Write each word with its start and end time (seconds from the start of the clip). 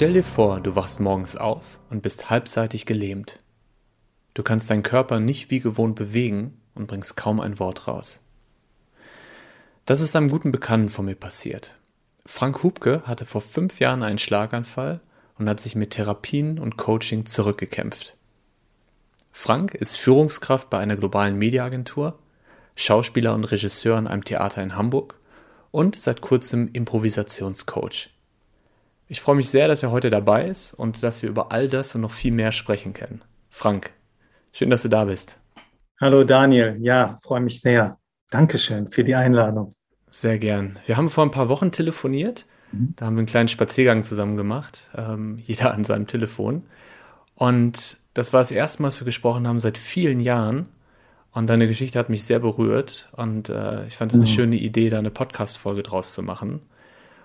Stell 0.00 0.14
dir 0.14 0.24
vor, 0.24 0.62
du 0.62 0.76
wachst 0.76 0.98
morgens 0.98 1.36
auf 1.36 1.78
und 1.90 2.00
bist 2.00 2.30
halbseitig 2.30 2.86
gelähmt. 2.86 3.40
Du 4.32 4.42
kannst 4.42 4.70
deinen 4.70 4.82
Körper 4.82 5.20
nicht 5.20 5.50
wie 5.50 5.60
gewohnt 5.60 5.94
bewegen 5.94 6.58
und 6.74 6.86
bringst 6.86 7.18
kaum 7.18 7.38
ein 7.38 7.58
Wort 7.58 7.86
raus. 7.86 8.22
Das 9.84 10.00
ist 10.00 10.16
einem 10.16 10.30
guten 10.30 10.52
Bekannten 10.52 10.88
von 10.88 11.04
mir 11.04 11.16
passiert. 11.16 11.76
Frank 12.24 12.62
Hubke 12.62 13.02
hatte 13.04 13.26
vor 13.26 13.42
fünf 13.42 13.78
Jahren 13.78 14.02
einen 14.02 14.16
Schlaganfall 14.16 15.02
und 15.38 15.50
hat 15.50 15.60
sich 15.60 15.74
mit 15.74 15.90
Therapien 15.90 16.58
und 16.58 16.78
Coaching 16.78 17.26
zurückgekämpft. 17.26 18.16
Frank 19.32 19.74
ist 19.74 19.98
Führungskraft 19.98 20.70
bei 20.70 20.78
einer 20.78 20.96
globalen 20.96 21.36
Mediaagentur, 21.36 22.18
Schauspieler 22.74 23.34
und 23.34 23.44
Regisseur 23.44 23.98
an 23.98 24.06
einem 24.06 24.24
Theater 24.24 24.62
in 24.62 24.76
Hamburg 24.76 25.18
und 25.70 25.94
seit 25.94 26.22
kurzem 26.22 26.70
Improvisationscoach. 26.72 28.08
Ich 29.10 29.20
freue 29.20 29.34
mich 29.34 29.50
sehr, 29.50 29.66
dass 29.66 29.82
er 29.82 29.90
heute 29.90 30.08
dabei 30.08 30.46
ist 30.46 30.72
und 30.72 31.02
dass 31.02 31.20
wir 31.20 31.28
über 31.28 31.50
all 31.50 31.66
das 31.66 31.96
und 31.96 32.00
noch 32.00 32.12
viel 32.12 32.30
mehr 32.30 32.52
sprechen 32.52 32.92
können. 32.92 33.22
Frank, 33.48 33.90
schön, 34.52 34.70
dass 34.70 34.82
du 34.82 34.88
da 34.88 35.06
bist. 35.06 35.36
Hallo 36.00 36.22
Daniel, 36.22 36.76
ja, 36.80 37.18
freue 37.20 37.40
mich 37.40 37.60
sehr. 37.60 37.98
Dankeschön 38.30 38.88
für 38.88 39.02
die 39.02 39.16
Einladung. 39.16 39.74
Sehr 40.10 40.38
gern. 40.38 40.78
Wir 40.86 40.96
haben 40.96 41.10
vor 41.10 41.24
ein 41.24 41.32
paar 41.32 41.48
Wochen 41.48 41.72
telefoniert. 41.72 42.46
Mhm. 42.70 42.94
Da 42.94 43.06
haben 43.06 43.16
wir 43.16 43.22
einen 43.22 43.26
kleinen 43.26 43.48
Spaziergang 43.48 44.04
zusammen 44.04 44.36
gemacht, 44.36 44.90
ähm, 44.96 45.38
jeder 45.38 45.74
an 45.74 45.82
seinem 45.82 46.06
Telefon. 46.06 46.62
Und 47.34 47.96
das 48.14 48.32
war 48.32 48.42
das 48.42 48.52
erste 48.52 48.80
Mal, 48.80 48.88
dass 48.88 49.00
wir 49.00 49.06
gesprochen 49.06 49.48
haben 49.48 49.58
seit 49.58 49.76
vielen 49.76 50.20
Jahren. 50.20 50.68
Und 51.32 51.50
deine 51.50 51.66
Geschichte 51.66 51.98
hat 51.98 52.10
mich 52.10 52.22
sehr 52.22 52.38
berührt. 52.38 53.10
Und 53.16 53.48
äh, 53.48 53.88
ich 53.88 53.96
fand 53.96 54.12
es 54.12 54.18
eine 54.18 54.28
mhm. 54.28 54.32
schöne 54.32 54.56
Idee, 54.56 54.88
da 54.88 55.00
eine 55.00 55.10
Podcast-Folge 55.10 55.82
draus 55.82 56.14
zu 56.14 56.22
machen. 56.22 56.60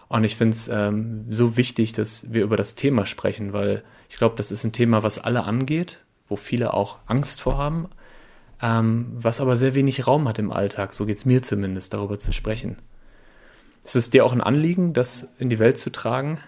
Und 0.07 0.23
ich 0.23 0.35
finde 0.35 0.55
es 0.55 0.67
ähm, 0.67 1.25
so 1.29 1.57
wichtig, 1.57 1.93
dass 1.93 2.31
wir 2.31 2.43
über 2.43 2.57
das 2.57 2.75
Thema 2.75 3.05
sprechen, 3.05 3.53
weil 3.53 3.83
ich 4.09 4.17
glaube, 4.17 4.35
das 4.35 4.51
ist 4.51 4.63
ein 4.63 4.71
Thema, 4.71 5.03
was 5.03 5.17
alle 5.19 5.43
angeht, 5.43 6.03
wo 6.27 6.35
viele 6.35 6.73
auch 6.73 6.99
Angst 7.07 7.41
vor 7.41 7.57
haben, 7.57 7.89
ähm, 8.61 9.07
was 9.13 9.41
aber 9.41 9.55
sehr 9.55 9.75
wenig 9.75 10.05
Raum 10.07 10.27
hat 10.27 10.39
im 10.39 10.51
Alltag. 10.51 10.93
So 10.93 11.05
geht 11.05 11.17
es 11.17 11.25
mir 11.25 11.41
zumindest, 11.41 11.93
darüber 11.93 12.19
zu 12.19 12.31
sprechen. 12.31 12.77
Ist 13.83 13.95
es 13.95 14.09
dir 14.09 14.25
auch 14.25 14.33
ein 14.33 14.41
Anliegen, 14.41 14.93
das 14.93 15.29
in 15.37 15.49
die 15.49 15.59
Welt 15.59 15.77
zu 15.77 15.91
tragen? 15.91 16.39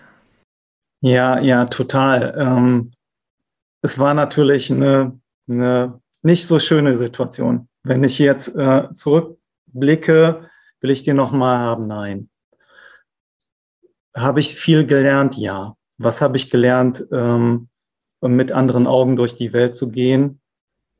Ja, 1.02 1.40
ja, 1.40 1.66
total. 1.66 2.36
Ähm, 2.38 2.92
es 3.82 4.00
war 4.00 4.14
natürlich 4.14 4.72
eine, 4.72 5.20
eine 5.48 6.02
nicht 6.24 6.48
so 6.48 6.60
schöne 6.60 6.98
Situation. 6.98 7.68
Wenn 7.84 8.04
ich 8.04 8.18
jetzt 8.18 8.56
äh, 8.56 8.88
zurückblicke, 8.94 10.50
will 10.82 10.90
ich 10.90 11.04
dir 11.04 11.14
nochmal 11.14 11.60
haben, 11.60 11.88
nein. 11.88 12.30
Habe 14.18 14.40
ich 14.40 14.56
viel 14.56 14.86
gelernt? 14.86 15.38
Ja. 15.38 15.76
Was 16.00 16.22
habe 16.22 16.38
ich 16.38 16.50
gelernt, 16.50 17.06
ähm, 17.12 17.70
mit 18.22 18.52
anderen 18.52 18.88
Augen 18.88 19.16
durch 19.16 19.36
die 19.36 19.54
Welt 19.54 19.76
zu 19.76 19.92
gehen? 19.92 20.42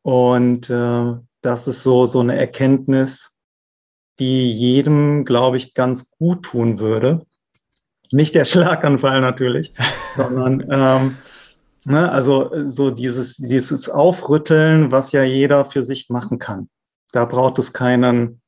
Und 0.04 0.70
äh, 0.70 1.14
das 1.42 1.68
ist 1.68 1.82
so, 1.82 2.06
so 2.06 2.20
eine 2.20 2.38
Erkenntnis, 2.38 3.36
die 4.20 4.52
jedem, 4.54 5.26
glaube 5.26 5.58
ich, 5.58 5.74
ganz 5.74 6.12
gut 6.12 6.44
tun 6.44 6.80
würde. 6.80 7.26
Nicht 8.12 8.36
der 8.36 8.46
Schlaganfall 8.46 9.22
natürlich, 9.22 9.74
sondern 10.16 10.66
ähm, 10.70 11.18
ne, 11.86 12.12
also 12.12 12.52
so 12.66 12.92
dieses, 12.92 13.38
dieses 13.38 13.90
Aufrütteln, 13.90 14.92
was 14.92 15.12
ja 15.12 15.24
jeder 15.24 15.66
für 15.66 15.84
sich 15.84 16.10
machen 16.10 16.38
kann. 16.38 16.70
Da 17.12 17.26
braucht 17.26 17.58
es 17.58 17.74
keinen, 17.74 18.42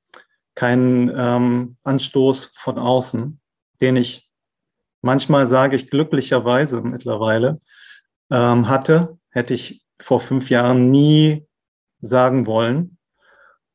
keinen 0.54 1.11
ähm, 1.16 1.78
Anstoß 1.83 2.52
von 2.54 2.78
außen, 2.78 3.39
den 3.82 3.95
ich 3.95 4.29
manchmal 5.02 5.48
sage 5.48 5.76
ich 5.76 5.89
glücklicherweise 5.89 6.82
mittlerweile, 6.82 7.60
ähm, 8.32 8.67
hatte, 8.67 9.17
hätte 9.30 9.54
ich 9.54 9.83
vor 9.99 10.20
fünf 10.20 10.49
Jahren 10.49 10.92
nie 10.92 11.45
sagen 12.02 12.48
wollen. 12.48 12.98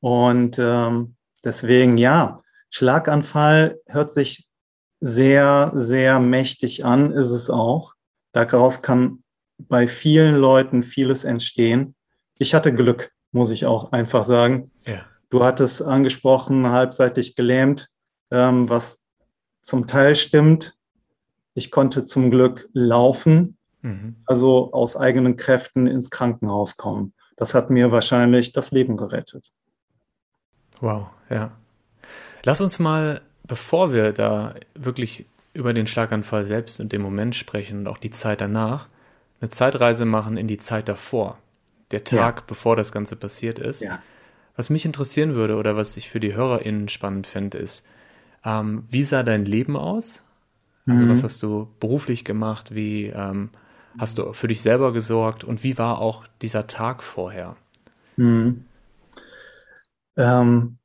Und 0.01 0.59
ähm, 0.59 1.17
deswegen, 1.45 1.99
ja, 1.99 2.43
Schlaganfall 2.71 3.79
hört 3.87 4.13
sich 4.13 4.49
sehr, 5.01 5.73
sehr 5.75 6.19
mächtig 6.21 6.85
an, 6.85 7.13
ist 7.13 7.31
es 7.31 7.51
auch. 7.51 7.95
Daraus 8.33 8.83
kann 8.83 9.23
bei 9.59 9.87
vielen 9.87 10.37
Leuten 10.37 10.83
vieles 10.83 11.25
entstehen. 11.25 11.95
Ich 12.39 12.55
hatte 12.55 12.75
Glück, 12.75 13.13
muss 13.33 13.51
ich 13.51 13.67
auch 13.67 13.93
einfach 13.93 14.25
sagen. 14.25 14.71
Ja. 14.87 15.05
Du 15.31 15.45
hattest 15.45 15.83
angesprochen, 15.83 16.69
halbseitig 16.69 17.37
gelähmt, 17.37 17.89
ähm, 18.31 18.69
was 18.69 19.01
zum 19.63 19.87
Teil 19.87 20.15
stimmt. 20.15 20.75
Ich 21.55 21.71
konnte 21.71 22.05
zum 22.05 22.31
Glück 22.31 22.69
laufen, 22.73 23.57
mhm. 23.83 24.17
also 24.27 24.73
aus 24.73 24.97
eigenen 24.97 25.37
Kräften 25.37 25.87
ins 25.87 26.11
Krankenhaus 26.11 26.77
kommen. 26.77 27.13
Das 27.37 27.55
hat 27.55 27.71
mir 27.71 27.91
wahrscheinlich 27.91 28.53
das 28.53 28.71
Leben 28.71 28.97
gerettet. 28.97 29.51
Wow, 30.81 31.09
ja. 31.31 31.53
Lass 32.45 32.61
uns 32.61 32.79
mal, 32.79 33.23
bevor 33.45 33.93
wir 33.93 34.13
da 34.13 34.55
wirklich 34.75 35.27
über 35.55 35.73
den 35.73 35.87
Schlaganfall 35.87 36.47
selbst 36.47 36.81
und 36.81 36.93
den 36.93 37.01
Moment 37.01 37.37
sprechen 37.37 37.81
und 37.81 37.87
auch 37.89 37.99
die 37.99 38.11
Zeit 38.11 38.41
danach, 38.41 38.89
eine 39.41 39.51
Zeitreise 39.51 40.05
machen 40.05 40.37
in 40.37 40.47
die 40.47 40.59
Zeit 40.59 40.89
davor. 40.89 41.39
Der 41.91 42.03
Tag, 42.05 42.39
ja. 42.39 42.45
bevor 42.47 42.77
das 42.77 42.93
Ganze 42.93 43.15
passiert 43.15 43.59
ist. 43.59 43.83
Ja. 43.83 44.03
Was 44.57 44.71
mich 44.71 44.85
interessieren 44.85 45.35
würde 45.35 45.57
oder 45.57 45.77
was 45.77 45.97
ich 45.97 46.09
für 46.09 46.21
die 46.21 46.35
HörerInnen 46.35 46.89
spannend 46.89 47.27
fände, 47.27 47.59
ist, 47.59 47.87
ähm, 48.45 48.85
wie 48.89 49.05
sah 49.05 49.23
dein 49.23 49.45
Leben 49.45 49.77
aus? 49.77 50.23
Also 50.87 51.05
mhm. 51.05 51.09
was 51.09 51.25
hast 51.25 51.43
du 51.43 51.69
beruflich 51.81 52.25
gemacht? 52.25 52.75
Wie 52.75 53.07
ähm, 53.07 53.51
hast 53.99 54.19
du 54.19 54.33
für 54.33 54.49
dich 54.49 54.61
selber 54.61 54.93
gesorgt? 54.93 55.45
Und 55.45 55.63
wie 55.65 55.79
war 55.79 55.99
auch 56.01 56.27
dieser 56.43 56.67
Tag 56.67 57.03
vorher? 57.03 57.57
Mhm. 58.17 58.65
Ähm, 60.17 60.79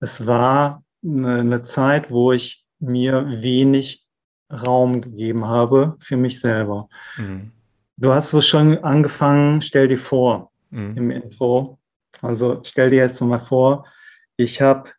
es 0.00 0.26
war 0.26 0.84
eine, 1.02 1.40
eine 1.40 1.62
Zeit, 1.62 2.10
wo 2.10 2.32
ich 2.32 2.64
mir 2.78 3.42
wenig 3.42 4.06
Raum 4.50 5.00
gegeben 5.00 5.46
habe 5.46 5.96
für 6.00 6.16
mich 6.16 6.40
selber. 6.40 6.88
Mhm. 7.16 7.50
Du 7.96 8.12
hast 8.12 8.30
so 8.30 8.40
schon 8.40 8.78
angefangen, 8.84 9.62
stell 9.62 9.88
dir 9.88 9.98
vor 9.98 10.52
mhm. 10.70 10.96
im 10.96 11.10
Intro. 11.10 11.78
Also 12.22 12.60
stell 12.64 12.90
dir 12.90 12.96
jetzt 12.96 13.20
mal 13.20 13.40
vor, 13.40 13.86
ich 14.36 14.62
habe 14.62 14.90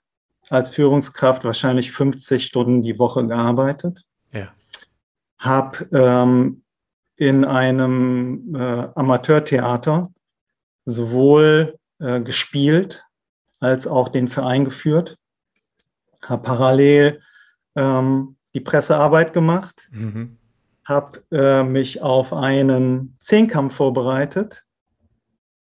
als 0.49 0.71
Führungskraft 0.71 1.43
wahrscheinlich 1.45 1.91
50 1.91 2.43
Stunden 2.43 2.81
die 2.81 2.99
Woche 2.99 3.25
gearbeitet 3.25 4.03
ja. 4.35 4.53
Habe 5.37 5.87
ähm, 5.91 6.63
in 7.15 7.45
einem 7.45 8.55
äh, 8.55 8.87
Amateurtheater 8.95 10.11
sowohl 10.85 11.79
äh, 11.99 12.19
gespielt 12.21 13.05
als 13.59 13.87
auch 13.87 14.09
den 14.09 14.27
Verein 14.27 14.65
geführt. 14.65 15.17
Habe 16.23 16.43
parallel 16.43 17.21
ähm, 17.75 18.35
die 18.53 18.59
Pressearbeit 18.59 19.33
gemacht. 19.33 19.87
Mhm. 19.91 20.37
Habe 20.83 21.23
äh, 21.31 21.63
mich 21.63 22.01
auf 22.01 22.33
einen 22.33 23.17
Zehnkampf 23.19 23.75
vorbereitet 23.75 24.63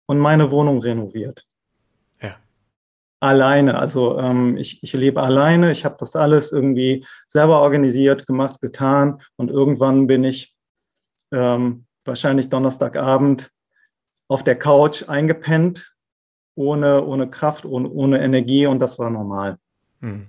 und 0.05 0.19
meine 0.19 0.51
Wohnung 0.51 0.79
renoviert 0.79 1.47
alleine. 3.19 3.77
Also 3.77 4.17
ähm, 4.19 4.57
ich, 4.57 4.83
ich 4.83 4.93
lebe 4.93 5.21
alleine, 5.21 5.71
ich 5.71 5.85
habe 5.85 5.95
das 5.99 6.15
alles 6.15 6.51
irgendwie 6.51 7.05
selber 7.27 7.61
organisiert, 7.61 8.27
gemacht, 8.27 8.61
getan 8.61 9.21
und 9.35 9.49
irgendwann 9.49 10.07
bin 10.07 10.23
ich 10.23 10.55
ähm, 11.31 11.85
wahrscheinlich 12.05 12.49
Donnerstagabend 12.49 13.51
auf 14.27 14.43
der 14.43 14.57
Couch 14.57 15.07
eingepennt, 15.07 15.93
ohne, 16.55 17.03
ohne 17.03 17.29
Kraft, 17.29 17.65
ohne, 17.65 17.89
ohne 17.89 18.21
Energie 18.21 18.67
und 18.67 18.79
das 18.79 18.99
war 18.99 19.09
normal. 19.09 19.57
Hm. 20.01 20.27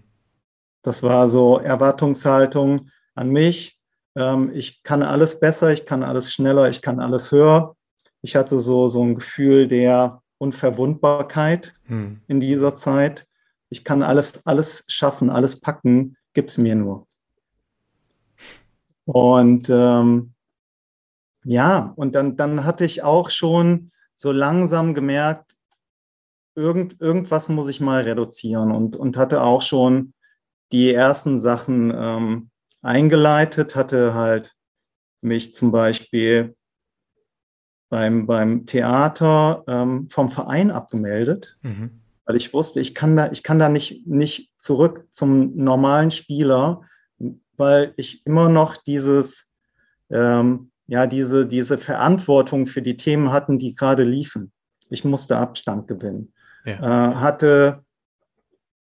Das 0.82 1.02
war 1.02 1.28
so 1.28 1.58
Erwartungshaltung 1.58 2.90
an 3.14 3.30
mich. 3.30 3.78
Ähm, 4.16 4.50
ich 4.54 4.82
kann 4.82 5.02
alles 5.02 5.40
besser, 5.40 5.72
ich 5.72 5.84
kann 5.84 6.02
alles 6.02 6.32
schneller, 6.32 6.68
ich 6.68 6.82
kann 6.82 7.00
alles 7.00 7.32
höher. 7.32 7.76
Ich 8.22 8.36
hatte 8.36 8.58
so, 8.58 8.88
so 8.88 9.02
ein 9.02 9.14
Gefühl 9.14 9.68
der, 9.68 10.22
Unverwundbarkeit 10.38 11.74
hm. 11.84 12.20
in 12.26 12.40
dieser 12.40 12.76
Zeit. 12.76 13.26
Ich 13.68 13.84
kann 13.84 14.02
alles, 14.02 14.46
alles 14.46 14.84
schaffen, 14.88 15.30
alles 15.30 15.60
packen, 15.60 16.16
gib's 16.32 16.58
mir 16.58 16.74
nur. 16.74 17.06
Und 19.04 19.68
ähm, 19.70 20.34
ja, 21.44 21.92
und 21.96 22.14
dann, 22.14 22.36
dann 22.36 22.64
hatte 22.64 22.84
ich 22.84 23.02
auch 23.02 23.30
schon 23.30 23.90
so 24.14 24.32
langsam 24.32 24.94
gemerkt, 24.94 25.56
irgend, 26.54 27.00
irgendwas 27.00 27.48
muss 27.48 27.68
ich 27.68 27.80
mal 27.80 28.02
reduzieren 28.02 28.72
und, 28.72 28.96
und 28.96 29.16
hatte 29.16 29.42
auch 29.42 29.62
schon 29.62 30.12
die 30.72 30.92
ersten 30.92 31.38
Sachen 31.38 31.92
ähm, 31.96 32.50
eingeleitet, 32.82 33.74
hatte 33.74 34.14
halt 34.14 34.54
mich 35.20 35.54
zum 35.54 35.72
Beispiel 35.72 36.56
beim, 37.88 38.26
beim 38.26 38.66
Theater 38.66 39.64
ähm, 39.66 40.08
vom 40.08 40.30
Verein 40.30 40.70
abgemeldet, 40.70 41.58
mhm. 41.62 42.00
weil 42.24 42.36
ich 42.36 42.52
wusste, 42.52 42.80
ich 42.80 42.94
kann 42.94 43.16
da, 43.16 43.30
ich 43.32 43.42
kann 43.42 43.58
da 43.58 43.68
nicht, 43.68 44.06
nicht 44.06 44.52
zurück 44.58 45.06
zum 45.10 45.56
normalen 45.56 46.10
Spieler, 46.10 46.82
weil 47.56 47.94
ich 47.96 48.24
immer 48.26 48.48
noch 48.48 48.76
dieses, 48.76 49.46
ähm, 50.10 50.70
ja, 50.86 51.06
diese, 51.06 51.46
diese 51.46 51.78
Verantwortung 51.78 52.66
für 52.66 52.82
die 52.82 52.96
Themen 52.96 53.32
hatten, 53.32 53.58
die 53.58 53.74
gerade 53.74 54.04
liefen. 54.04 54.52
Ich 54.90 55.04
musste 55.04 55.36
Abstand 55.36 55.88
gewinnen. 55.88 56.32
Ja. 56.64 57.10
Äh, 57.10 57.14
hatte 57.16 57.84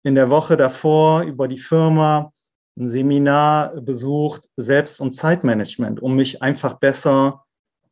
in 0.02 0.14
der 0.14 0.30
Woche 0.30 0.56
davor 0.56 1.22
über 1.22 1.48
die 1.48 1.58
Firma 1.58 2.32
ein 2.78 2.88
Seminar 2.88 3.80
besucht, 3.80 4.48
Selbst- 4.56 5.00
und 5.00 5.12
Zeitmanagement, 5.12 6.00
um 6.00 6.16
mich 6.16 6.42
einfach 6.42 6.78
besser 6.78 7.41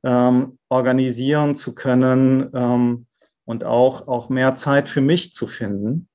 ähm, 0.02 0.58
organisieren 0.68 1.56
zu 1.56 1.74
können 1.74 2.50
ähm, 2.54 3.06
und 3.44 3.64
auch, 3.64 4.08
auch 4.08 4.28
mehr 4.28 4.54
Zeit 4.54 4.88
für 4.88 5.00
mich 5.00 5.32
zu 5.34 5.46
finden. 5.46 6.08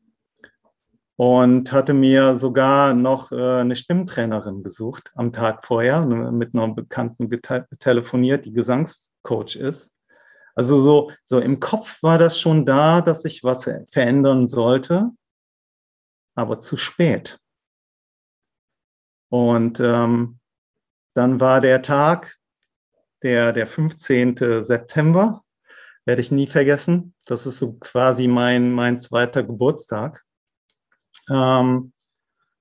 Und 1.17 1.71
hatte 1.71 1.93
mir 1.93 2.35
sogar 2.35 2.93
noch 2.93 3.31
äh, 3.31 3.59
eine 3.61 3.77
Stimmtrainerin 3.77 4.63
besucht 4.63 5.13
am 5.15 5.31
Tag 5.31 5.63
vorher, 5.65 6.05
ne, 6.05 6.31
mit 6.31 6.53
einer 6.53 6.67
Bekannten 6.67 7.29
telefoniert, 7.79 8.45
die 8.45 8.51
Gesangscoach 8.51 9.55
ist. 9.55 9.93
Also 10.55 10.79
so, 10.79 11.11
so 11.23 11.39
im 11.39 11.59
Kopf 11.59 12.01
war 12.01 12.17
das 12.17 12.39
schon 12.39 12.65
da, 12.65 13.01
dass 13.01 13.23
ich 13.23 13.43
was 13.43 13.69
verändern 13.91 14.47
sollte, 14.47 15.07
aber 16.35 16.59
zu 16.59 16.75
spät. 16.75 17.39
Und 19.29 19.79
ähm, 19.79 20.39
dann 21.13 21.39
war 21.39 21.61
der 21.61 21.81
Tag, 21.81 22.37
der, 23.25 23.53
der 23.53 23.65
15. 23.65 24.37
September, 24.63 25.43
werde 26.05 26.21
ich 26.21 26.31
nie 26.31 26.45
vergessen. 26.45 27.15
Das 27.25 27.47
ist 27.47 27.57
so 27.57 27.73
quasi 27.73 28.27
mein, 28.27 28.71
mein 28.71 28.99
zweiter 28.99 29.41
Geburtstag. 29.43 30.23
Ähm, 31.29 31.91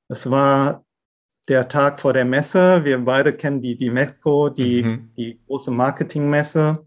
es 0.08 0.30
war 0.30 0.86
der 1.48 1.68
Tag 1.68 2.00
vor 2.00 2.14
der 2.14 2.24
Messe. 2.24 2.82
Wir 2.84 3.04
beide 3.04 3.34
kennen 3.34 3.60
die, 3.60 3.76
die 3.76 3.90
Mexiko, 3.90 4.48
die, 4.48 4.82
mhm. 4.82 5.12
die 5.18 5.38
große 5.46 5.70
Marketingmesse. 5.70 6.86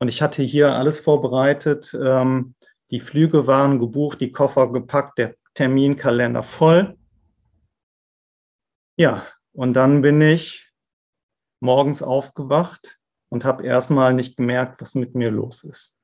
Und 0.00 0.08
ich 0.08 0.20
hatte 0.20 0.42
hier 0.42 0.74
alles 0.74 0.98
vorbereitet. 0.98 1.96
Ähm, 2.04 2.56
die 2.90 2.98
Flüge 2.98 3.46
waren 3.46 3.78
gebucht, 3.78 4.20
die 4.20 4.32
Koffer 4.32 4.72
gepackt, 4.72 5.18
der 5.18 5.36
Terminkalender 5.54 6.42
voll. 6.42 6.98
Ja, 8.96 9.28
und 9.52 9.74
dann 9.74 10.02
bin 10.02 10.20
ich 10.20 10.72
morgens 11.60 12.02
aufgewacht 12.02 12.98
und 13.32 13.46
habe 13.46 13.64
erstmal 13.64 14.12
nicht 14.12 14.36
gemerkt, 14.36 14.82
was 14.82 14.94
mit 14.94 15.14
mir 15.14 15.30
los 15.30 15.64
ist. 15.64 15.96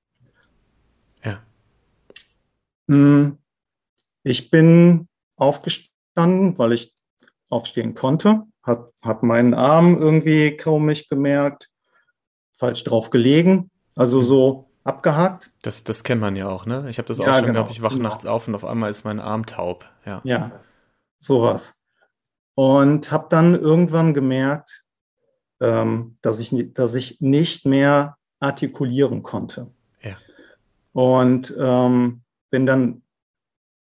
Ja. 1.23 1.43
Hm, 2.89 3.37
ich 4.23 4.51
bin 4.51 5.09
aufgestanden, 5.37 6.59
weil 6.59 6.73
ich 6.73 6.95
aufstehen 7.51 7.95
konnte, 7.95 8.45
habe 8.63 8.95
hab 9.03 9.23
meinen 9.23 9.53
Arm 9.53 9.99
irgendwie 9.99 10.57
kaum 10.57 10.87
mich 10.87 11.11
gemerkt, 11.11 11.69
falsch 12.53 12.83
drauf 12.85 13.11
gelegen, 13.11 13.71
also 13.95 14.23
so 14.23 14.71
abgehakt. 14.85 15.51
Das, 15.61 15.85
das 15.85 16.05
kennt 16.05 16.23
man 16.23 16.35
ja 16.35 16.49
auch, 16.49 16.65
ne? 16.65 16.87
Ich 16.89 16.97
habe 16.97 17.09
das 17.09 17.21
auch 17.21 17.27
ja, 17.27 17.35
schon 17.35 17.49
genau, 17.49 17.61
gehabt, 17.61 17.73
ich 17.73 17.83
wache 17.83 17.97
genau. 17.97 18.09
nachts 18.09 18.25
auf 18.25 18.49
und 18.49 18.55
auf 18.55 18.65
einmal 18.65 18.89
ist 18.89 19.05
mein 19.05 19.21
Arm 19.21 19.45
taub. 19.45 19.85
Ja, 20.07 20.23
ja 20.25 20.51
sowas. 21.19 21.75
Und 22.55 23.13
habe 23.13 23.27
dann 23.29 23.55
irgendwann 23.55 24.15
gemerkt, 24.15 24.87
dass, 26.23 26.39
ich, 26.39 26.55
dass 26.73 26.95
ich 26.95 27.21
nicht 27.21 27.67
mehr 27.67 28.17
artikulieren 28.41 29.23
konnte. 29.23 29.71
Ja. 30.03 30.17
Und 30.93 31.55
ähm, 31.59 32.23
bin 32.51 32.67
dann 32.67 33.03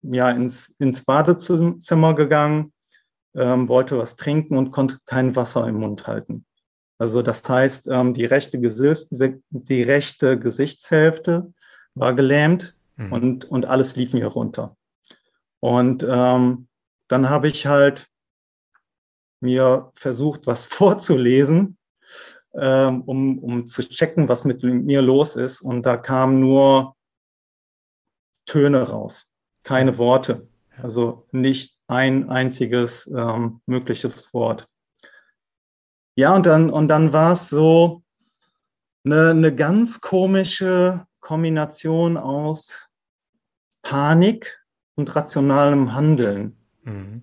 ja 0.03 0.31
ins, 0.31 0.75
ins 0.79 1.05
Badezimmer 1.05 2.15
gegangen, 2.15 2.73
ähm, 3.35 3.69
wollte 3.69 3.99
was 3.99 4.17
trinken 4.17 4.57
und 4.57 4.71
konnte 4.71 4.99
kein 5.07 5.35
Wasser 5.35 5.67
im 5.67 5.77
Mund 5.77 6.07
halten. 6.07 6.45
Also 6.99 7.23
das 7.23 7.49
heißt, 7.49 7.89
ähm, 7.89 8.15
die, 8.15 8.25
rechte 8.25 8.59
die 8.59 9.83
rechte 9.83 10.39
Gesichtshälfte 10.39 11.53
war 11.95 12.15
gelähmt 12.15 12.77
mhm. 12.97 13.13
und, 13.13 13.45
und 13.47 13.67
alles 13.67 13.97
lief 13.97 14.13
mir 14.13 14.27
runter. 14.27 14.77
Und 15.61 16.07
ähm, 16.09 16.69
dann 17.09 17.31
habe 17.31 17.49
ich 17.49 17.67
halt 17.67 18.07
mir 19.41 19.91
versucht, 19.95 20.47
was 20.47 20.67
vorzulesen, 20.69 21.77
ähm, 22.55 23.03
um, 23.03 23.39
um 23.39 23.67
zu 23.67 23.89
checken, 23.89 24.29
was 24.29 24.45
mit 24.45 24.63
mir 24.63 25.03
los 25.03 25.37
ist. 25.37 25.61
Und 25.61 25.83
da 25.85 25.97
kamen 25.97 26.41
nur 26.41 26.97
Töne 28.47 28.83
raus, 28.83 29.33
keine 29.63 29.99
Worte. 29.99 30.49
Also 30.83 31.27
nicht 31.31 31.79
ein 31.87 32.29
einziges 32.31 33.07
ähm, 33.07 33.61
mögliches 33.67 34.33
Wort. 34.35 34.67
Ja, 36.17 36.35
und 36.35 36.47
dann, 36.47 36.71
und 36.71 36.89
dann 36.89 37.13
war 37.13 37.33
es 37.33 37.49
so 37.49 38.03
eine, 39.05 39.31
eine 39.31 39.55
ganz 39.55 40.01
komische 40.01 41.07
Kombination 41.21 42.17
aus 42.17 42.89
Panik 43.83 44.65
und 44.95 45.15
rationalem 45.15 45.93
Handeln. 45.95 46.57
Mhm. 46.83 47.23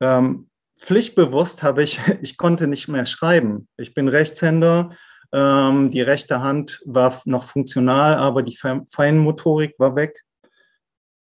Ähm, 0.00 0.47
pflichtbewusst 0.78 1.62
habe 1.62 1.82
ich, 1.82 2.00
ich 2.22 2.36
konnte 2.36 2.66
nicht 2.66 2.88
mehr 2.88 3.06
schreiben. 3.06 3.68
Ich 3.76 3.94
bin 3.94 4.08
Rechtshänder. 4.08 4.90
Ähm, 5.30 5.90
die 5.90 6.00
rechte 6.00 6.40
Hand 6.40 6.80
war 6.86 7.20
noch 7.26 7.44
funktional, 7.44 8.14
aber 8.14 8.42
die 8.42 8.56
Feinmotorik 8.56 9.74
war 9.78 9.94
weg. 9.94 10.24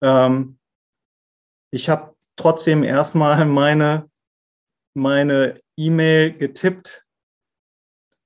Ähm, 0.02 0.58
ich 1.70 1.88
habe 1.88 2.14
trotzdem 2.36 2.84
erstmal 2.84 3.44
meine 3.46 4.10
meine 4.96 5.60
E-Mail 5.76 6.32
getippt, 6.32 7.04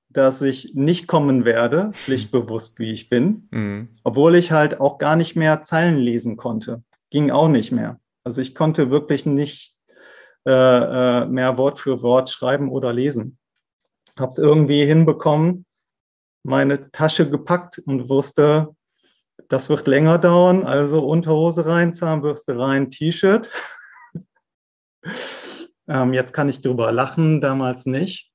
dass 0.09 0.41
ich 0.41 0.73
nicht 0.73 1.07
kommen 1.07 1.45
werde, 1.45 1.91
pflichtbewusst 1.93 2.79
wie 2.79 2.91
ich 2.91 3.09
bin, 3.09 3.47
mhm. 3.51 3.89
obwohl 4.03 4.35
ich 4.35 4.51
halt 4.51 4.79
auch 4.79 4.97
gar 4.97 5.15
nicht 5.15 5.35
mehr 5.35 5.61
Zeilen 5.61 5.97
lesen 5.97 6.37
konnte. 6.37 6.83
Ging 7.09 7.29
auch 7.29 7.49
nicht 7.49 7.71
mehr. 7.71 7.99
Also 8.23 8.41
ich 8.41 8.55
konnte 8.55 8.89
wirklich 8.89 9.25
nicht 9.25 9.75
äh, 10.45 10.51
äh, 10.51 11.25
mehr 11.25 11.57
Wort 11.57 11.79
für 11.79 12.01
Wort 12.01 12.29
schreiben 12.29 12.69
oder 12.69 12.93
lesen. 12.93 13.37
Habe 14.17 14.29
es 14.29 14.37
irgendwie 14.37 14.85
hinbekommen, 14.85 15.65
meine 16.43 16.91
Tasche 16.91 17.29
gepackt 17.29 17.79
und 17.85 18.09
wusste, 18.09 18.75
das 19.49 19.69
wird 19.69 19.87
länger 19.87 20.17
dauern. 20.17 20.65
Also 20.65 21.05
Unterhose 21.05 21.65
rein, 21.65 21.93
Zahnbürste 21.93 22.57
rein, 22.57 22.89
T-Shirt. 22.89 23.49
ähm, 25.87 26.13
jetzt 26.13 26.33
kann 26.33 26.49
ich 26.49 26.61
drüber 26.61 26.91
lachen, 26.91 27.41
damals 27.41 27.85
nicht. 27.85 28.31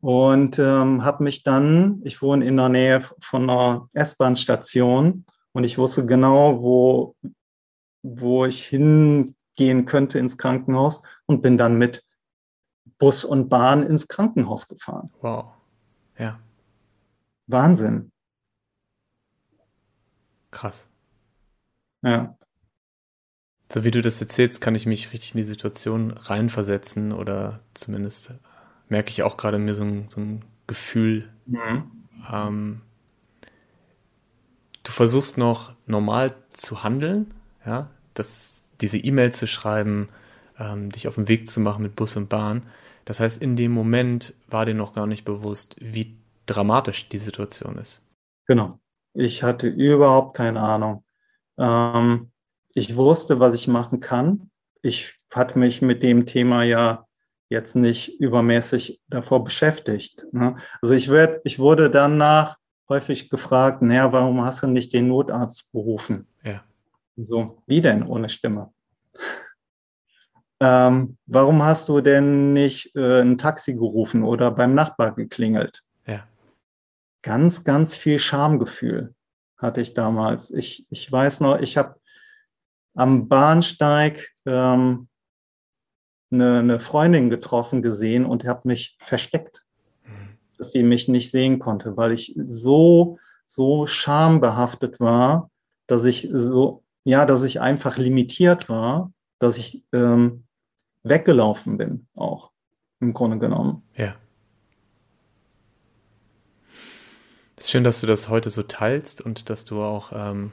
Und 0.00 0.58
ähm, 0.58 1.04
habe 1.04 1.24
mich 1.24 1.42
dann, 1.42 2.00
ich 2.04 2.22
wohne 2.22 2.46
in 2.46 2.56
der 2.56 2.68
Nähe 2.68 3.02
von 3.20 3.50
einer 3.50 3.88
S-Bahn-Station 3.94 5.24
und 5.52 5.64
ich 5.64 5.78
wusste 5.78 6.06
genau, 6.06 6.62
wo, 6.62 7.16
wo 8.02 8.44
ich 8.44 8.64
hin 8.64 9.34
gehen 9.56 9.86
könnte 9.86 10.18
ins 10.18 10.38
Krankenhaus 10.38 11.02
und 11.26 11.42
bin 11.42 11.58
dann 11.58 11.76
mit 11.76 12.04
Bus 12.98 13.24
und 13.24 13.48
Bahn 13.48 13.82
ins 13.82 14.08
Krankenhaus 14.08 14.68
gefahren. 14.68 15.10
Wow. 15.20 15.52
Ja. 16.18 16.38
Wahnsinn. 17.46 18.12
Krass. 20.50 20.88
Ja. 22.02 22.36
So 23.72 23.84
wie 23.84 23.90
du 23.90 24.00
das 24.00 24.20
erzählst, 24.20 24.60
kann 24.60 24.74
ich 24.74 24.86
mich 24.86 25.12
richtig 25.12 25.32
in 25.32 25.38
die 25.38 25.44
Situation 25.44 26.12
reinversetzen 26.12 27.12
oder 27.12 27.60
zumindest 27.74 28.34
merke 28.88 29.10
ich 29.10 29.22
auch 29.22 29.36
gerade 29.36 29.58
mir 29.58 29.74
so 29.74 29.82
ein, 29.82 30.08
so 30.08 30.20
ein 30.20 30.44
Gefühl. 30.66 31.28
Mhm. 31.46 31.90
Ähm, 32.32 32.82
du 34.84 34.92
versuchst 34.92 35.36
noch 35.36 35.74
normal 35.86 36.34
zu 36.52 36.84
handeln, 36.84 37.34
ja, 37.64 37.90
das 38.14 38.55
diese 38.80 38.98
E-Mail 38.98 39.32
zu 39.32 39.46
schreiben, 39.46 40.08
ähm, 40.58 40.90
dich 40.90 41.08
auf 41.08 41.16
den 41.16 41.28
Weg 41.28 41.48
zu 41.48 41.60
machen 41.60 41.82
mit 41.82 41.96
Bus 41.96 42.16
und 42.16 42.28
Bahn. 42.28 42.62
Das 43.04 43.20
heißt, 43.20 43.42
in 43.42 43.56
dem 43.56 43.72
Moment 43.72 44.34
war 44.48 44.66
dir 44.66 44.74
noch 44.74 44.94
gar 44.94 45.06
nicht 45.06 45.24
bewusst, 45.24 45.76
wie 45.78 46.16
dramatisch 46.46 47.08
die 47.08 47.18
Situation 47.18 47.76
ist. 47.76 48.00
Genau. 48.46 48.78
Ich 49.14 49.42
hatte 49.42 49.68
überhaupt 49.68 50.36
keine 50.36 50.60
Ahnung. 50.60 51.04
Ähm, 51.58 52.30
ich 52.74 52.96
wusste, 52.96 53.40
was 53.40 53.54
ich 53.54 53.68
machen 53.68 54.00
kann. 54.00 54.50
Ich 54.82 55.14
hatte 55.32 55.58
mich 55.58 55.82
mit 55.82 56.02
dem 56.02 56.26
Thema 56.26 56.62
ja 56.64 57.06
jetzt 57.48 57.76
nicht 57.76 58.20
übermäßig 58.20 59.00
davor 59.08 59.44
beschäftigt. 59.44 60.26
Ne? 60.32 60.56
Also 60.82 60.94
ich, 60.94 61.08
werd, 61.08 61.40
ich 61.44 61.58
wurde 61.58 61.90
danach 61.90 62.56
häufig 62.88 63.30
gefragt, 63.30 63.82
naja, 63.82 64.12
warum 64.12 64.42
hast 64.42 64.62
du 64.62 64.66
nicht 64.66 64.92
den 64.92 65.08
Notarzt 65.08 65.72
berufen? 65.72 66.26
Ja. 66.42 66.62
So, 67.16 67.62
wie 67.66 67.80
denn 67.80 68.02
ohne 68.02 68.28
Stimme? 68.28 68.72
Ähm, 70.60 71.18
warum 71.26 71.62
hast 71.62 71.88
du 71.88 72.00
denn 72.00 72.52
nicht 72.52 72.94
äh, 72.96 73.20
ein 73.20 73.38
Taxi 73.38 73.74
gerufen 73.74 74.22
oder 74.22 74.50
beim 74.50 74.74
Nachbar 74.74 75.14
geklingelt? 75.14 75.82
Ja. 76.06 76.26
Ganz, 77.22 77.64
ganz 77.64 77.96
viel 77.96 78.18
Schamgefühl 78.18 79.14
hatte 79.58 79.80
ich 79.80 79.94
damals. 79.94 80.50
Ich, 80.50 80.86
ich 80.90 81.10
weiß 81.10 81.40
noch, 81.40 81.58
ich 81.58 81.76
habe 81.76 82.00
am 82.94 83.28
Bahnsteig 83.28 84.32
ähm, 84.46 85.08
eine, 86.30 86.58
eine 86.60 86.80
Freundin 86.80 87.30
getroffen 87.30 87.82
gesehen 87.82 88.24
und 88.24 88.44
habe 88.44 88.68
mich 88.68 88.96
versteckt. 89.00 89.64
Mhm. 90.04 90.38
dass 90.56 90.72
sie 90.72 90.82
mich 90.82 91.08
nicht 91.08 91.30
sehen 91.30 91.58
konnte, 91.58 91.96
weil 91.96 92.12
ich 92.12 92.34
so, 92.36 93.18
so 93.44 93.86
schambehaftet 93.86 95.00
war, 95.00 95.50
dass 95.86 96.04
ich 96.04 96.28
so, 96.32 96.82
ja, 97.06 97.24
dass 97.24 97.44
ich 97.44 97.60
einfach 97.60 97.98
limitiert 97.98 98.68
war, 98.68 99.12
dass 99.38 99.58
ich 99.58 99.84
ähm, 99.92 100.42
weggelaufen 101.04 101.78
bin, 101.78 102.08
auch 102.16 102.50
im 102.98 103.12
Grunde 103.12 103.38
genommen. 103.38 103.82
Ja. 103.96 104.16
Es 107.56 107.64
ist 107.64 107.70
schön, 107.70 107.84
dass 107.84 108.00
du 108.00 108.08
das 108.08 108.28
heute 108.28 108.50
so 108.50 108.64
teilst 108.64 109.20
und 109.20 109.50
dass 109.50 109.64
du 109.64 109.84
auch 109.84 110.10
ähm, 110.12 110.50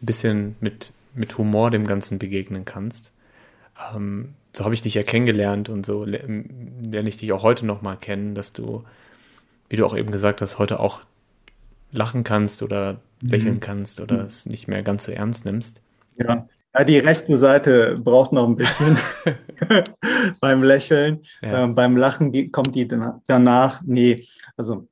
ein 0.00 0.06
bisschen 0.06 0.54
mit, 0.60 0.92
mit 1.12 1.36
Humor 1.38 1.72
dem 1.72 1.88
Ganzen 1.88 2.20
begegnen 2.20 2.64
kannst. 2.64 3.12
Ähm, 3.92 4.34
so 4.52 4.64
habe 4.64 4.74
ich 4.74 4.82
dich 4.82 4.94
ja 4.94 5.02
kennengelernt 5.02 5.68
und 5.68 5.84
so 5.84 6.04
lerne 6.04 7.08
ich 7.08 7.16
dich 7.16 7.32
auch 7.32 7.42
heute 7.42 7.66
nochmal 7.66 7.96
kennen, 7.96 8.36
dass 8.36 8.52
du, 8.52 8.84
wie 9.68 9.74
du 9.74 9.84
auch 9.84 9.96
eben 9.96 10.12
gesagt 10.12 10.40
hast, 10.40 10.60
heute 10.60 10.78
auch 10.78 11.00
lachen 11.94 12.24
kannst 12.24 12.62
oder 12.62 13.00
lächeln 13.22 13.54
mhm. 13.54 13.60
kannst 13.60 14.00
oder 14.00 14.24
es 14.24 14.46
nicht 14.46 14.68
mehr 14.68 14.82
ganz 14.82 15.04
so 15.04 15.12
ernst 15.12 15.44
nimmst. 15.44 15.82
Ja. 16.16 16.48
ja, 16.74 16.84
die 16.84 16.98
rechte 16.98 17.36
Seite 17.36 17.98
braucht 18.02 18.32
noch 18.32 18.46
ein 18.46 18.56
bisschen 18.56 18.98
beim 20.40 20.62
Lächeln. 20.62 21.22
Ja. 21.40 21.64
Ähm, 21.64 21.74
beim 21.74 21.96
Lachen 21.96 22.52
kommt 22.52 22.74
die 22.74 22.88
danach. 22.88 23.80
Nee, 23.84 24.26
also 24.56 24.88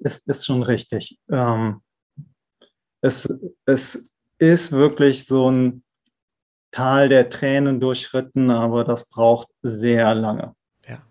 ist, 0.00 0.26
ist 0.26 0.46
schon 0.46 0.62
richtig. 0.62 1.18
Ähm, 1.30 1.80
es, 3.00 3.28
es 3.66 4.02
ist 4.38 4.72
wirklich 4.72 5.26
so 5.26 5.50
ein 5.50 5.82
Tal 6.70 7.08
der 7.08 7.30
Tränen 7.30 7.78
durchschritten, 7.80 8.50
aber 8.50 8.82
das 8.82 9.08
braucht 9.08 9.48
sehr 9.62 10.14
lange. 10.14 10.54
Ja. 10.88 11.02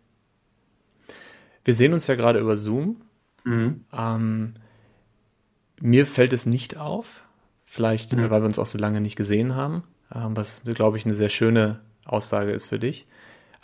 Wir 1.63 1.73
sehen 1.73 1.93
uns 1.93 2.07
ja 2.07 2.15
gerade 2.15 2.39
über 2.39 2.57
Zoom. 2.57 3.01
Mhm. 3.45 3.85
Ähm, 3.93 4.53
mir 5.83 6.07
fällt 6.07 6.31
es 6.31 6.45
nicht 6.45 6.77
auf, 6.77 7.25
vielleicht 7.65 8.15
mhm. 8.15 8.29
weil 8.29 8.41
wir 8.41 8.47
uns 8.47 8.57
auch 8.57 8.65
so 8.65 8.77
lange 8.77 9.01
nicht 9.01 9.17
gesehen 9.17 9.55
haben, 9.55 9.83
ähm, 10.15 10.35
was, 10.35 10.63
glaube 10.63 10.97
ich, 10.97 11.05
eine 11.05 11.13
sehr 11.13 11.27
schöne 11.27 11.81
Aussage 12.05 12.51
ist 12.51 12.69
für 12.69 12.79
dich. 12.79 13.05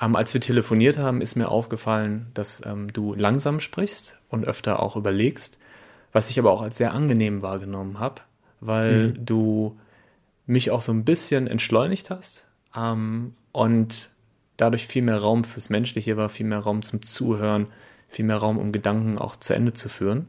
Ähm, 0.02 0.18
als 0.18 0.34
wir 0.34 0.42
telefoniert 0.42 0.98
haben, 0.98 1.22
ist 1.22 1.38
mir 1.38 1.48
aufgefallen, 1.48 2.28
dass 2.34 2.66
ähm, 2.66 2.92
du 2.92 3.14
langsam 3.14 3.62
sprichst 3.62 4.18
und 4.28 4.46
öfter 4.46 4.82
auch 4.82 4.98
überlegst, 4.98 5.60
was 6.12 6.30
ich 6.30 6.38
aber 6.38 6.52
auch 6.52 6.62
als 6.62 6.76
sehr 6.76 6.94
angenehm 6.94 7.42
wahrgenommen 7.42 8.00
habe, 8.00 8.22
weil 8.60 9.10
mhm. 9.10 9.26
du 9.26 9.80
mich 10.46 10.72
auch 10.72 10.82
so 10.82 10.92
ein 10.92 11.06
bisschen 11.06 11.48
entschleunigt 11.48 12.10
hast 12.10 12.48
ähm, 12.76 13.34
und 13.54 14.10
dadurch 14.58 14.88
viel 14.88 15.04
mehr 15.04 15.20
Raum 15.20 15.46
fürs 15.46 15.70
Menschliche 15.70 16.18
war, 16.18 16.28
viel 16.28 16.48
mehr 16.48 16.60
Raum 16.60 16.82
zum 16.82 17.02
Zuhören, 17.02 17.68
viel 18.10 18.26
mehr 18.26 18.38
Raum, 18.38 18.58
um 18.58 18.74
Gedanken 18.74 19.18
auch 19.18 19.38
zu 19.38 19.54
Ende 19.54 19.72
zu 19.72 19.88
führen. 19.88 20.28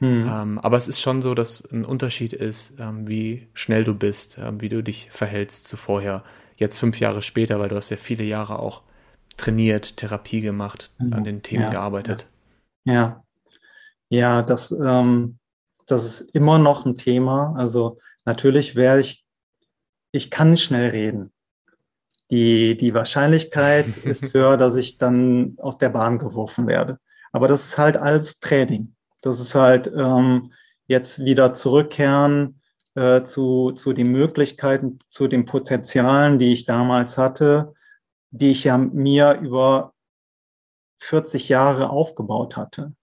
Mhm. 0.00 0.26
Ähm, 0.26 0.58
aber 0.58 0.76
es 0.76 0.88
ist 0.88 1.00
schon 1.00 1.22
so, 1.22 1.34
dass 1.34 1.62
ein 1.70 1.84
Unterschied 1.84 2.32
ist, 2.32 2.74
ähm, 2.80 3.06
wie 3.06 3.48
schnell 3.52 3.84
du 3.84 3.94
bist, 3.94 4.38
ähm, 4.38 4.60
wie 4.60 4.70
du 4.70 4.82
dich 4.82 5.10
verhältst 5.10 5.68
zu 5.68 5.76
vorher 5.76 6.24
jetzt 6.56 6.78
fünf 6.78 6.98
Jahre 7.00 7.22
später, 7.22 7.60
weil 7.60 7.68
du 7.68 7.76
hast 7.76 7.90
ja 7.90 7.96
viele 7.96 8.24
Jahre 8.24 8.58
auch 8.58 8.82
trainiert, 9.36 9.96
Therapie 9.98 10.40
gemacht, 10.40 10.90
mhm. 10.98 11.12
an 11.12 11.24
den 11.24 11.42
Themen 11.42 11.64
ja, 11.64 11.70
gearbeitet. 11.70 12.28
Ja, 12.84 13.22
ja, 14.08 14.42
das, 14.42 14.72
ähm, 14.72 15.38
das 15.86 16.04
ist 16.04 16.34
immer 16.34 16.58
noch 16.58 16.84
ein 16.84 16.96
Thema. 16.96 17.54
Also 17.56 17.98
natürlich 18.24 18.74
wäre 18.74 19.00
ich, 19.00 19.24
ich 20.12 20.30
kann 20.30 20.56
schnell 20.56 20.90
reden. 20.90 21.32
Die, 22.30 22.76
die 22.76 22.94
Wahrscheinlichkeit 22.94 23.96
ist 24.04 24.34
höher, 24.34 24.56
dass 24.56 24.76
ich 24.76 24.98
dann 24.98 25.56
aus 25.58 25.78
der 25.78 25.90
Bahn 25.90 26.18
geworfen 26.18 26.66
werde. 26.66 26.98
Aber 27.32 27.48
das 27.48 27.66
ist 27.66 27.78
halt 27.78 27.96
als 27.96 28.40
Training. 28.40 28.94
Das 29.20 29.40
ist 29.40 29.54
halt 29.54 29.92
ähm, 29.94 30.52
jetzt 30.86 31.24
wieder 31.24 31.54
zurückkehren 31.54 32.60
äh, 32.94 33.22
zu, 33.22 33.72
zu 33.72 33.92
den 33.92 34.10
Möglichkeiten, 34.10 34.98
zu 35.10 35.28
den 35.28 35.44
Potenzialen, 35.44 36.38
die 36.38 36.52
ich 36.52 36.64
damals 36.64 37.18
hatte, 37.18 37.74
die 38.30 38.50
ich 38.50 38.64
ja 38.64 38.78
mir 38.78 39.38
über 39.40 39.94
40 41.00 41.48
Jahre 41.48 41.90
aufgebaut 41.90 42.56
hatte. 42.56 42.94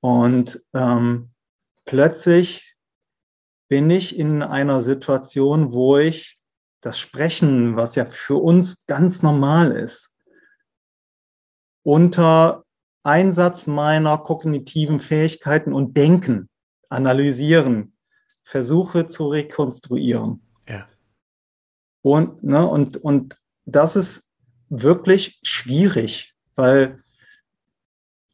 Und 0.00 0.62
ähm, 0.74 1.30
plötzlich 1.84 2.76
bin 3.68 3.90
ich 3.90 4.18
in 4.18 4.42
einer 4.42 4.82
Situation, 4.82 5.72
wo 5.72 5.96
ich 5.96 6.38
das 6.82 6.98
Sprechen, 6.98 7.76
was 7.76 7.94
ja 7.94 8.04
für 8.04 8.36
uns 8.36 8.84
ganz 8.86 9.22
normal 9.22 9.72
ist, 9.72 10.12
unter 11.84 12.64
Einsatz 13.02 13.66
meiner 13.66 14.18
kognitiven 14.18 15.00
Fähigkeiten 15.00 15.72
und 15.72 15.96
Denken, 15.96 16.48
Analysieren, 16.88 17.96
versuche 18.44 19.06
zu 19.06 19.28
rekonstruieren. 19.28 20.42
Ja. 20.68 20.86
Und, 22.02 22.42
ne, 22.42 22.66
und, 22.68 22.96
und 22.98 23.38
das 23.64 23.96
ist 23.96 24.28
wirklich 24.68 25.38
schwierig, 25.42 26.34
weil 26.54 27.02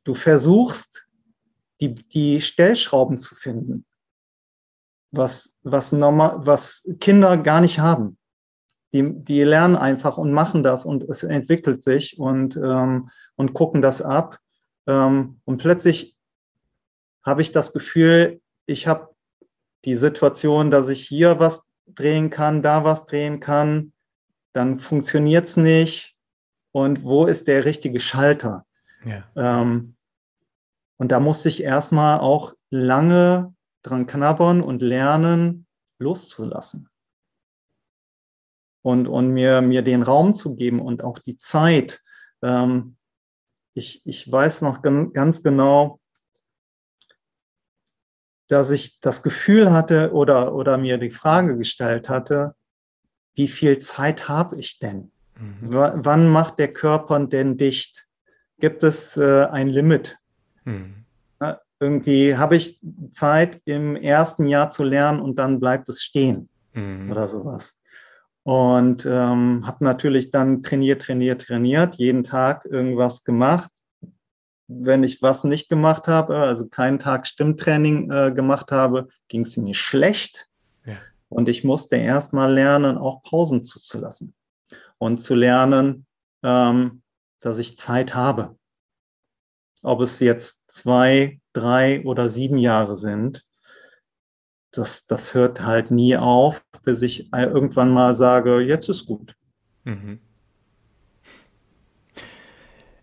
du 0.05 0.15
versuchst, 0.15 1.09
die, 1.81 1.95
die 1.95 2.41
Stellschrauben 2.41 3.19
zu 3.19 3.35
finden, 3.35 3.85
was, 5.11 5.59
was, 5.63 5.93
normal, 5.93 6.45
was 6.45 6.89
Kinder 7.01 7.37
gar 7.37 7.61
nicht 7.61 7.79
haben. 7.79 8.19
Die, 8.93 9.13
die 9.15 9.43
lernen 9.43 9.77
einfach 9.77 10.17
und 10.17 10.33
machen 10.33 10.63
das 10.63 10.87
und 10.87 11.03
es 11.05 11.23
entwickelt 11.23 11.83
sich 11.83 12.19
und, 12.19 12.57
ähm, 12.57 13.11
und 13.37 13.53
gucken 13.53 13.83
das 13.83 14.01
ab. 14.01 14.39
Ähm, 14.89 15.41
und 15.45 15.59
plötzlich 15.59 16.17
habe 17.23 17.43
ich 17.43 17.53
das 17.53 17.73
Gefühl, 17.73 18.41
ich 18.67 18.89
habe 18.89 19.15
die 19.85 19.95
Situation, 19.95 20.71
dass 20.73 20.89
ich 20.89 21.07
hier 21.07 21.39
was 21.39 21.63
drehen 21.87 22.31
kann, 22.31 22.63
da 22.63 22.85
was 22.85 23.05
drehen 23.05 23.39
kann, 23.39 23.93
dann 24.53 24.81
funktioniert 24.81 25.45
es 25.45 25.57
nicht. 25.57 26.17
Und 26.73 27.05
wo 27.05 27.27
ist 27.27 27.49
der 27.49 27.65
richtige 27.65 28.01
Schalter? 28.01 28.67
Ja. 29.05 29.25
Ähm, 29.37 29.95
und 30.97 31.13
da 31.13 31.21
musste 31.21 31.49
ich 31.49 31.63
erstmal 31.63 32.19
auch 32.19 32.55
lange 32.71 33.55
dran 33.83 34.07
knabbern 34.07 34.63
und 34.63 34.83
lernen, 34.83 35.67
loszulassen. 35.99 36.89
Und, 38.83 39.07
und 39.07 39.29
mir, 39.31 39.61
mir 39.61 39.83
den 39.83 40.03
Raum 40.03 40.35
zu 40.35 40.57
geben 40.57 40.81
und 40.81 41.05
auch 41.05 41.19
die 41.19 41.37
Zeit. 41.37 42.03
Ähm, 42.43 42.98
ich, 43.75 44.03
ich 44.05 44.31
weiß 44.31 44.63
noch 44.63 44.83
ganz 44.83 45.43
genau, 45.43 46.01
dass 48.49 48.71
ich 48.71 49.01
das 49.01 49.23
Gefühl 49.23 49.73
hatte 49.73 50.13
oder, 50.13 50.55
oder 50.55 50.79
mir 50.79 50.99
die 50.99 51.11
Frage 51.11 51.57
gestellt 51.57 52.09
hatte, 52.09 52.55
wie 53.35 53.49
viel 53.49 53.79
Zeit 53.79 54.29
habe 54.29 54.57
ich 54.57 54.79
denn? 54.79 55.13
Mhm. 55.39 55.73
wann 56.05 56.29
macht 56.29 56.59
der 56.59 56.73
Körper 56.73 57.25
denn 57.25 57.57
dicht? 57.57 58.09
Gibt 58.59 58.83
es 58.83 59.17
äh, 59.17 59.45
ein 59.45 59.69
Limit? 59.69 60.19
Mhm. 60.65 61.05
Na, 61.39 61.61
irgendwie 61.79 62.37
habe 62.37 62.57
ich 62.57 62.81
Zeit, 63.13 63.63
im 63.65 63.95
ersten 63.95 64.47
Jahr 64.47 64.71
zu 64.71 64.83
lernen 64.83 65.21
und 65.21 65.37
dann 65.37 65.61
bleibt 65.61 65.89
es 65.89 66.03
stehen 66.03 66.49
mhm. 66.73 67.13
oder 67.13 67.29
sowas. 67.29 67.78
Und 68.49 69.05
ähm, 69.05 69.67
habe 69.67 69.85
natürlich 69.85 70.31
dann 70.31 70.63
trainiert, 70.63 71.03
trainiert, 71.03 71.43
trainiert, 71.43 71.97
jeden 71.97 72.23
Tag 72.23 72.65
irgendwas 72.65 73.25
gemacht 73.25 73.71
wenn 74.69 75.03
ich 75.03 75.23
was 75.23 75.45
nicht 75.45 75.69
gemacht 75.69 76.07
habe, 76.09 76.37
also 76.37 76.69
keinen 76.69 76.99
Tag 76.99 77.27
Stimmtraining 77.27 78.11
äh, 78.11 78.33
gemacht 78.33 78.71
habe, 78.71 79.09
ging 79.29 79.41
es 79.43 79.57
mir 79.57 79.75
schlecht. 79.75 80.47
Ja. 80.85 80.97
Und 81.31 81.49
ich 81.49 81.65
musste 81.65 81.97
erstmal 81.97 82.53
lernen, 82.53 82.99
auch 82.99 83.23
Pausen 83.23 83.65
zuzulassen 83.65 84.35
und 84.99 85.19
zu 85.19 85.35
lernen, 85.35 86.07
ähm, 86.43 87.03
dass 87.41 87.59
ich 87.59 87.79
Zeit 87.79 88.15
habe. 88.15 88.57
Ob 89.83 90.01
es 90.03 90.21
jetzt 90.21 90.71
zwei, 90.71 91.41
drei 91.55 92.05
oder 92.05 92.29
sieben 92.29 92.59
Jahre 92.59 92.97
sind, 92.97 93.48
das, 94.79 95.07
das 95.07 95.35
hört 95.35 95.63
halt 95.63 95.91
nie 95.91 96.17
auf, 96.17 96.63
bis 96.85 97.03
ich 97.03 97.33
irgendwann 97.33 97.91
mal 97.91 98.15
sage, 98.15 98.61
jetzt 98.61 98.89
ist 98.89 99.07
gut. 99.07 99.35
Mhm. 99.85 100.21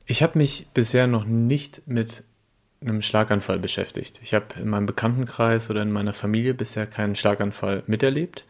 Ich 0.06 0.24
habe 0.24 0.38
mich 0.38 0.68
bisher 0.74 1.08
noch 1.08 1.26
nicht 1.26 1.88
mit 1.88 2.24
einem 2.80 3.02
Schlaganfall 3.02 3.60
beschäftigt. 3.60 4.20
Ich 4.24 4.34
habe 4.34 4.46
in 4.60 4.70
meinem 4.70 4.86
Bekanntenkreis 4.86 5.70
oder 5.70 5.82
in 5.82 5.92
meiner 5.92 6.14
Familie 6.14 6.54
bisher 6.54 6.86
keinen 6.86 7.16
Schlaganfall 7.16 7.84
miterlebt. 7.88 8.46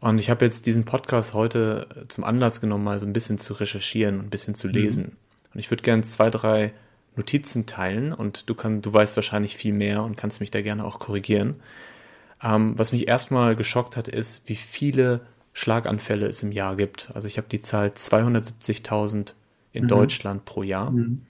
Und 0.00 0.18
ich 0.18 0.30
habe 0.30 0.44
jetzt 0.44 0.66
diesen 0.66 0.84
Podcast 0.84 1.34
heute 1.34 2.06
zum 2.08 2.24
Anlass 2.24 2.60
genommen, 2.60 2.84
mal 2.84 3.00
so 3.00 3.06
ein 3.06 3.12
bisschen 3.12 3.38
zu 3.38 3.54
recherchieren 3.54 4.18
und 4.18 4.26
ein 4.26 4.30
bisschen 4.30 4.54
zu 4.54 4.66
mhm. 4.68 4.72
lesen. 4.72 5.02
Mhm. 5.04 5.16
Und 5.54 5.60
ich 5.60 5.70
würde 5.70 5.82
gerne 5.82 6.02
zwei, 6.02 6.30
drei 6.30 6.72
Notizen 7.16 7.66
teilen 7.66 8.12
und 8.12 8.48
du, 8.48 8.54
kann, 8.54 8.82
du 8.82 8.92
weißt 8.92 9.16
wahrscheinlich 9.16 9.56
viel 9.56 9.72
mehr 9.72 10.02
und 10.02 10.16
kannst 10.16 10.40
mich 10.40 10.50
da 10.50 10.60
gerne 10.62 10.84
auch 10.84 10.98
korrigieren. 10.98 11.56
Ähm, 12.42 12.78
was 12.78 12.92
mich 12.92 13.08
erstmal 13.08 13.56
geschockt 13.56 13.96
hat, 13.96 14.08
ist, 14.08 14.48
wie 14.48 14.56
viele 14.56 15.22
Schlaganfälle 15.52 16.26
es 16.26 16.42
im 16.42 16.52
Jahr 16.52 16.76
gibt. 16.76 17.10
Also 17.14 17.26
ich 17.26 17.36
habe 17.36 17.48
die 17.48 17.60
Zahl 17.60 17.88
270.000 17.88 19.34
in 19.72 19.84
mhm. 19.84 19.88
Deutschland 19.88 20.44
pro 20.44 20.62
Jahr. 20.62 20.90
Mhm. 20.90 21.22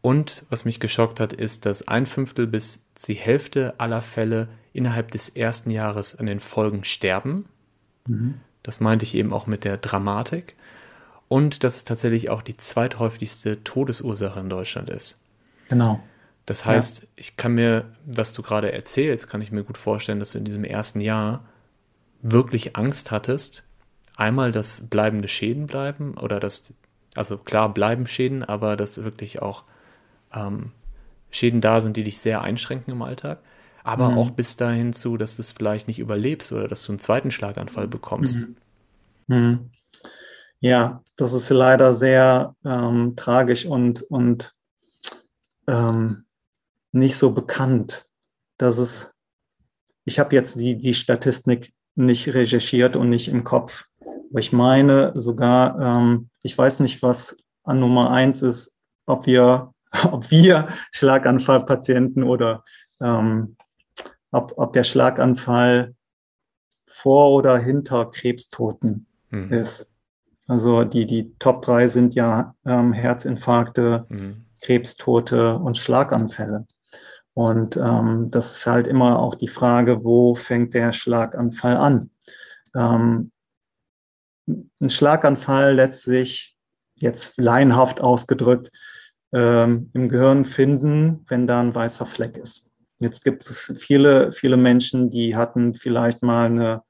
Und 0.00 0.44
was 0.50 0.64
mich 0.64 0.80
geschockt 0.80 1.20
hat, 1.20 1.32
ist, 1.32 1.66
dass 1.66 1.86
ein 1.86 2.06
Fünftel 2.06 2.46
bis 2.46 2.84
die 3.06 3.14
Hälfte 3.14 3.74
aller 3.78 4.02
Fälle 4.02 4.48
innerhalb 4.72 5.10
des 5.10 5.28
ersten 5.28 5.70
Jahres 5.70 6.16
an 6.16 6.26
den 6.26 6.40
Folgen 6.40 6.82
sterben. 6.82 7.46
Mhm. 8.06 8.34
Das 8.62 8.80
meinte 8.80 9.04
ich 9.04 9.14
eben 9.14 9.32
auch 9.32 9.46
mit 9.46 9.64
der 9.64 9.76
Dramatik. 9.76 10.56
Und 11.28 11.64
dass 11.64 11.76
es 11.76 11.84
tatsächlich 11.84 12.30
auch 12.30 12.42
die 12.42 12.56
zweithäufigste 12.56 13.62
Todesursache 13.64 14.40
in 14.40 14.50
Deutschland 14.50 14.90
ist. 14.90 15.18
Genau. 15.68 16.02
Das 16.46 16.64
heißt, 16.64 17.02
ja. 17.02 17.08
ich 17.16 17.36
kann 17.36 17.54
mir, 17.54 17.84
was 18.04 18.32
du 18.32 18.42
gerade 18.42 18.72
erzählst, 18.72 19.28
kann 19.28 19.42
ich 19.42 19.52
mir 19.52 19.62
gut 19.62 19.78
vorstellen, 19.78 20.18
dass 20.18 20.32
du 20.32 20.38
in 20.38 20.44
diesem 20.44 20.64
ersten 20.64 21.00
Jahr 21.00 21.44
wirklich 22.20 22.76
Angst 22.76 23.10
hattest, 23.10 23.64
einmal, 24.16 24.52
dass 24.52 24.88
bleibende 24.88 25.28
Schäden 25.28 25.66
bleiben 25.66 26.16
oder 26.18 26.40
dass, 26.40 26.74
also 27.14 27.38
klar 27.38 27.72
bleiben 27.72 28.06
Schäden, 28.06 28.42
aber 28.42 28.76
dass 28.76 29.02
wirklich 29.02 29.40
auch 29.42 29.64
ähm, 30.34 30.72
Schäden 31.30 31.60
da 31.60 31.80
sind, 31.80 31.96
die 31.96 32.04
dich 32.04 32.20
sehr 32.20 32.42
einschränken 32.42 32.92
im 32.92 33.02
Alltag, 33.02 33.40
aber 33.84 34.10
mhm. 34.10 34.18
auch 34.18 34.30
bis 34.30 34.56
dahin 34.56 34.92
zu, 34.92 35.16
dass 35.16 35.36
du 35.36 35.42
es 35.42 35.52
vielleicht 35.52 35.88
nicht 35.88 35.98
überlebst 35.98 36.52
oder 36.52 36.68
dass 36.68 36.84
du 36.84 36.92
einen 36.92 36.98
zweiten 36.98 37.30
Schlaganfall 37.30 37.88
bekommst. 37.88 38.48
Mhm. 38.48 38.56
Mhm. 39.28 39.70
Ja, 40.60 41.02
das 41.16 41.32
ist 41.32 41.50
leider 41.50 41.92
sehr 41.92 42.54
ähm, 42.64 43.14
tragisch 43.16 43.66
und, 43.66 44.02
und 44.02 44.54
ähm, 45.66 46.24
nicht 46.92 47.16
so 47.16 47.32
bekannt. 47.32 48.08
Dass 48.58 48.78
es, 48.78 49.12
ich 50.04 50.18
habe 50.18 50.34
jetzt 50.34 50.56
die, 50.56 50.76
die 50.76 50.94
Statistik 50.94 51.72
nicht 51.94 52.32
recherchiert 52.32 52.96
und 52.96 53.10
nicht 53.10 53.28
im 53.28 53.44
Kopf. 53.44 53.84
Aber 54.00 54.40
ich 54.40 54.52
meine 54.52 55.12
sogar, 55.14 55.78
ähm, 55.80 56.30
ich 56.42 56.56
weiß 56.56 56.80
nicht, 56.80 57.02
was 57.02 57.36
an 57.64 57.80
Nummer 57.80 58.10
eins 58.10 58.42
ist, 58.42 58.72
ob 59.06 59.26
wir, 59.26 59.74
ob 60.10 60.30
wir 60.30 60.68
Schlaganfallpatienten 60.92 62.22
oder 62.22 62.64
ähm, 63.00 63.56
ob, 64.30 64.54
ob 64.56 64.72
der 64.72 64.84
Schlaganfall 64.84 65.94
vor 66.86 67.30
oder 67.30 67.58
hinter 67.58 68.10
Krebstoten 68.10 69.06
mhm. 69.30 69.52
ist. 69.52 69.88
Also 70.46 70.84
die, 70.84 71.06
die 71.06 71.34
Top 71.38 71.62
drei 71.62 71.88
sind 71.88 72.14
ja 72.14 72.54
ähm, 72.66 72.92
Herzinfarkte, 72.92 74.06
mhm. 74.08 74.44
Krebstote 74.60 75.56
und 75.56 75.78
Schlaganfälle. 75.78 76.66
Und 77.34 77.76
ähm, 77.76 78.30
das 78.30 78.56
ist 78.56 78.66
halt 78.66 78.86
immer 78.86 79.18
auch 79.18 79.34
die 79.34 79.48
Frage, 79.48 80.04
wo 80.04 80.34
fängt 80.34 80.74
der 80.74 80.92
Schlaganfall 80.92 81.76
an? 81.76 82.10
Ähm, 82.76 83.30
ein 84.46 84.90
Schlaganfall 84.90 85.74
lässt 85.74 86.02
sich 86.02 86.56
jetzt 86.94 87.40
laienhaft 87.40 88.00
ausgedrückt 88.00 88.70
ähm, 89.32 89.90
im 89.94 90.08
Gehirn 90.08 90.44
finden, 90.44 91.24
wenn 91.28 91.46
da 91.46 91.60
ein 91.60 91.74
weißer 91.74 92.06
Fleck 92.06 92.36
ist. 92.36 92.70
Jetzt 92.98 93.24
gibt 93.24 93.44
es 93.44 93.74
viele, 93.78 94.30
viele 94.32 94.56
Menschen, 94.56 95.10
die 95.10 95.34
hatten 95.34 95.74
vielleicht 95.74 96.22
mal 96.22 96.46
eine 96.46 96.82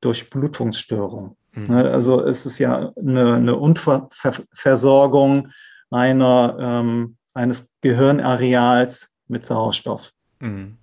Durchblutungsstörung. 0.00 1.36
Mhm. 1.52 1.70
Also 1.70 2.24
es 2.24 2.46
ist 2.46 2.58
ja 2.58 2.92
eine, 2.96 3.34
eine 3.34 3.56
Unterversorgung 3.56 5.50
einer, 5.90 6.56
ähm, 6.58 7.16
eines 7.34 7.70
Gehirnareals 7.82 9.13
mit 9.28 9.46
Sauerstoff. 9.46 10.12
Mhm. 10.40 10.76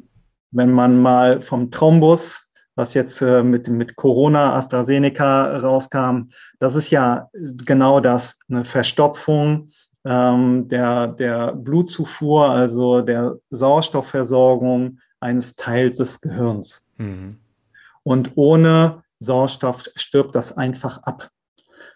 Wenn 0.51 0.71
man 0.71 1.01
mal 1.01 1.41
vom 1.41 1.71
Thrombus, 1.71 2.47
was 2.75 2.93
jetzt 2.93 3.21
äh, 3.21 3.43
mit, 3.43 3.67
mit 3.67 3.95
Corona, 3.95 4.53
AstraZeneca 4.53 5.57
rauskam, 5.57 6.29
das 6.59 6.75
ist 6.75 6.89
ja 6.89 7.29
genau 7.33 7.99
das, 7.99 8.39
eine 8.49 8.65
Verstopfung 8.65 9.69
ähm, 10.05 10.67
der, 10.69 11.07
der 11.07 11.53
Blutzufuhr, 11.53 12.49
also 12.49 13.01
der 13.01 13.37
Sauerstoffversorgung 13.49 14.99
eines 15.19 15.55
Teils 15.55 15.97
des 15.97 16.21
Gehirns. 16.21 16.87
Mhm. 16.97 17.37
Und 18.03 18.31
ohne 18.35 19.03
Sauerstoff 19.19 19.83
stirbt 19.95 20.33
das 20.33 20.57
einfach 20.57 21.03
ab. 21.03 21.29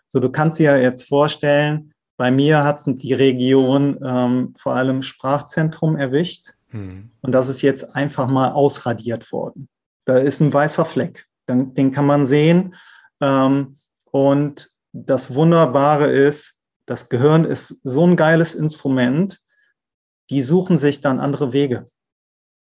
So, 0.07 0.19
du 0.19 0.29
kannst 0.29 0.59
dir 0.59 0.79
jetzt 0.79 1.09
vorstellen, 1.09 1.93
bei 2.17 2.31
mir 2.31 2.63
hat 2.63 2.81
die 2.85 3.13
Region 3.13 3.99
ähm, 4.03 4.53
vor 4.57 4.75
allem 4.75 5.03
Sprachzentrum 5.03 5.97
erwischt. 5.97 6.53
Mhm. 6.71 7.11
Und 7.21 7.31
das 7.31 7.49
ist 7.49 7.61
jetzt 7.61 7.95
einfach 7.95 8.27
mal 8.27 8.51
ausradiert 8.51 9.31
worden. 9.31 9.67
Da 10.05 10.17
ist 10.17 10.39
ein 10.39 10.53
weißer 10.53 10.85
Fleck. 10.85 11.27
Den, 11.47 11.73
den 11.73 11.91
kann 11.91 12.05
man 12.05 12.25
sehen. 12.25 12.75
Ähm, 13.21 13.77
und 14.11 14.69
das 14.93 15.33
Wunderbare 15.33 16.09
ist, 16.11 16.55
das 16.85 17.09
Gehirn 17.09 17.43
ist 17.43 17.79
so 17.83 18.05
ein 18.05 18.15
geiles 18.15 18.55
Instrument. 18.55 19.41
Die 20.29 20.41
suchen 20.41 20.77
sich 20.77 21.01
dann 21.01 21.19
andere 21.19 21.53
Wege. 21.53 21.87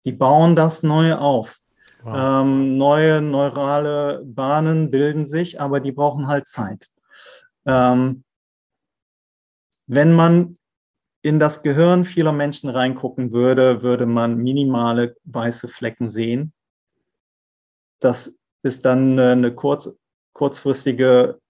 Die 0.04 0.12
bauen 0.12 0.56
das 0.56 0.82
Neue 0.82 1.20
auf. 1.20 1.58
Wow. 2.02 2.42
Ähm, 2.42 2.78
neue 2.78 3.20
neurale 3.20 4.22
Bahnen 4.24 4.90
bilden 4.90 5.26
sich, 5.26 5.60
aber 5.60 5.80
die 5.80 5.92
brauchen 5.92 6.28
halt 6.28 6.46
Zeit. 6.46 6.88
Ähm, 7.66 8.24
wenn 9.88 10.12
man 10.12 10.58
in 11.22 11.38
das 11.40 11.62
Gehirn 11.62 12.04
vieler 12.04 12.32
Menschen 12.32 12.70
reingucken 12.70 13.32
würde, 13.32 13.82
würde 13.82 14.06
man 14.06 14.36
minimale 14.36 15.16
weiße 15.24 15.66
Flecken 15.66 16.08
sehen. 16.08 16.52
Das 17.98 18.32
ist 18.62 18.84
dann 18.84 19.18
eine 19.18 19.52
kurz, 19.54 19.98
kurzfristige 20.32 21.40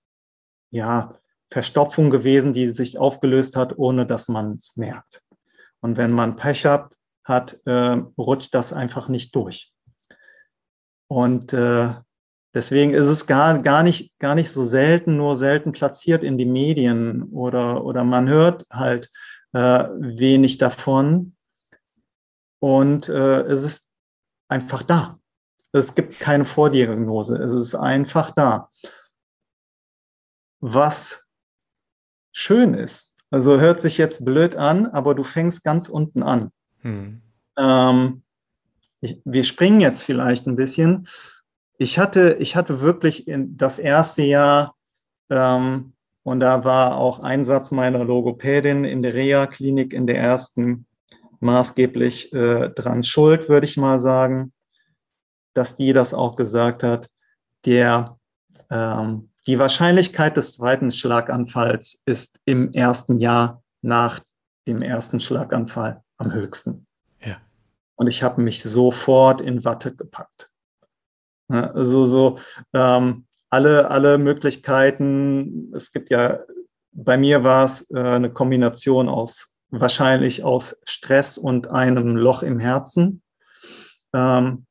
ja, 0.70 1.18
Verstopfung 1.50 2.10
gewesen, 2.10 2.52
die 2.52 2.68
sich 2.68 2.98
aufgelöst 2.98 3.56
hat, 3.56 3.76
ohne 3.76 4.06
dass 4.06 4.28
man 4.28 4.52
es 4.52 4.76
merkt. 4.76 5.22
Und 5.80 5.96
wenn 5.96 6.12
man 6.12 6.36
Pech 6.36 6.64
hat, 6.64 6.94
hat 7.24 7.60
äh, 7.66 8.00
rutscht 8.16 8.54
das 8.54 8.72
einfach 8.72 9.08
nicht 9.08 9.34
durch. 9.34 9.72
Und 11.08 11.52
äh, 11.52 11.94
Deswegen 12.54 12.94
ist 12.94 13.06
es 13.06 13.26
gar, 13.26 13.58
gar, 13.60 13.82
nicht, 13.82 14.18
gar 14.18 14.34
nicht 14.34 14.50
so 14.50 14.64
selten, 14.64 15.16
nur 15.16 15.36
selten 15.36 15.72
platziert 15.72 16.24
in 16.24 16.38
die 16.38 16.46
Medien 16.46 17.24
oder, 17.24 17.84
oder 17.84 18.04
man 18.04 18.28
hört 18.28 18.66
halt 18.70 19.10
äh, 19.52 19.84
wenig 19.98 20.58
davon. 20.58 21.36
Und 22.60 23.08
äh, 23.08 23.42
es 23.42 23.64
ist 23.64 23.92
einfach 24.48 24.82
da. 24.82 25.18
Es 25.72 25.94
gibt 25.94 26.18
keine 26.18 26.44
Vordiagnose. 26.44 27.36
Es 27.36 27.52
ist 27.52 27.74
einfach 27.74 28.30
da. 28.30 28.70
Was 30.60 31.24
schön 32.32 32.74
ist, 32.74 33.12
also 33.30 33.60
hört 33.60 33.80
sich 33.80 33.98
jetzt 33.98 34.24
blöd 34.24 34.56
an, 34.56 34.86
aber 34.86 35.14
du 35.14 35.22
fängst 35.22 35.62
ganz 35.62 35.88
unten 35.88 36.22
an. 36.22 36.50
Hm. 36.80 37.20
Ähm, 37.56 38.22
ich, 39.00 39.20
wir 39.24 39.44
springen 39.44 39.80
jetzt 39.80 40.02
vielleicht 40.02 40.46
ein 40.46 40.56
bisschen 40.56 41.06
ich 41.78 41.98
hatte, 41.98 42.36
ich 42.40 42.56
hatte 42.56 42.80
wirklich 42.80 43.28
in 43.28 43.56
das 43.56 43.78
erste 43.78 44.22
Jahr, 44.22 44.76
ähm, 45.30 45.94
und 46.24 46.40
da 46.40 46.64
war 46.64 46.98
auch 46.98 47.20
Einsatz 47.20 47.70
meiner 47.70 48.04
Logopädin 48.04 48.84
in 48.84 49.02
der 49.02 49.14
Reha-Klinik 49.14 49.94
in 49.94 50.06
der 50.06 50.18
ersten 50.18 50.86
maßgeblich 51.40 52.32
äh, 52.34 52.68
dran 52.70 53.02
schuld, 53.02 53.48
würde 53.48 53.64
ich 53.64 53.76
mal 53.76 53.98
sagen, 53.98 54.52
dass 55.54 55.76
die 55.76 55.92
das 55.92 56.12
auch 56.12 56.36
gesagt 56.36 56.82
hat. 56.82 57.08
Der, 57.64 58.18
ähm, 58.70 59.30
die 59.46 59.58
Wahrscheinlichkeit 59.58 60.36
des 60.36 60.54
zweiten 60.54 60.90
Schlaganfalls 60.90 62.02
ist 62.04 62.38
im 62.44 62.72
ersten 62.72 63.18
Jahr 63.18 63.62
nach 63.80 64.20
dem 64.66 64.82
ersten 64.82 65.20
Schlaganfall 65.20 66.02
am 66.18 66.32
höchsten. 66.32 66.86
Ja. 67.24 67.38
Und 67.94 68.08
ich 68.08 68.22
habe 68.22 68.42
mich 68.42 68.62
sofort 68.62 69.40
in 69.40 69.64
Watte 69.64 69.94
gepackt. 69.94 70.47
Also 71.48 72.04
so 72.04 72.38
ähm, 72.74 73.26
alle, 73.50 73.90
alle 73.90 74.18
Möglichkeiten. 74.18 75.72
Es 75.74 75.92
gibt 75.92 76.10
ja, 76.10 76.40
bei 76.92 77.16
mir 77.16 77.44
war 77.44 77.64
es 77.64 77.90
äh, 77.90 77.98
eine 77.98 78.30
Kombination 78.30 79.08
aus 79.08 79.54
wahrscheinlich 79.70 80.44
aus 80.44 80.80
Stress 80.84 81.38
und 81.38 81.68
einem 81.68 82.16
Loch 82.16 82.42
im 82.42 82.58
Herzen. 82.58 83.22
Ähm, 84.14 84.66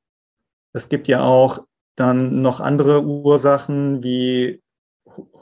es 0.73 0.89
gibt 0.89 1.07
ja 1.07 1.23
auch 1.23 1.65
dann 1.95 2.41
noch 2.41 2.59
andere 2.59 3.03
Ursachen 3.03 4.03
wie 4.03 4.61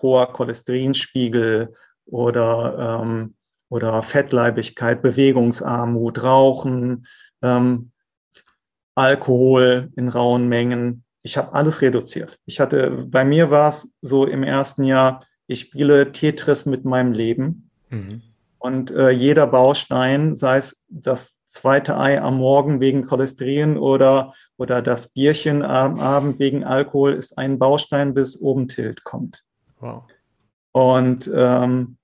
hoher 0.02 0.32
Cholesterinspiegel 0.32 1.74
oder, 2.06 3.02
ähm, 3.04 3.36
oder 3.70 4.02
Fettleibigkeit, 4.04 5.02
Bewegungsarmut, 5.02 6.24
Rauchen, 6.24 7.08
ähm, 7.42 7.92
Alkohol 8.96 9.92
in 9.98 10.08
rauen 10.08 10.48
Mengen 10.48 11.05
ich 11.26 11.38
habe 11.38 11.54
alles 11.54 11.82
reduziert. 11.82 12.40
Ich 12.46 12.60
hatte, 12.60 13.08
bei 13.10 13.26
mir 13.26 13.50
war 13.50 13.70
es 13.70 13.92
so 14.02 14.28
im 14.28 14.44
ersten 14.44 14.84
Jahr, 14.84 15.26
ich 15.48 15.62
spiele 15.62 16.12
Tetris 16.12 16.68
mit 16.68 16.86
meinem 16.86 17.14
Leben. 17.14 17.72
Mhm. 17.90 18.22
Und 18.60 18.92
äh, 18.92 19.10
jeder 19.10 19.48
Baustein, 19.48 20.36
sei 20.36 20.58
es 20.58 20.86
das 20.88 21.38
zweite 21.48 21.98
Ei 21.98 22.22
am 22.22 22.38
Morgen 22.38 22.80
wegen 22.80 23.08
Cholesterin 23.08 23.76
oder, 23.80 24.36
oder 24.58 24.84
das 24.84 25.08
Bierchen 25.08 25.64
am 25.64 26.00
Abend 26.00 26.38
wegen 26.38 26.64
Alkohol, 26.64 27.14
ist 27.14 27.40
ein 27.40 27.58
Baustein, 27.58 28.14
bis 28.14 28.40
oben 28.40 28.68
Tilt 28.68 29.04
kommt. 29.04 29.44
Wow. 29.80 30.04
Und 30.74 31.28
ähm, 31.34 31.98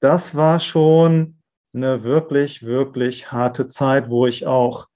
das 0.00 0.34
war 0.34 0.60
schon 0.60 1.42
eine 1.74 2.04
wirklich, 2.04 2.64
wirklich 2.64 3.30
harte 3.30 3.66
Zeit, 3.66 4.08
wo 4.08 4.26
ich 4.26 4.46
auch 4.46 4.86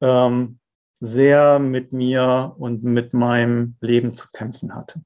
ähm, 0.00 0.58
sehr 1.00 1.58
mit 1.58 1.92
mir 1.92 2.54
und 2.58 2.82
mit 2.84 3.12
meinem 3.12 3.76
Leben 3.80 4.14
zu 4.14 4.28
kämpfen 4.32 4.74
hatte. 4.74 5.02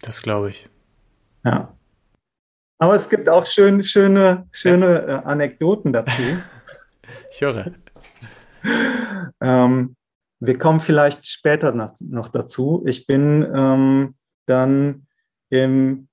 Das 0.00 0.22
glaube 0.22 0.50
ich. 0.50 0.68
Ja. 1.44 1.74
Aber 2.78 2.94
es 2.94 3.08
gibt 3.08 3.28
auch 3.28 3.44
schön, 3.44 3.82
schöne, 3.82 4.46
schöne 4.52 5.02
äh, 5.02 5.10
Anekdoten 5.24 5.92
dazu. 5.92 6.22
ich 7.30 7.40
höre. 7.40 7.72
Ähm, 9.40 9.96
wir 10.40 10.58
kommen 10.58 10.80
vielleicht 10.80 11.26
später 11.26 11.72
noch, 11.72 11.94
noch 12.00 12.28
dazu. 12.28 12.84
Ich 12.86 13.06
bin 13.06 13.42
ähm, 13.52 14.14
dann 14.46 15.06
im, 15.50 16.08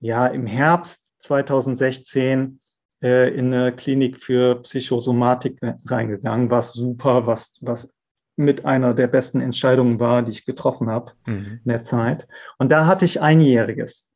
ja, 0.00 0.26
im 0.26 0.46
Herbst 0.46 1.04
2016 1.18 2.58
äh, 3.02 3.34
in 3.34 3.52
eine 3.52 3.72
Klinik 3.72 4.20
für 4.20 4.62
Psychosomatik 4.62 5.58
reingegangen, 5.86 6.50
was 6.50 6.72
super, 6.72 7.26
was, 7.26 7.54
was 7.60 7.94
mit 8.36 8.64
einer 8.64 8.94
der 8.94 9.08
besten 9.08 9.40
Entscheidungen 9.40 10.00
war, 10.00 10.22
die 10.22 10.30
ich 10.30 10.44
getroffen 10.44 10.88
habe 10.88 11.12
mhm. 11.26 11.60
in 11.64 11.68
der 11.68 11.82
Zeit. 11.82 12.28
Und 12.58 12.70
da 12.70 12.86
hatte 12.86 13.04
ich 13.04 13.20
einjähriges. 13.20 14.10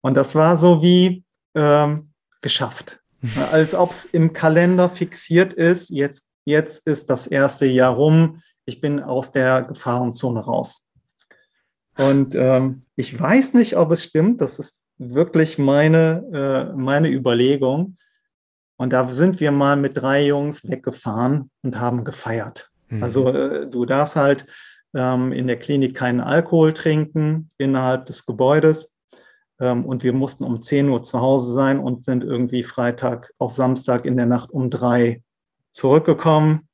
Und 0.00 0.14
das 0.14 0.34
war 0.34 0.56
so 0.56 0.82
wie 0.82 1.24
ähm, 1.54 2.12
geschafft. 2.42 3.02
Als 3.52 3.74
ob 3.74 3.90
es 3.90 4.04
im 4.04 4.32
Kalender 4.32 4.88
fixiert 4.88 5.52
ist, 5.52 5.90
jetzt, 5.90 6.26
jetzt 6.44 6.86
ist 6.86 7.10
das 7.10 7.26
erste 7.26 7.66
Jahr 7.66 7.94
rum, 7.94 8.42
ich 8.66 8.80
bin 8.80 9.00
aus 9.00 9.30
der 9.30 9.62
Gefahrenzone 9.62 10.40
raus. 10.40 10.84
Und 11.96 12.34
ähm, 12.34 12.84
ich 12.94 13.18
weiß 13.18 13.54
nicht, 13.54 13.76
ob 13.76 13.90
es 13.90 14.04
stimmt, 14.04 14.40
das 14.40 14.58
ist 14.58 14.78
wirklich 14.98 15.58
meine, 15.58 16.70
äh, 16.72 16.76
meine 16.76 17.10
Überlegung. 17.10 17.96
Und 18.76 18.92
da 18.92 19.10
sind 19.12 19.40
wir 19.40 19.52
mal 19.52 19.76
mit 19.76 19.96
drei 19.96 20.26
Jungs 20.26 20.68
weggefahren 20.68 21.50
und 21.62 21.80
haben 21.80 22.04
gefeiert. 22.04 22.70
Mhm. 22.88 23.02
Also 23.02 23.28
äh, 23.28 23.66
du 23.68 23.86
darfst 23.86 24.16
halt 24.16 24.46
ähm, 24.94 25.32
in 25.32 25.46
der 25.46 25.58
Klinik 25.58 25.94
keinen 25.94 26.20
Alkohol 26.20 26.72
trinken 26.72 27.48
innerhalb 27.58 28.06
des 28.06 28.26
Gebäudes. 28.26 28.96
Ähm, 29.58 29.84
und 29.84 30.02
wir 30.02 30.12
mussten 30.12 30.44
um 30.44 30.60
10 30.60 30.88
Uhr 30.88 31.02
zu 31.02 31.20
Hause 31.20 31.52
sein 31.52 31.78
und 31.78 32.04
sind 32.04 32.22
irgendwie 32.22 32.62
Freitag 32.62 33.32
auf 33.38 33.54
Samstag 33.54 34.04
in 34.04 34.16
der 34.16 34.26
Nacht 34.26 34.50
um 34.50 34.70
drei 34.70 35.22
zurückgekommen. 35.70 36.68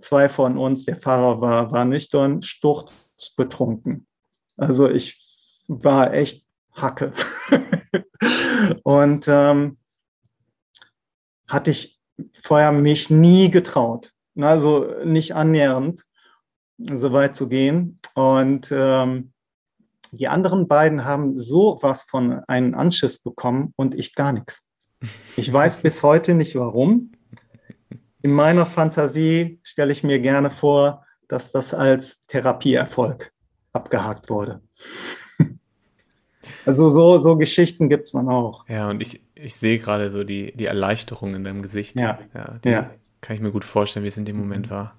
Zwei 0.00 0.28
von 0.28 0.56
uns, 0.56 0.84
der 0.84 0.96
Fahrer 0.96 1.40
war, 1.40 1.72
war 1.72 1.84
nüchtern, 1.84 2.42
sturzbetrunken. 2.42 4.06
Also 4.56 4.88
ich 4.88 5.18
war 5.66 6.12
echt 6.12 6.44
Hacke. 6.80 7.12
und 8.82 9.26
ähm, 9.28 9.78
hatte 11.48 11.70
ich 11.70 12.00
vorher 12.42 12.72
mich 12.72 13.10
nie 13.10 13.50
getraut. 13.50 14.12
Also 14.36 14.86
nicht 15.04 15.34
annähernd 15.34 16.04
so 16.78 17.12
weit 17.12 17.36
zu 17.36 17.48
gehen. 17.48 18.00
Und 18.14 18.70
ähm, 18.72 19.32
die 20.12 20.28
anderen 20.28 20.66
beiden 20.66 21.04
haben 21.04 21.36
so 21.36 21.78
was 21.82 22.04
von 22.04 22.40
einem 22.44 22.74
Anschiss 22.74 23.22
bekommen 23.22 23.72
und 23.76 23.94
ich 23.94 24.14
gar 24.14 24.32
nichts. 24.32 24.66
Ich 25.36 25.52
weiß 25.52 25.82
bis 25.82 26.02
heute 26.02 26.34
nicht 26.34 26.56
warum. 26.56 27.12
In 28.22 28.32
meiner 28.32 28.66
Fantasie 28.66 29.60
stelle 29.62 29.92
ich 29.92 30.04
mir 30.04 30.20
gerne 30.20 30.50
vor, 30.50 31.06
dass 31.28 31.52
das 31.52 31.72
als 31.72 32.26
Therapieerfolg 32.26 33.32
abgehakt 33.72 34.28
wurde. 34.28 34.60
Also 36.66 36.90
so, 36.90 37.18
so 37.18 37.36
Geschichten 37.36 37.88
gibt 37.88 38.06
es 38.06 38.12
dann 38.12 38.28
auch. 38.28 38.68
Ja, 38.68 38.90
und 38.90 39.02
ich, 39.02 39.20
ich 39.34 39.54
sehe 39.54 39.78
gerade 39.78 40.10
so 40.10 40.24
die, 40.24 40.52
die 40.56 40.66
Erleichterung 40.66 41.34
in 41.34 41.44
deinem 41.44 41.62
Gesicht. 41.62 41.98
Ja. 41.98 42.18
ja, 42.34 42.58
ja. 42.64 42.90
Kann 43.20 43.36
ich 43.36 43.42
mir 43.42 43.50
gut 43.50 43.64
vorstellen, 43.64 44.04
wie 44.04 44.08
es 44.08 44.16
in 44.16 44.24
dem 44.24 44.36
Moment 44.36 44.70
war. 44.70 44.94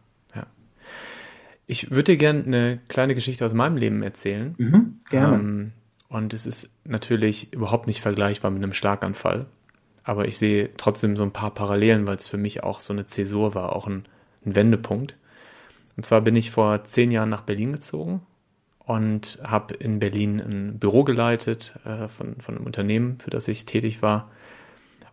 Ich 1.72 1.90
würde 1.90 2.04
dir 2.12 2.18
gerne 2.18 2.44
eine 2.44 2.80
kleine 2.90 3.16
Geschichte 3.16 3.46
aus 3.46 3.54
meinem 3.54 3.78
Leben 3.78 4.04
erzählen. 4.04 4.56
Mhm, 4.58 5.00
gerne. 5.10 5.36
Ähm, 5.38 5.72
und 6.10 6.34
es 6.34 6.46
ist 6.46 6.70
natürlich 6.84 7.54
überhaupt 7.54 7.88
nicht 7.88 8.02
vergleichbar 8.02 8.52
mit 8.52 8.62
einem 8.62 8.74
Schlaganfall. 8.74 9.46
Aber 10.04 10.28
ich 10.28 10.38
sehe 10.38 10.72
trotzdem 10.76 11.16
so 11.16 11.24
ein 11.24 11.32
paar 11.32 11.54
Parallelen, 11.54 12.08
weil 12.08 12.18
es 12.18 12.28
für 12.28 12.36
mich 12.36 12.62
auch 12.64 12.82
so 12.82 12.92
eine 12.92 13.06
Zäsur 13.06 13.56
war, 13.56 13.74
auch 13.74 13.88
ein, 13.88 14.04
ein 14.46 14.58
Wendepunkt. 14.58 15.16
Und 15.96 16.06
zwar 16.06 16.20
bin 16.20 16.36
ich 16.36 16.52
vor 16.52 16.84
zehn 16.84 17.10
Jahren 17.10 17.30
nach 17.30 17.44
Berlin 17.44 17.72
gezogen 17.72 18.20
und 18.86 19.40
habe 19.44 19.74
in 19.76 20.00
Berlin 20.00 20.40
ein 20.40 20.80
Büro 20.80 21.04
geleitet 21.04 21.76
äh, 21.86 22.08
von, 22.08 22.36
von 22.42 22.56
einem 22.56 22.66
Unternehmen, 22.66 23.20
für 23.20 23.30
das 23.30 23.48
ich 23.48 23.66
tätig 23.66 24.02
war. 24.02 24.30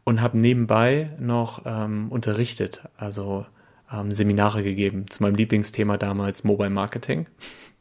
Und 0.05 0.23
habe 0.23 0.39
nebenbei 0.39 1.11
noch 1.19 1.63
ähm, 1.67 2.11
unterrichtet, 2.11 2.83
also 2.97 3.45
ähm, 3.93 4.11
Seminare 4.11 4.63
gegeben 4.63 5.11
zu 5.11 5.23
meinem 5.23 5.35
Lieblingsthema 5.35 5.99
damals 5.99 6.45
Mobile 6.45 6.71
Marketing. 6.71 7.27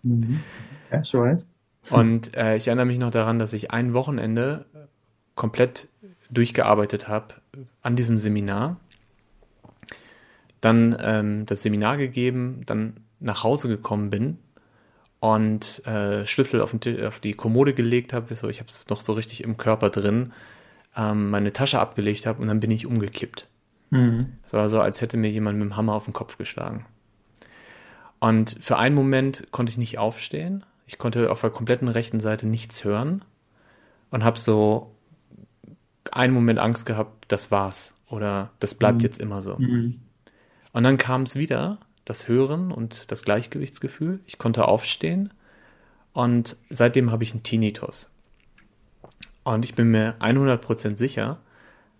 Mhm. 0.03 0.41
Ja, 0.91 0.99
ich 0.99 1.13
weiß. 1.13 1.51
Und 1.89 2.35
äh, 2.35 2.57
ich 2.57 2.67
erinnere 2.67 2.85
mich 2.85 2.99
noch 2.99 3.11
daran, 3.11 3.39
dass 3.39 3.53
ich 3.53 3.71
ein 3.71 3.93
Wochenende 3.93 4.65
komplett 5.35 5.87
durchgearbeitet 6.29 7.07
habe 7.07 7.35
an 7.81 7.95
diesem 7.95 8.17
Seminar. 8.17 8.77
Dann 10.59 10.97
ähm, 10.99 11.45
das 11.45 11.61
Seminar 11.61 11.95
gegeben, 11.95 12.63
dann 12.65 12.97
nach 13.21 13.43
Hause 13.43 13.69
gekommen 13.69 14.09
bin 14.09 14.37
und 15.19 15.85
äh, 15.85 16.25
Schlüssel 16.27 16.61
auf, 16.61 16.71
den, 16.77 17.05
auf, 17.05 17.19
die 17.19 17.33
Kommode 17.33 17.73
gelegt 17.73 18.13
habe. 18.13 18.33
So, 18.35 18.49
ich 18.49 18.59
habe 18.59 18.69
es 18.69 18.87
noch 18.87 19.01
so 19.01 19.13
richtig 19.13 19.43
im 19.43 19.57
Körper 19.57 19.89
drin, 19.89 20.33
ähm, 20.95 21.29
meine 21.29 21.53
Tasche 21.53 21.79
abgelegt 21.79 22.25
habe 22.25 22.41
und 22.41 22.47
dann 22.47 22.59
bin 22.59 22.71
ich 22.71 22.85
umgekippt. 22.85 23.47
Mhm. 23.89 24.33
Es 24.45 24.53
war 24.53 24.69
so, 24.69 24.79
als 24.81 25.01
hätte 25.01 25.17
mir 25.17 25.29
jemand 25.29 25.57
mit 25.57 25.69
dem 25.69 25.77
Hammer 25.77 25.93
auf 25.93 26.05
den 26.05 26.13
Kopf 26.13 26.37
geschlagen. 26.37 26.85
Und 28.19 28.57
für 28.59 28.77
einen 28.77 28.95
Moment 28.95 29.47
konnte 29.51 29.71
ich 29.71 29.77
nicht 29.77 29.97
aufstehen. 29.97 30.65
Ich 30.85 30.97
konnte 30.97 31.31
auf 31.31 31.41
der 31.41 31.49
kompletten 31.49 31.87
rechten 31.87 32.19
Seite 32.19 32.47
nichts 32.47 32.83
hören 32.83 33.23
und 34.09 34.23
habe 34.23 34.39
so 34.39 34.91
einen 36.11 36.33
Moment 36.33 36.59
Angst 36.59 36.85
gehabt, 36.85 37.25
das 37.27 37.51
war's 37.51 37.93
oder 38.09 38.51
das 38.59 38.75
bleibt 38.75 38.99
mhm. 38.99 39.03
jetzt 39.03 39.19
immer 39.19 39.41
so. 39.41 39.57
Mhm. 39.57 39.99
Und 40.73 40.83
dann 40.83 40.97
kam 40.97 41.23
es 41.23 41.35
wieder, 41.35 41.79
das 42.07 42.27
Hören 42.27 42.71
und 42.71 43.11
das 43.11 43.23
Gleichgewichtsgefühl. 43.23 44.21
Ich 44.25 44.37
konnte 44.37 44.67
aufstehen 44.67 45.33
und 46.13 46.55
seitdem 46.69 47.11
habe 47.11 47.23
ich 47.23 47.33
einen 47.33 47.43
Tinnitus. 47.43 48.09
Und 49.43 49.65
ich 49.65 49.75
bin 49.75 49.91
mir 49.91 50.15
100% 50.19 50.95
sicher, 50.97 51.39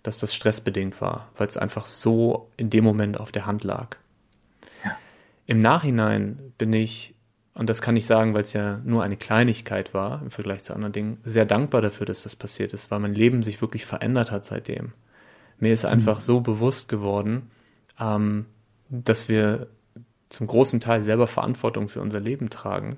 dass 0.04 0.20
das 0.20 0.34
stressbedingt 0.34 1.02
war, 1.02 1.30
weil 1.38 1.48
es 1.48 1.58
einfach 1.58 1.86
so 1.86 2.50
in 2.56 2.70
dem 2.70 2.84
Moment 2.84 3.20
auf 3.20 3.32
der 3.32 3.46
Hand 3.46 3.64
lag. 3.64 3.98
Ja. 4.84 4.98
Im 5.46 5.60
Nachhinein 5.60 6.54
bin 6.58 6.72
ich, 6.72 7.14
und 7.54 7.70
das 7.70 7.82
kann 7.82 7.98
ich 7.98 8.06
sagen, 8.06 8.34
weil 8.34 8.42
es 8.42 8.54
ja 8.54 8.80
nur 8.86 9.04
eine 9.04 9.18
Kleinigkeit 9.18 9.94
war 9.94 10.22
im 10.22 10.32
Vergleich 10.32 10.64
zu 10.64 10.74
anderen 10.74 10.94
Dingen, 10.94 11.20
sehr 11.24 11.46
dankbar 11.46 11.82
dafür, 11.82 12.06
dass 12.06 12.24
das 12.24 12.36
passiert 12.36 12.74
ist, 12.74 12.92
weil 12.92 13.00
mein 13.00 13.16
Leben 13.16 13.44
sich 13.44 13.62
wirklich 13.62 13.86
verändert 13.86 14.32
hat 14.32 14.46
seitdem. 14.46 14.94
Mir 15.60 15.74
ist 15.74 15.86
einfach 15.86 16.18
mhm. 16.18 16.24
so 16.24 16.42
bewusst 16.42 16.88
geworden, 16.88 17.52
ähm, 18.00 18.46
dass 18.90 19.28
wir 19.28 19.68
zum 20.30 20.48
großen 20.48 20.80
Teil 20.80 21.02
selber 21.02 21.28
Verantwortung 21.28 21.90
für 21.90 22.02
unser 22.02 22.20
Leben 22.20 22.50
tragen. 22.50 22.98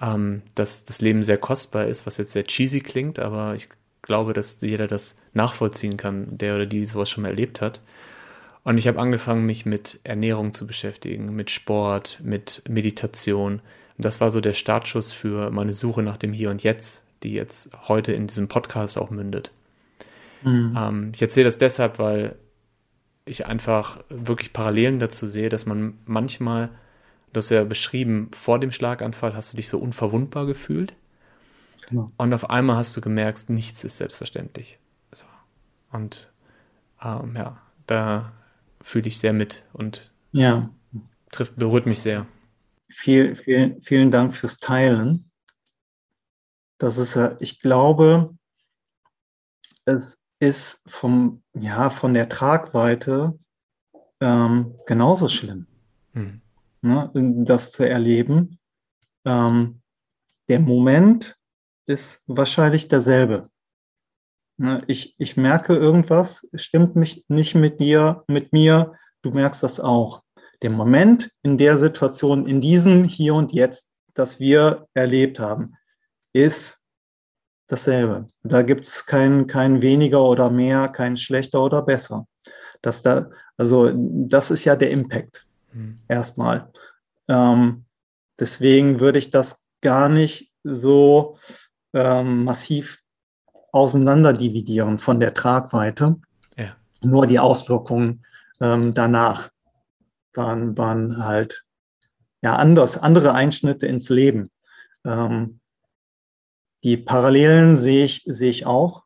Ähm, 0.00 0.42
dass 0.54 0.84
das 0.84 1.00
Leben 1.00 1.22
sehr 1.22 1.38
kostbar 1.38 1.86
ist, 1.86 2.06
was 2.06 2.16
jetzt 2.16 2.32
sehr 2.32 2.44
cheesy 2.44 2.80
klingt, 2.80 3.18
aber 3.18 3.54
ich 3.54 3.68
glaube, 4.02 4.32
dass 4.32 4.60
jeder 4.60 4.86
das 4.86 5.16
nachvollziehen 5.32 5.96
kann, 5.96 6.36
der 6.36 6.56
oder 6.56 6.66
die 6.66 6.84
sowas 6.84 7.08
schon 7.08 7.22
mal 7.22 7.28
erlebt 7.28 7.60
hat. 7.60 7.80
Und 8.64 8.78
ich 8.78 8.88
habe 8.88 8.98
angefangen, 8.98 9.44
mich 9.46 9.66
mit 9.66 10.00
Ernährung 10.04 10.54
zu 10.54 10.66
beschäftigen, 10.66 11.34
mit 11.34 11.50
Sport, 11.50 12.20
mit 12.22 12.62
Meditation. 12.68 13.60
Und 13.96 14.04
das 14.04 14.20
war 14.20 14.30
so 14.30 14.40
der 14.40 14.54
Startschuss 14.54 15.12
für 15.12 15.50
meine 15.50 15.74
Suche 15.74 16.02
nach 16.02 16.16
dem 16.16 16.32
Hier 16.32 16.50
und 16.50 16.62
Jetzt, 16.62 17.04
die 17.22 17.34
jetzt 17.34 17.70
heute 17.88 18.12
in 18.12 18.26
diesem 18.26 18.48
Podcast 18.48 18.98
auch 18.98 19.10
mündet. 19.10 19.52
Mhm. 20.42 20.76
Ähm, 20.76 21.12
ich 21.14 21.22
erzähle 21.22 21.44
das 21.44 21.58
deshalb, 21.58 21.98
weil 21.98 22.36
ich 23.24 23.46
einfach 23.46 24.04
wirklich 24.08 24.52
Parallelen 24.52 24.98
dazu 24.98 25.26
sehe, 25.26 25.48
dass 25.48 25.66
man 25.66 25.98
manchmal, 26.04 26.70
du 27.32 27.38
hast 27.38 27.50
ja 27.50 27.64
beschrieben, 27.64 28.30
vor 28.32 28.58
dem 28.58 28.70
Schlaganfall 28.70 29.34
hast 29.34 29.52
du 29.52 29.56
dich 29.56 29.68
so 29.68 29.78
unverwundbar 29.78 30.46
gefühlt. 30.46 30.94
Genau. 31.88 32.12
Und 32.16 32.32
auf 32.32 32.50
einmal 32.50 32.76
hast 32.76 32.96
du 32.96 33.00
gemerkt, 33.00 33.50
nichts 33.50 33.84
ist 33.84 33.98
selbstverständlich. 33.98 34.78
So. 35.12 35.24
Und 35.92 36.30
ähm, 37.02 37.34
ja, 37.36 37.60
da 37.86 38.32
fühle 38.80 39.08
ich 39.08 39.18
sehr 39.18 39.32
mit 39.32 39.64
und 39.72 40.10
ja. 40.32 40.70
trifft, 41.30 41.56
berührt 41.56 41.86
mich 41.86 42.00
sehr. 42.00 42.26
Viel, 42.88 43.34
viel, 43.34 43.80
vielen 43.82 44.10
Dank 44.10 44.36
fürs 44.36 44.58
Teilen. 44.58 45.30
Das 46.78 46.98
ist 46.98 47.14
ja, 47.14 47.36
ich 47.40 47.60
glaube, 47.60 48.36
es 49.84 50.23
ist 50.44 50.82
vom, 50.86 51.42
ja, 51.54 51.90
von 51.90 52.14
der 52.14 52.28
Tragweite 52.28 53.38
ähm, 54.20 54.76
genauso 54.86 55.28
schlimm, 55.28 55.66
hm. 56.12 56.40
ne, 56.82 57.10
das 57.44 57.72
zu 57.72 57.88
erleben. 57.88 58.58
Ähm, 59.24 59.80
der 60.48 60.60
Moment, 60.60 61.36
ist 61.86 62.22
wahrscheinlich 62.26 62.88
derselbe. 62.88 63.48
Ne, 64.56 64.82
ich, 64.86 65.14
ich 65.18 65.36
merke 65.36 65.74
irgendwas, 65.74 66.48
stimmt 66.54 66.96
mich 66.96 67.24
nicht 67.28 67.54
mit 67.54 67.80
dir, 67.80 68.24
mit 68.28 68.52
mir, 68.52 68.94
du 69.22 69.30
merkst 69.30 69.62
das 69.62 69.80
auch. 69.80 70.22
Der 70.62 70.70
Moment 70.70 71.30
in 71.42 71.58
der 71.58 71.76
Situation, 71.76 72.46
in 72.46 72.60
diesem 72.60 73.04
Hier 73.04 73.34
und 73.34 73.52
Jetzt, 73.52 73.88
das 74.14 74.38
wir 74.38 74.86
erlebt 74.94 75.40
haben, 75.40 75.76
ist 76.32 76.80
dasselbe. 77.66 78.28
Da 78.42 78.62
gibt 78.62 78.84
es 78.84 79.06
kein, 79.06 79.46
kein 79.46 79.82
weniger 79.82 80.22
oder 80.22 80.50
mehr, 80.50 80.88
kein 80.88 81.16
schlechter 81.16 81.62
oder 81.62 81.82
besser. 81.82 82.26
Das 82.82 83.02
da, 83.02 83.30
also 83.56 83.90
das 83.94 84.50
ist 84.50 84.64
ja 84.64 84.76
der 84.76 84.90
Impact 84.90 85.46
mhm. 85.72 85.96
erstmal. 86.08 86.70
Ähm, 87.28 87.84
deswegen 88.38 89.00
würde 89.00 89.18
ich 89.18 89.30
das 89.30 89.58
gar 89.80 90.08
nicht 90.08 90.52
so 90.62 91.38
ähm, 91.92 92.44
massiv 92.44 92.98
auseinanderdividieren 93.72 94.98
von 94.98 95.20
der 95.20 95.34
Tragweite. 95.34 96.16
Ja. 96.56 96.76
Nur 97.02 97.26
die 97.26 97.38
Auswirkungen 97.38 98.24
ähm, 98.60 98.94
danach 98.94 99.50
waren, 100.34 100.76
waren 100.76 101.24
halt 101.24 101.64
ja 102.42 102.56
anders, 102.56 102.98
andere 102.98 103.32
Einschnitte 103.32 103.86
ins 103.86 104.10
Leben. 104.10 104.50
Ähm, 105.04 105.60
die 106.84 106.98
Parallelen 106.98 107.76
sehe 107.76 108.04
ich, 108.04 108.22
sehe 108.26 108.50
ich 108.50 108.66
auch. 108.66 109.04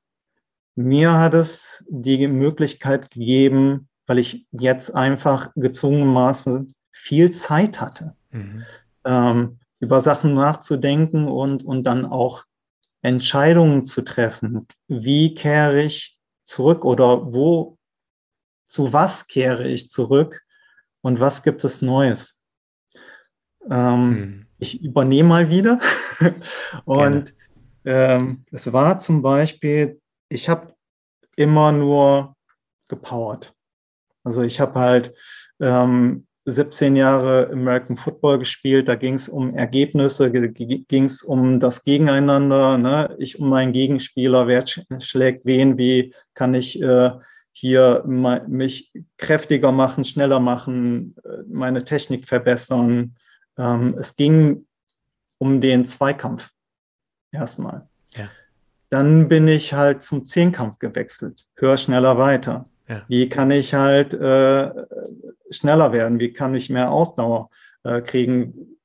Mir 0.74 1.12
hat 1.14 1.34
es 1.34 1.84
die 1.88 2.26
Möglichkeit 2.26 3.10
gegeben, 3.10 3.88
weil 4.06 4.18
ich 4.18 4.46
jetzt 4.50 4.94
einfach 4.94 5.52
gezwungenermaßen 5.54 6.74
viel 6.90 7.30
Zeit 7.30 7.80
hatte, 7.80 8.16
mhm. 8.30 8.64
ähm, 9.04 9.58
über 9.78 10.00
Sachen 10.00 10.34
nachzudenken 10.34 11.28
und, 11.28 11.64
und 11.64 11.84
dann 11.84 12.04
auch 12.04 12.44
Entscheidungen 13.00 13.84
zu 13.84 14.02
treffen. 14.02 14.66
Wie 14.88 15.36
kehre 15.36 15.82
ich 15.82 16.18
zurück 16.42 16.84
oder 16.84 17.32
wo, 17.32 17.78
zu 18.64 18.92
was 18.92 19.28
kehre 19.28 19.68
ich 19.68 19.88
zurück 19.88 20.42
und 21.00 21.20
was 21.20 21.44
gibt 21.44 21.62
es 21.62 21.80
Neues? 21.80 22.40
Ähm, 23.70 24.10
mhm. 24.10 24.46
Ich 24.58 24.82
übernehme 24.82 25.28
mal 25.28 25.50
wieder 25.50 25.78
und 26.84 27.34
ähm, 27.88 28.44
es 28.53 28.70
war 28.70 28.98
zum 28.98 29.22
Beispiel, 29.22 29.98
ich 30.29 30.51
habe 30.51 30.74
immer 31.37 31.72
nur 31.72 32.37
gepowert. 32.88 33.55
Also 34.24 34.42
ich 34.42 34.61
habe 34.61 34.79
halt 34.79 35.14
ähm, 35.59 36.27
17 36.44 36.96
Jahre 36.96 37.48
American 37.51 37.96
Football 37.96 38.40
gespielt, 38.40 38.88
da 38.88 38.94
ging 38.94 39.14
es 39.14 39.31
um 39.31 39.55
Ergebnisse, 39.55 40.31
ging 40.31 41.05
es 41.05 41.22
um 41.22 41.61
das 41.61 41.83
Gegeneinander, 41.83 42.77
ne? 42.77 43.16
ich 43.18 43.40
um 43.40 43.48
meinen 43.48 43.72
Gegenspieler, 43.72 44.46
wer 44.46 44.64
schlägt 44.66 45.46
wen, 45.46 45.79
wie 45.79 46.14
kann 46.35 46.53
ich 46.53 46.83
äh, 46.83 47.12
hier 47.53 48.05
mich 48.07 48.92
kräftiger 49.16 49.72
machen, 49.72 50.05
schneller 50.05 50.40
machen, 50.40 51.16
äh, 51.24 51.42
meine 51.48 51.85
Technik 51.85 52.27
verbessern. 52.27 53.16
Ähm, 53.57 53.96
es 53.98 54.14
ging 54.14 54.66
um 55.38 55.62
den 55.62 55.87
Zweikampf 55.87 56.51
erstmal. 57.32 57.88
Ja. 58.14 58.28
Dann 58.90 59.28
bin 59.28 59.48
ich 59.48 59.74
halt 59.74 60.02
zum 60.02 60.24
Zehnkampf 60.24 60.78
gewechselt, 60.78 61.46
höher, 61.56 61.76
schneller, 61.76 62.18
weiter. 62.18 62.68
Ja. 62.88 63.02
Wie 63.08 63.28
kann 63.28 63.50
ich 63.50 63.74
halt 63.74 64.14
äh, 64.14 64.70
schneller 65.50 65.92
werden? 65.92 66.20
Wie 66.20 66.32
kann 66.32 66.54
ich 66.54 66.70
mehr 66.70 66.90
Ausdauer 66.90 67.50
äh, 67.84 68.00
kriegen? 68.00 68.78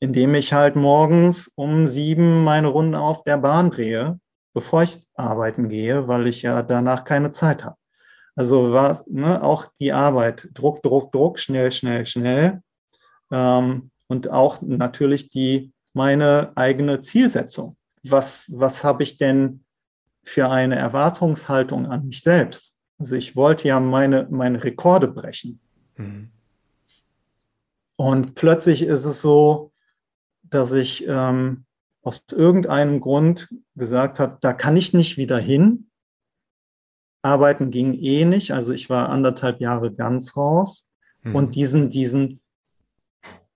Indem 0.00 0.34
ich 0.34 0.52
halt 0.52 0.74
morgens 0.74 1.48
um 1.54 1.86
sieben 1.86 2.42
meine 2.42 2.68
Runden 2.68 2.96
auf 2.96 3.22
der 3.22 3.38
Bahn 3.38 3.70
drehe, 3.70 4.18
bevor 4.52 4.82
ich 4.82 5.06
arbeiten 5.14 5.68
gehe, 5.68 6.08
weil 6.08 6.26
ich 6.26 6.42
ja 6.42 6.62
danach 6.62 7.04
keine 7.04 7.30
Zeit 7.32 7.64
habe. 7.64 7.76
Also 8.36 8.72
war 8.72 9.00
ne, 9.06 9.42
auch 9.42 9.70
die 9.78 9.92
Arbeit, 9.92 10.48
Druck, 10.52 10.82
Druck, 10.82 11.12
Druck, 11.12 11.38
schnell, 11.38 11.70
schnell, 11.70 12.06
schnell. 12.06 12.60
Ähm, 13.30 13.90
und 14.08 14.30
auch 14.30 14.60
natürlich 14.60 15.30
die 15.30 15.72
meine 15.92 16.52
eigene 16.56 17.00
Zielsetzung. 17.00 17.76
Was, 18.04 18.50
was 18.52 18.84
habe 18.84 19.02
ich 19.02 19.18
denn 19.18 19.64
für 20.22 20.50
eine 20.50 20.76
Erwartungshaltung 20.76 21.86
an 21.86 22.06
mich 22.06 22.22
selbst? 22.22 22.76
Also 22.98 23.16
ich 23.16 23.34
wollte 23.34 23.68
ja 23.68 23.80
meine, 23.80 24.28
meine 24.30 24.62
Rekorde 24.62 25.08
brechen. 25.08 25.60
Mhm. 25.96 26.30
Und 27.96 28.34
plötzlich 28.34 28.82
ist 28.82 29.04
es 29.04 29.20
so, 29.20 29.72
dass 30.42 30.72
ich 30.72 31.06
ähm, 31.06 31.64
aus 32.02 32.26
irgendeinem 32.30 33.00
Grund 33.00 33.48
gesagt 33.76 34.20
habe, 34.20 34.38
da 34.40 34.52
kann 34.52 34.76
ich 34.76 34.92
nicht 34.92 35.16
wieder 35.16 35.38
hin. 35.38 35.90
Arbeiten 37.22 37.70
ging 37.70 37.94
eh 37.94 38.24
nicht. 38.24 38.52
Also 38.52 38.72
ich 38.72 38.90
war 38.90 39.08
anderthalb 39.08 39.60
Jahre 39.60 39.92
ganz 39.92 40.36
raus. 40.36 40.90
Mhm. 41.22 41.34
Und 41.34 41.54
diesen, 41.54 41.88
diesen 41.88 42.40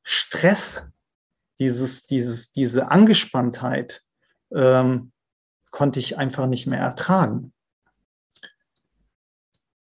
Stress, 0.03 0.87
dieses, 1.59 2.07
dieses, 2.07 2.53
diese 2.53 2.91
Angespanntheit 2.91 4.05
ähm, 4.55 5.13
konnte 5.71 5.99
ich 5.99 6.19
einfach 6.19 6.47
nicht 6.47 6.67
mehr 6.67 6.81
ertragen. 6.81 7.53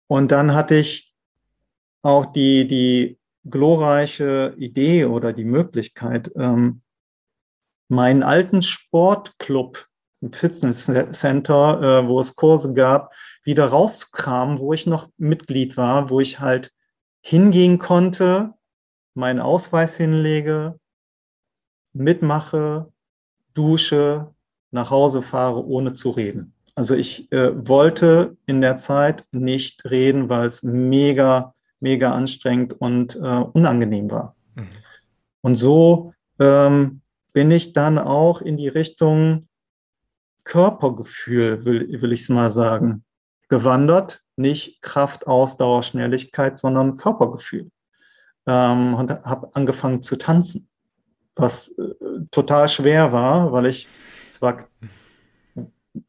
Und 0.07 0.31
dann 0.31 0.53
hatte 0.53 0.75
ich 0.75 1.13
auch 2.01 2.27
die, 2.27 2.67
die 2.67 3.19
glorreiche 3.45 4.53
Idee 4.57 5.05
oder 5.05 5.33
die 5.33 5.45
Möglichkeit, 5.45 6.31
ähm, 6.35 6.81
meinen 7.87 8.23
alten 8.23 8.61
Sportclub, 8.61 9.87
ein 10.21 10.31
Fitnesscenter, 10.33 11.81
äh, 11.81 12.07
wo 12.07 12.19
es 12.19 12.35
Kurse 12.35 12.73
gab, 12.73 13.13
wieder 13.43 13.67
rauszukramen, 13.67 14.59
wo 14.59 14.73
ich 14.73 14.87
noch 14.87 15.09
Mitglied 15.17 15.75
war, 15.75 16.09
wo 16.09 16.19
ich 16.19 16.39
halt 16.39 16.71
hingehen 17.21 17.79
konnte, 17.79 18.53
meinen 19.13 19.39
Ausweis 19.39 19.97
hinlege, 19.97 20.79
mitmache, 21.93 22.91
dusche, 23.53 24.33
nach 24.73 24.89
Hause 24.89 25.21
fahre, 25.21 25.65
ohne 25.65 25.93
zu 25.93 26.09
reden. 26.09 26.53
Also 26.75 26.95
ich 26.95 27.31
äh, 27.31 27.67
wollte 27.67 28.35
in 28.45 28.61
der 28.61 28.77
Zeit 28.77 29.25
nicht 29.31 29.85
reden, 29.85 30.29
weil 30.29 30.47
es 30.47 30.63
mega, 30.63 31.53
mega 31.79 32.11
anstrengend 32.11 32.73
und 32.81 33.15
äh, 33.15 33.19
unangenehm 33.19 34.09
war. 34.09 34.35
Mhm. 34.55 34.69
Und 35.41 35.55
so 35.55 36.13
ähm, 36.39 37.01
bin 37.33 37.51
ich 37.51 37.73
dann 37.73 37.99
auch 37.99 38.41
in 38.41 38.57
die 38.57 38.67
Richtung 38.67 39.47
Körpergefühl, 40.45 41.63
will, 41.63 42.01
will 42.01 42.11
ich 42.11 42.21
es 42.21 42.29
mal 42.29 42.51
sagen, 42.51 43.03
gewandert. 43.49 44.21
Nicht 44.35 44.81
Kraft, 44.81 45.27
Ausdauer, 45.27 45.83
Schnelligkeit, 45.83 46.57
sondern 46.57 46.97
Körpergefühl. 46.97 47.69
Ähm, 48.47 48.95
und 48.95 49.11
habe 49.11 49.49
angefangen 49.53 50.01
zu 50.01 50.15
tanzen, 50.15 50.67
was 51.35 51.69
äh, 51.77 51.93
total 52.31 52.67
schwer 52.67 53.11
war, 53.11 53.51
weil 53.51 53.67
ich 53.67 53.87
zwar 54.33 54.67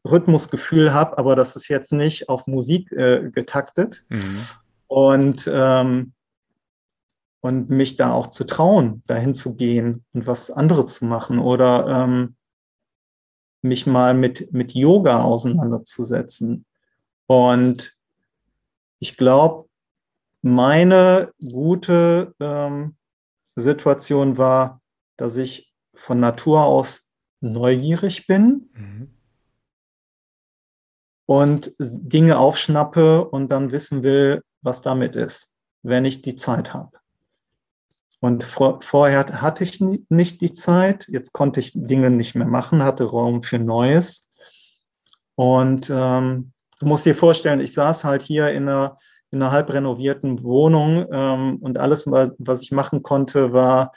Rhythmusgefühl 0.03 0.93
habe, 0.93 1.17
aber 1.17 1.35
das 1.35 1.55
ist 1.55 1.67
jetzt 1.67 1.91
nicht 1.91 2.29
auf 2.29 2.47
Musik 2.47 2.91
äh, 2.91 3.29
getaktet. 3.31 4.03
Mhm. 4.09 4.47
Und, 4.87 5.49
ähm, 5.51 6.13
und 7.41 7.69
mich 7.69 7.97
da 7.97 8.11
auch 8.11 8.27
zu 8.27 8.43
trauen, 8.43 9.03
dahin 9.07 9.33
zu 9.33 9.55
gehen 9.55 10.03
und 10.13 10.25
was 10.25 10.49
anderes 10.49 10.95
zu 10.95 11.05
machen 11.05 11.39
oder 11.39 11.87
ähm, 11.87 12.35
mich 13.61 13.85
mal 13.85 14.13
mit, 14.13 14.51
mit 14.53 14.73
Yoga 14.73 15.21
auseinanderzusetzen. 15.21 16.65
Und 17.27 17.93
ich 18.99 19.17
glaube, 19.17 19.67
meine 20.41 21.31
gute 21.39 22.33
ähm, 22.39 22.95
Situation 23.55 24.37
war, 24.37 24.81
dass 25.17 25.37
ich 25.37 25.73
von 25.93 26.19
Natur 26.19 26.63
aus 26.65 27.04
neugierig 27.45 28.27
bin. 28.27 28.69
Mhm 28.73 29.15
und 31.25 31.73
Dinge 31.79 32.37
aufschnappe 32.37 33.25
und 33.25 33.49
dann 33.49 33.71
wissen 33.71 34.03
will, 34.03 34.43
was 34.61 34.81
damit 34.81 35.15
ist, 35.15 35.51
wenn 35.83 36.05
ich 36.05 36.21
die 36.21 36.35
Zeit 36.35 36.73
habe. 36.73 36.91
Und 38.19 38.43
vor, 38.43 38.81
vorher 38.81 39.25
hatte 39.41 39.63
ich 39.63 39.81
nicht 39.81 40.41
die 40.41 40.53
Zeit, 40.53 41.07
jetzt 41.09 41.33
konnte 41.33 41.59
ich 41.59 41.71
Dinge 41.75 42.09
nicht 42.09 42.35
mehr 42.35 42.47
machen, 42.47 42.83
hatte 42.83 43.03
Raum 43.05 43.43
für 43.43 43.59
Neues. 43.59 44.31
Und 45.35 45.89
ähm, 45.89 46.53
du 46.79 46.85
musst 46.85 47.05
dir 47.05 47.13
vorstellen, 47.13 47.59
ich 47.59 47.73
saß 47.73 48.03
halt 48.03 48.23
hier 48.23 48.51
in 48.51 48.67
einer, 48.67 48.97
in 49.31 49.41
einer 49.41 49.51
halb 49.51 49.71
renovierten 49.71 50.43
Wohnung 50.43 51.05
ähm, 51.11 51.57
und 51.57 51.77
alles, 51.77 52.07
was 52.07 52.61
ich 52.61 52.71
machen 52.71 53.03
konnte, 53.03 53.51
war 53.53 53.91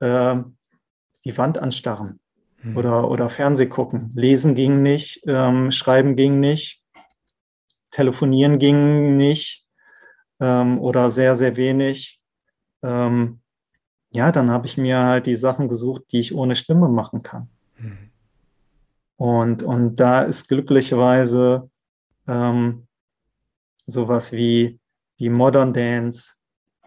äh, 0.00 0.36
die 1.24 1.38
Wand 1.38 1.58
anstarren 1.58 2.19
mhm. 2.62 2.76
oder, 2.76 3.10
oder 3.10 3.28
Fernseh 3.28 3.66
gucken. 3.66 4.12
Lesen 4.14 4.54
ging 4.54 4.82
nicht, 4.82 5.22
ähm, 5.26 5.70
schreiben 5.70 6.16
ging 6.16 6.40
nicht, 6.40 6.82
telefonieren 7.90 8.58
ging 8.58 9.16
nicht 9.16 9.66
ähm, 10.40 10.78
oder 10.80 11.10
sehr, 11.10 11.36
sehr 11.36 11.56
wenig. 11.56 12.20
Ähm, 12.82 13.40
ja, 14.10 14.32
dann 14.32 14.50
habe 14.50 14.66
ich 14.66 14.76
mir 14.76 15.00
halt 15.00 15.26
die 15.26 15.36
Sachen 15.36 15.68
gesucht, 15.68 16.04
die 16.12 16.20
ich 16.20 16.34
ohne 16.34 16.56
Stimme 16.56 16.88
machen 16.88 17.22
kann. 17.22 17.48
Mhm. 17.78 18.10
Und, 19.16 19.62
und 19.62 19.96
da 19.96 20.22
ist 20.22 20.48
glücklicherweise 20.48 21.70
ähm, 22.26 22.86
sowas 23.86 24.32
wie, 24.32 24.80
wie 25.18 25.28
Modern 25.28 25.74
Dance, 25.74 26.34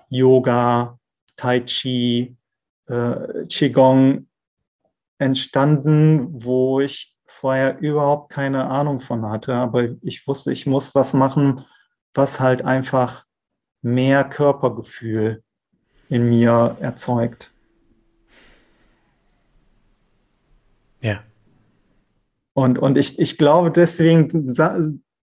Yoga, 0.10 0.98
Tai 1.36 1.62
Chi, 1.62 2.36
äh, 2.88 3.46
Qigong 3.48 4.28
entstanden, 5.24 6.44
wo 6.44 6.80
ich 6.80 7.14
vorher 7.26 7.80
überhaupt 7.80 8.32
keine 8.32 8.70
Ahnung 8.70 9.00
von 9.00 9.26
hatte. 9.26 9.56
Aber 9.56 9.90
ich 10.02 10.28
wusste, 10.28 10.52
ich 10.52 10.66
muss 10.66 10.96
was 10.96 11.14
machen, 11.14 11.66
was 12.14 12.40
halt 12.40 12.64
einfach 12.64 13.26
mehr 13.82 14.24
Körpergefühl 14.24 15.44
in 16.10 16.30
mir 16.30 16.78
erzeugt. 16.80 17.52
Ja. 21.02 21.20
Und, 22.54 22.80
und 22.80 22.98
ich, 22.98 23.20
ich 23.20 23.38
glaube, 23.38 23.72
deswegen, 23.72 24.54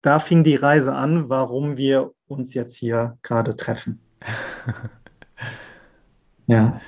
da 0.02 0.20
fing 0.20 0.44
die 0.44 0.56
Reise 0.56 0.94
an, 0.94 1.30
warum 1.30 1.78
wir 1.78 2.14
uns 2.28 2.54
jetzt 2.54 2.76
hier 2.76 3.18
gerade 3.22 3.56
treffen. 3.58 4.00
ja. 6.48 6.80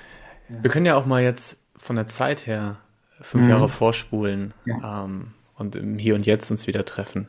Wir 0.48 0.72
können 0.72 0.86
ja 0.86 0.96
auch 0.96 1.06
mal 1.06 1.22
jetzt 1.22 1.64
von 1.78 1.96
der 1.96 2.08
Zeit 2.08 2.48
her 2.48 2.78
fünf 3.22 3.46
mhm. 3.46 3.50
Jahre 3.50 3.70
vorspulen 3.70 4.54
ja. 4.66 5.06
ähm, 5.06 5.32
und 5.56 5.76
im 5.76 5.98
Hier 5.98 6.16
und 6.16 6.26
Jetzt 6.26 6.52
uns 6.52 6.68
wieder 6.68 6.86
treffen. 6.86 7.28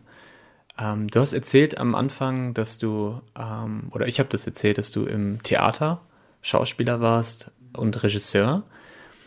Ähm, 0.78 1.08
du 1.08 1.20
hast 1.20 1.32
erzählt 1.32 1.78
am 1.78 1.94
Anfang, 1.94 2.54
dass 2.54 2.78
du, 2.78 3.20
ähm, 3.38 3.88
oder 3.90 4.06
ich 4.06 4.18
habe 4.18 4.28
das 4.28 4.46
erzählt, 4.46 4.78
dass 4.78 4.90
du 4.90 5.04
im 5.04 5.42
Theater 5.42 6.02
Schauspieler 6.42 7.00
warst 7.00 7.50
und 7.76 8.02
Regisseur. 8.02 8.62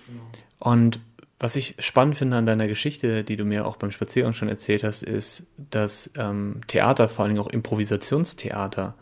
Genau. 0.08 0.22
Und 0.60 1.00
was 1.40 1.56
ich 1.56 1.76
spannend 1.80 2.18
finde 2.18 2.38
an 2.38 2.46
deiner 2.46 2.68
Geschichte, 2.68 3.24
die 3.24 3.36
du 3.36 3.44
mir 3.44 3.66
auch 3.66 3.76
beim 3.76 3.92
Spaziergang 3.92 4.34
schon 4.34 4.48
erzählt 4.48 4.84
hast, 4.84 5.04
ist, 5.04 5.48
dass 5.58 6.10
ähm, 6.18 6.62
Theater, 6.68 7.10
vor 7.10 7.26
allem 7.26 7.38
auch 7.38 7.50
Improvisationstheater, 7.50 8.96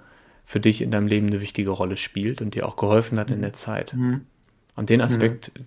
für 0.44 0.60
dich 0.60 0.82
in 0.82 0.92
deinem 0.92 1.08
Leben 1.08 1.28
eine 1.28 1.40
wichtige 1.40 1.70
Rolle 1.70 1.98
spielt 1.98 2.42
und 2.42 2.56
dir 2.56 2.68
auch 2.68 2.76
geholfen 2.76 3.20
hat 3.20 3.30
in 3.30 3.42
der 3.42 3.54
Zeit. 3.54 3.94
Mhm. 3.94 4.26
Und 4.76 4.90
den 4.90 5.02
Aspekt, 5.02 5.52
mhm. 5.58 5.66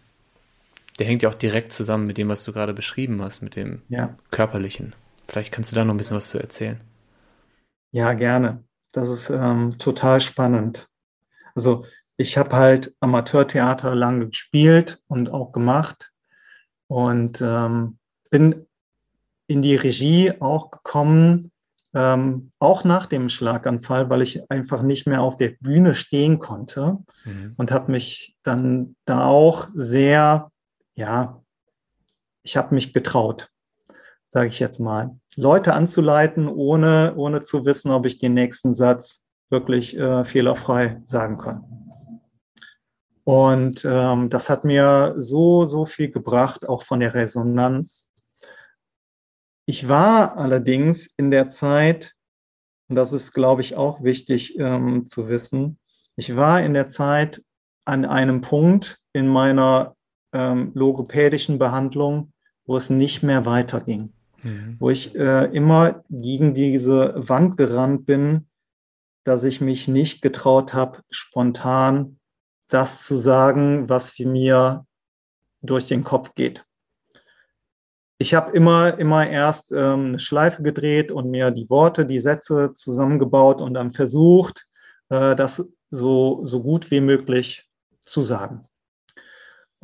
Der 0.99 1.07
hängt 1.07 1.23
ja 1.23 1.29
auch 1.29 1.35
direkt 1.35 1.73
zusammen 1.73 2.07
mit 2.07 2.19
dem, 2.19 2.29
was 2.29 2.45
du 2.45 2.53
gerade 2.53 2.75
beschrieben 2.75 3.21
hast, 3.23 3.43
mit 3.43 3.57
dem 3.57 3.83
ja. 3.89 4.17
körperlichen. 4.31 4.95
Vielleicht 5.27 5.53
kannst 5.53 5.73
du 5.73 5.77
da 5.77 5.85
noch 5.85 5.95
ein 5.95 5.97
bisschen 5.97 6.17
was 6.17 6.31
zu 6.31 6.39
erzählen. 6.39 6.81
Ja, 7.91 8.13
gerne. 8.13 8.65
Das 8.93 9.09
ist 9.09 9.31
ähm, 9.31 9.79
total 9.79 10.21
spannend. 10.21 10.89
Also 11.55 11.85
ich 12.17 12.37
habe 12.39 12.55
halt 12.55 12.95
Amateurtheater 13.01 13.95
lange 13.95 14.29
gespielt 14.29 15.03
und 15.09 15.31
auch 15.33 15.53
gemacht 15.53 16.13
und 16.87 17.41
ähm, 17.41 17.99
bin 18.31 18.67
in 19.47 19.63
die 19.63 19.77
Regie 19.77 20.33
auch 20.41 20.71
gekommen, 20.71 21.51
ähm, 21.93 22.51
auch 22.59 22.85
nach 22.85 23.07
dem 23.07 23.29
Schlaganfall, 23.29 24.11
weil 24.11 24.23
ich 24.23 24.51
einfach 24.51 24.83
nicht 24.83 25.07
mehr 25.07 25.23
auf 25.23 25.37
der 25.37 25.55
Bühne 25.61 25.95
stehen 25.95 26.39
konnte 26.39 26.99
mhm. 27.25 27.55
und 27.57 27.71
habe 27.71 27.93
mich 27.93 28.37
dann 28.43 28.97
da 29.05 29.27
auch 29.27 29.69
sehr, 29.75 30.51
ja, 30.95 31.43
ich 32.43 32.57
habe 32.57 32.75
mich 32.75 32.93
getraut, 32.93 33.51
sage 34.29 34.49
ich 34.49 34.61
jetzt 34.61 34.79
mal, 34.79 35.19
Leute 35.37 35.75
anzuleiten, 35.75 36.49
ohne, 36.49 37.15
ohne 37.17 37.45
zu 37.45 37.65
wissen, 37.65 37.91
ob 37.91 38.07
ich 38.07 38.19
den 38.19 38.35
nächsten 38.35 38.73
Satz 38.73 39.25
wirklich 39.51 39.97
äh, 39.97 40.25
fehlerfrei 40.25 41.03
sagen 41.07 41.39
kann. 41.39 41.65
Und 43.25 43.85
ähm, 43.87 44.29
das 44.29 44.51
hat 44.51 44.65
mir 44.65 45.15
so, 45.17 45.65
so 45.65 45.87
viel 45.87 46.11
gebracht, 46.11 46.69
auch 46.69 46.83
von 46.83 47.01
der 47.01 47.15
Resonanz. 47.15 48.13
Ich 49.67 49.89
war 49.89 50.37
allerdings 50.37 51.07
in 51.17 51.31
der 51.31 51.49
Zeit, 51.49 52.13
und 52.89 52.97
das 52.97 53.15
ist, 53.15 53.33
glaube 53.33 53.63
ich, 53.63 53.77
auch 53.77 54.03
wichtig 54.03 54.59
ähm, 54.59 55.07
zu 55.07 55.29
wissen, 55.29 55.79
ich 56.17 56.37
war 56.37 56.63
in 56.63 56.75
der 56.75 56.87
Zeit 56.87 57.43
an 57.87 58.05
einem 58.05 58.43
Punkt 58.43 59.01
in 59.15 59.27
meiner 59.27 59.97
ähm, 60.35 60.73
logopädischen 60.75 61.59
Behandlung, 61.59 62.33
wo 62.67 62.77
es 62.77 62.91
nicht 62.91 63.23
mehr 63.23 63.47
weiterging, 63.47 64.13
mhm. 64.43 64.77
wo 64.79 64.91
ich 64.91 65.15
äh, 65.15 65.45
immer 65.47 66.05
gegen 66.11 66.53
diese 66.53 67.15
Wand 67.17 67.57
gerannt 67.57 68.05
bin, 68.05 68.47
dass 69.25 69.45
ich 69.45 69.61
mich 69.61 69.89
nicht 69.89 70.21
getraut 70.21 70.75
habe, 70.75 70.99
spontan 71.09 72.19
das 72.69 73.07
zu 73.07 73.17
sagen, 73.17 73.89
was 73.89 74.19
mir 74.19 74.85
durch 75.63 75.87
den 75.87 76.05
Kopf 76.05 76.35
geht. 76.35 76.67
Ich 78.19 78.35
habe 78.35 78.53
immer, 78.53 78.99
immer 78.99 79.29
erst 79.29 79.73
ähm, 79.73 80.07
eine 80.07 80.19
Schleife 80.19 80.63
gedreht 80.63 81.11
und 81.11 81.31
mir 81.31 81.51
die 81.51 81.69
Worte, 81.69 82.07
die 82.07 82.21
Sätze 82.21 82.73
zusammengebaut 82.75 83.61
und 83.61 83.75
dann 83.75 83.93
versucht, 83.93 84.67
äh, 85.09 85.35
das 85.35 85.67
so, 85.91 86.45
so 86.45 86.63
gut 86.63 86.91
wie 86.91 87.01
möglich 87.01 87.69
zu 88.01 88.23
sagen. 88.23 88.67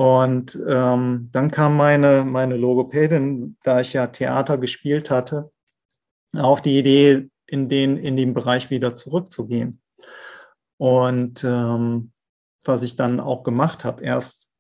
Und 0.00 0.58
ähm, 0.66 1.28
dann 1.30 1.50
kam 1.50 1.76
meine, 1.76 2.24
meine 2.24 2.56
Logopädin, 2.56 3.58
da 3.62 3.82
ich 3.82 3.92
ja 3.92 4.06
Theater 4.06 4.56
gespielt 4.56 5.10
hatte, 5.10 5.52
auf 6.34 6.62
die 6.62 6.78
Idee, 6.78 7.28
in 7.46 7.68
den, 7.68 7.98
in 7.98 8.16
den 8.16 8.32
Bereich 8.32 8.70
wieder 8.70 8.94
zurückzugehen. 8.94 9.82
Und 10.78 11.44
ähm, 11.44 12.12
was 12.64 12.82
ich 12.82 12.96
dann 12.96 13.20
auch 13.20 13.42
gemacht 13.42 13.84
habe. 13.84 14.02
Erst 14.02 14.50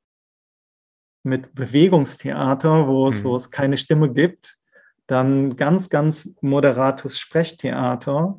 mit 1.22 1.54
Bewegungstheater, 1.54 2.86
wo 2.86 3.08
es, 3.08 3.24
mhm. 3.24 3.28
wo 3.28 3.36
es 3.36 3.50
keine 3.50 3.78
Stimme 3.78 4.12
gibt, 4.12 4.58
dann 5.06 5.56
ganz, 5.56 5.88
ganz 5.88 6.34
moderates 6.42 7.18
Sprechtheater. 7.18 8.38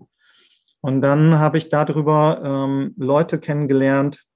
Und 0.82 1.02
dann 1.02 1.40
habe 1.40 1.58
ich 1.58 1.70
darüber 1.70 2.44
ähm, 2.44 2.94
Leute 2.96 3.40
kennengelernt, 3.40 4.28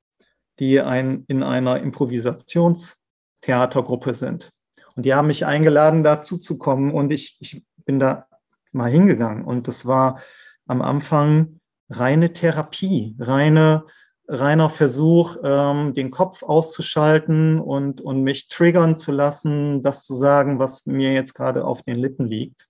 die 0.59 0.81
ein, 0.81 1.23
in 1.27 1.43
einer 1.43 1.81
Improvisationstheatergruppe 1.81 4.13
sind. 4.13 4.51
Und 4.95 5.05
die 5.05 5.13
haben 5.13 5.27
mich 5.27 5.45
eingeladen, 5.45 6.03
dazu 6.03 6.37
zu 6.37 6.57
kommen. 6.57 6.91
Und 6.91 7.11
ich, 7.11 7.37
ich 7.39 7.63
bin 7.85 7.99
da 7.99 8.27
mal 8.71 8.89
hingegangen. 8.89 9.43
Und 9.43 9.67
das 9.67 9.85
war 9.85 10.21
am 10.67 10.81
Anfang 10.81 11.59
reine 11.89 12.33
Therapie, 12.33 13.15
reine 13.19 13.85
reiner 14.27 14.69
Versuch, 14.69 15.37
ähm, 15.43 15.93
den 15.93 16.11
Kopf 16.11 16.43
auszuschalten 16.43 17.59
und, 17.59 18.01
und 18.01 18.23
mich 18.23 18.47
triggern 18.47 18.97
zu 18.97 19.11
lassen, 19.11 19.81
das 19.81 20.03
zu 20.03 20.15
sagen, 20.15 20.59
was 20.59 20.85
mir 20.85 21.13
jetzt 21.13 21.33
gerade 21.33 21.65
auf 21.65 21.83
den 21.83 21.97
Lippen 21.97 22.27
liegt. 22.27 22.67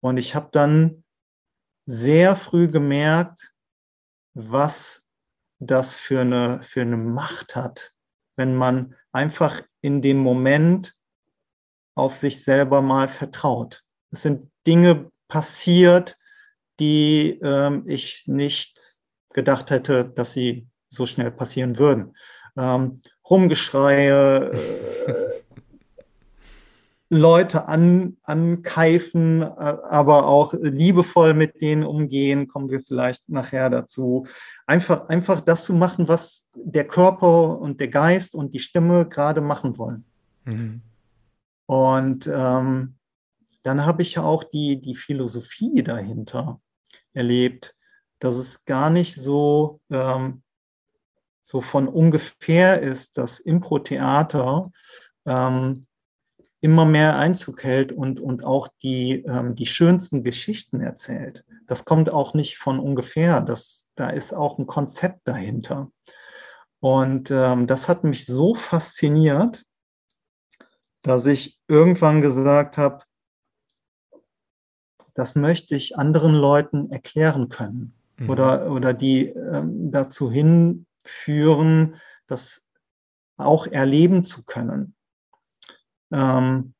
Und 0.00 0.16
ich 0.16 0.34
habe 0.34 0.48
dann 0.52 1.04
sehr 1.86 2.36
früh 2.36 2.68
gemerkt, 2.68 3.52
was 4.34 5.02
das 5.60 5.94
für 5.94 6.20
eine, 6.20 6.62
für 6.62 6.80
eine 6.80 6.96
Macht 6.96 7.54
hat, 7.54 7.92
wenn 8.36 8.56
man 8.56 8.96
einfach 9.12 9.62
in 9.82 10.02
dem 10.02 10.18
Moment 10.18 10.96
auf 11.94 12.16
sich 12.16 12.42
selber 12.42 12.80
mal 12.82 13.08
vertraut. 13.08 13.84
Es 14.10 14.22
sind 14.22 14.50
Dinge 14.66 15.10
passiert, 15.28 16.18
die 16.80 17.38
ähm, 17.42 17.84
ich 17.86 18.26
nicht 18.26 18.98
gedacht 19.32 19.70
hätte, 19.70 20.04
dass 20.06 20.32
sie 20.32 20.66
so 20.88 21.06
schnell 21.06 21.30
passieren 21.30 21.78
würden. 21.78 22.16
Ähm, 22.56 23.00
Rumgeschreie, 23.28 24.50
äh, 24.50 25.40
Leute 27.10 27.66
an, 27.66 28.16
ankeifen, 28.22 29.42
äh, 29.42 29.46
aber 29.46 30.26
auch 30.26 30.54
liebevoll 30.54 31.34
mit 31.34 31.60
denen 31.60 31.84
umgehen, 31.84 32.48
kommen 32.48 32.70
wir 32.70 32.80
vielleicht 32.80 33.28
nachher 33.28 33.68
dazu. 33.68 34.26
Einfach, 34.66 35.08
einfach 35.08 35.40
das 35.40 35.64
zu 35.64 35.74
machen, 35.74 36.08
was 36.08 36.48
der 36.54 36.86
Körper 36.86 37.58
und 37.58 37.80
der 37.80 37.88
Geist 37.88 38.34
und 38.34 38.54
die 38.54 38.60
Stimme 38.60 39.06
gerade 39.06 39.40
machen 39.40 39.76
wollen. 39.76 40.04
Mhm. 40.44 40.82
Und 41.66 42.30
ähm, 42.32 42.94
dann 43.62 43.84
habe 43.84 44.02
ich 44.02 44.14
ja 44.14 44.22
auch 44.22 44.44
die, 44.44 44.80
die 44.80 44.94
Philosophie 44.94 45.82
dahinter 45.82 46.60
erlebt 47.12 47.74
dass 48.20 48.36
es 48.36 48.64
gar 48.64 48.90
nicht 48.90 49.14
so, 49.14 49.80
ähm, 49.90 50.42
so 51.42 51.60
von 51.62 51.88
ungefähr 51.88 52.80
ist, 52.80 53.18
dass 53.18 53.40
Impro-Theater 53.40 54.70
ähm, 55.26 55.86
immer 56.60 56.84
mehr 56.84 57.16
Einzug 57.16 57.64
hält 57.64 57.92
und, 57.92 58.20
und 58.20 58.44
auch 58.44 58.68
die, 58.82 59.24
ähm, 59.26 59.54
die 59.54 59.66
schönsten 59.66 60.22
Geschichten 60.22 60.80
erzählt. 60.80 61.44
Das 61.66 61.84
kommt 61.84 62.12
auch 62.12 62.34
nicht 62.34 62.58
von 62.58 62.78
ungefähr. 62.78 63.40
Das, 63.40 63.88
da 63.94 64.10
ist 64.10 64.34
auch 64.34 64.58
ein 64.58 64.66
Konzept 64.66 65.26
dahinter. 65.26 65.90
Und 66.80 67.30
ähm, 67.30 67.66
das 67.66 67.88
hat 67.88 68.04
mich 68.04 68.26
so 68.26 68.54
fasziniert, 68.54 69.64
dass 71.02 71.26
ich 71.26 71.58
irgendwann 71.66 72.20
gesagt 72.20 72.76
habe, 72.76 73.04
das 75.14 75.34
möchte 75.34 75.74
ich 75.74 75.96
anderen 75.96 76.34
Leuten 76.34 76.90
erklären 76.90 77.48
können 77.48 77.94
mhm. 78.16 78.30
oder, 78.30 78.70
oder 78.70 78.94
die 78.94 79.28
ähm, 79.28 79.90
dazu 79.90 80.30
hinführen, 80.30 81.96
das 82.26 82.62
auch 83.36 83.66
erleben 83.66 84.24
zu 84.24 84.44
können. 84.44 84.94
Ähm, 86.12 86.74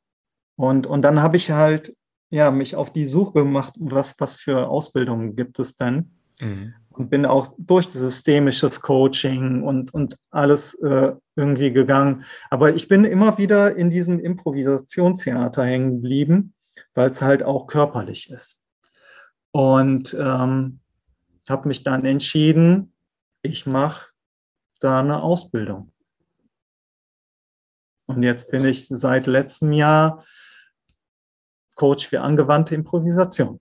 Und, 0.57 0.87
und 0.87 1.03
dann 1.03 1.23
habe 1.23 1.37
ich 1.37 1.51
halt 1.51 1.97
ja, 2.31 2.51
mich 2.51 2.77
auf 2.77 2.93
die 2.93 3.07
Suche 3.07 3.33
gemacht, 3.33 3.75
was, 3.79 4.15
was 4.19 4.37
für 4.37 4.69
Ausbildungen 4.69 5.35
gibt 5.35 5.59
es 5.59 5.75
denn? 5.77 6.11
Mhm. 6.41 6.75
Und 6.91 7.09
bin 7.09 7.25
auch 7.25 7.55
durch 7.59 7.89
systemisches 7.89 8.81
Coaching 8.81 9.63
und, 9.63 9.95
und 9.95 10.17
alles 10.31 10.75
äh, 10.75 11.13
irgendwie 11.35 11.73
gegangen. 11.73 12.25
Aber 12.51 12.75
ich 12.75 12.89
bin 12.89 13.05
immer 13.05 13.39
wieder 13.39 13.75
in 13.75 13.91
diesem 13.91 14.21
Improvisationstheater 14.21 15.65
hängen 15.65 16.03
geblieben, 16.03 16.53
weil 16.95 17.11
es 17.11 17.23
halt 17.23 17.43
auch 17.43 17.67
körperlich 17.67 18.31
ist. 18.31 18.61
Und 19.53 20.15
ähm, 20.15 20.81
habe 21.49 21.69
mich 21.69 21.83
dann 21.85 22.05
entschieden, 22.05 22.93
ich 23.43 23.67
mache 23.67 24.09
da 24.81 25.01
eine 25.01 25.23
Ausbildung. 25.23 25.91
Und 28.11 28.23
jetzt 28.23 28.51
bin 28.51 28.65
ich 28.65 28.87
seit 28.89 29.27
letztem 29.27 29.73
Jahr 29.73 30.25
Coach 31.75 32.09
für 32.09 32.21
angewandte 32.21 32.75
Improvisation. 32.75 33.61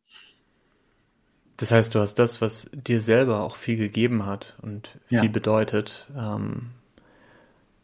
Das 1.57 1.71
heißt, 1.71 1.93
du 1.93 1.99
hast 1.99 2.15
das, 2.15 2.41
was 2.41 2.69
dir 2.73 3.01
selber 3.01 3.41
auch 3.41 3.55
viel 3.55 3.77
gegeben 3.77 4.25
hat 4.25 4.57
und 4.61 4.97
viel 5.07 5.25
ja. 5.25 5.31
bedeutet, 5.31 6.09
ähm, 6.17 6.71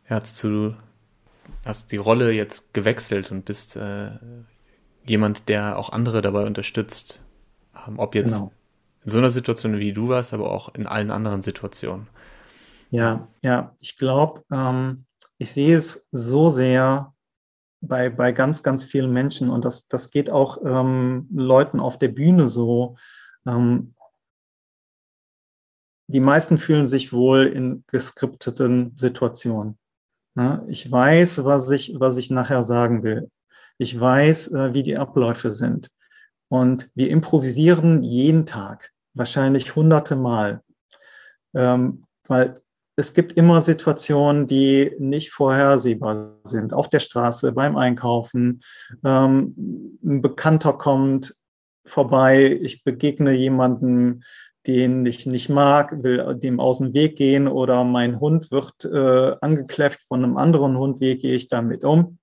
hast 0.07 0.41
du 0.43 0.75
hast 1.63 1.91
die 1.91 1.97
Rolle 1.97 2.31
jetzt 2.31 2.73
gewechselt 2.73 3.31
und 3.31 3.45
bist 3.45 3.75
äh, 3.75 4.11
jemand, 5.05 5.49
der 5.49 5.77
auch 5.77 5.89
andere 5.89 6.21
dabei 6.21 6.45
unterstützt, 6.45 7.21
ähm, 7.87 7.99
ob 7.99 8.15
jetzt 8.15 8.35
genau. 8.35 8.51
in 9.03 9.11
so 9.11 9.17
einer 9.17 9.31
Situation 9.31 9.77
wie 9.77 9.93
du 9.93 10.09
warst, 10.09 10.33
aber 10.33 10.51
auch 10.51 10.73
in 10.73 10.87
allen 10.87 11.11
anderen 11.11 11.41
Situationen. 11.41 12.07
Ja, 12.91 13.27
ja, 13.41 13.75
ich 13.79 13.97
glaube, 13.97 14.43
ähm, 14.51 15.05
ich 15.37 15.51
sehe 15.51 15.75
es 15.75 16.07
so 16.11 16.49
sehr 16.49 17.13
bei, 17.81 18.09
bei 18.09 18.31
ganz, 18.31 18.63
ganz 18.63 18.83
vielen 18.83 19.11
Menschen 19.11 19.49
und 19.49 19.65
das, 19.65 19.87
das 19.87 20.09
geht 20.09 20.29
auch 20.29 20.59
ähm, 20.63 21.27
Leuten 21.31 21.79
auf 21.79 21.99
der 21.99 22.07
Bühne 22.07 22.47
so. 22.47 22.97
Ähm, 23.45 23.95
die 26.07 26.19
meisten 26.19 26.57
fühlen 26.57 26.87
sich 26.87 27.13
wohl 27.13 27.47
in 27.47 27.83
geskripteten 27.87 28.95
Situationen. 28.95 29.77
Ne? 30.35 30.65
Ich 30.69 30.91
weiß, 30.91 31.43
was 31.45 31.69
ich, 31.69 31.95
was 31.99 32.17
ich 32.17 32.29
nachher 32.29 32.63
sagen 32.63 33.03
will. 33.03 33.29
Ich 33.77 33.99
weiß, 33.99 34.51
äh, 34.51 34.73
wie 34.73 34.83
die 34.83 34.97
Abläufe 34.97 35.51
sind. 35.51 35.89
Und 36.47 36.89
wir 36.93 37.09
improvisieren 37.09 38.03
jeden 38.03 38.45
Tag, 38.45 38.91
wahrscheinlich 39.13 39.75
hunderte 39.75 40.15
Mal. 40.15 40.61
Ähm, 41.53 42.05
weil 42.27 42.61
es 42.97 43.13
gibt 43.13 43.33
immer 43.33 43.61
Situationen, 43.61 44.47
die 44.47 44.93
nicht 44.99 45.31
vorhersehbar 45.31 46.37
sind. 46.43 46.73
Auf 46.73 46.89
der 46.89 46.99
Straße, 46.99 47.51
beim 47.51 47.75
Einkaufen, 47.75 48.61
ähm, 49.03 49.53
ein 50.03 50.21
Bekannter 50.21 50.73
kommt 50.73 51.35
vorbei, 51.85 52.57
ich 52.61 52.83
begegne 52.83 53.33
jemanden, 53.33 54.23
den 54.65 55.05
ich 55.05 55.25
nicht 55.25 55.49
mag, 55.49 56.03
will 56.03 56.35
dem 56.35 56.59
aus 56.59 56.79
dem 56.79 56.93
Weg 56.93 57.17
gehen 57.17 57.47
oder 57.47 57.83
mein 57.83 58.19
Hund 58.19 58.49
wird 58.49 58.85
äh, 58.85 59.35
angekläfft 59.41 60.01
von 60.07 60.23
einem 60.23 60.37
anderen 60.37 60.77
Hund, 60.77 60.99
wie 61.01 61.17
gehe 61.17 61.35
ich 61.35 61.49
damit 61.49 61.83
um? 61.83 62.17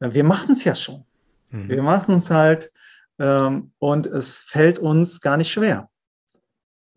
Wir 0.00 0.24
machen 0.24 0.52
es 0.52 0.64
ja 0.64 0.74
schon. 0.74 1.04
Mhm. 1.50 1.70
Wir 1.70 1.82
machen 1.82 2.16
es 2.16 2.30
halt 2.30 2.72
ähm, 3.18 3.72
und 3.78 4.06
es 4.06 4.38
fällt 4.38 4.78
uns 4.78 5.20
gar 5.20 5.36
nicht 5.36 5.50
schwer. 5.50 5.88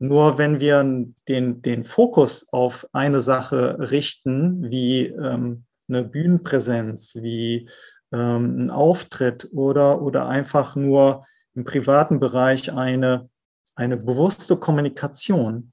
Nur 0.04 0.40
wenn 0.40 0.60
wir 0.60 0.84
den, 1.28 1.62
den 1.62 1.84
Fokus 1.84 2.48
auf 2.52 2.88
eine 2.92 3.22
Sache 3.22 3.78
richten, 3.80 4.72
wie 4.72 5.06
ähm, 5.06 5.66
eine 5.88 6.04
Bühnenpräsenz, 6.04 7.14
wie 7.18 7.70
ähm, 8.12 8.66
ein 8.66 8.70
Auftritt 8.72 9.50
oder, 9.52 10.02
oder 10.02 10.28
einfach 10.28 10.76
nur 10.76 11.28
im 11.54 11.66
privaten 11.66 12.20
Bereich 12.20 12.74
eine, 12.74 13.30
eine 13.76 13.96
bewusste 13.96 14.58
Kommunikation, 14.58 15.72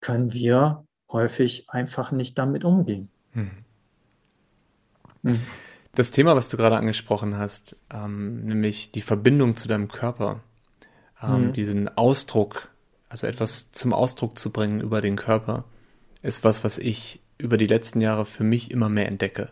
können 0.00 0.32
wir 0.32 0.86
häufig 1.12 1.68
einfach 1.68 2.12
nicht 2.12 2.38
damit 2.38 2.64
umgehen. 2.64 3.10
Hm. 3.32 3.50
Hm. 5.22 5.40
Das 5.94 6.10
Thema, 6.12 6.34
was 6.34 6.48
du 6.48 6.56
gerade 6.56 6.76
angesprochen 6.76 7.36
hast, 7.36 7.76
ähm, 7.92 8.46
nämlich 8.46 8.90
die 8.90 9.02
Verbindung 9.02 9.54
zu 9.54 9.68
deinem 9.68 9.88
Körper, 9.88 10.40
ähm, 11.22 11.28
hm. 11.28 11.52
diesen 11.52 11.94
Ausdruck, 11.98 12.73
also 13.14 13.28
etwas 13.28 13.70
zum 13.70 13.92
Ausdruck 13.92 14.36
zu 14.40 14.50
bringen 14.50 14.80
über 14.80 15.00
den 15.00 15.14
Körper, 15.14 15.62
ist 16.22 16.42
was, 16.42 16.64
was 16.64 16.78
ich 16.78 17.20
über 17.38 17.56
die 17.56 17.68
letzten 17.68 18.00
Jahre 18.00 18.26
für 18.26 18.42
mich 18.42 18.72
immer 18.72 18.88
mehr 18.88 19.06
entdecke. 19.06 19.50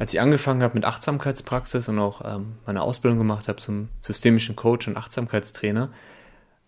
Als 0.00 0.12
ich 0.12 0.20
angefangen 0.20 0.64
habe 0.64 0.74
mit 0.74 0.84
Achtsamkeitspraxis 0.84 1.88
und 1.88 2.00
auch 2.00 2.22
ähm, 2.24 2.54
meine 2.66 2.82
Ausbildung 2.82 3.18
gemacht 3.18 3.46
habe 3.46 3.60
zum 3.60 3.88
systemischen 4.00 4.56
Coach 4.56 4.88
und 4.88 4.96
Achtsamkeitstrainer, 4.96 5.90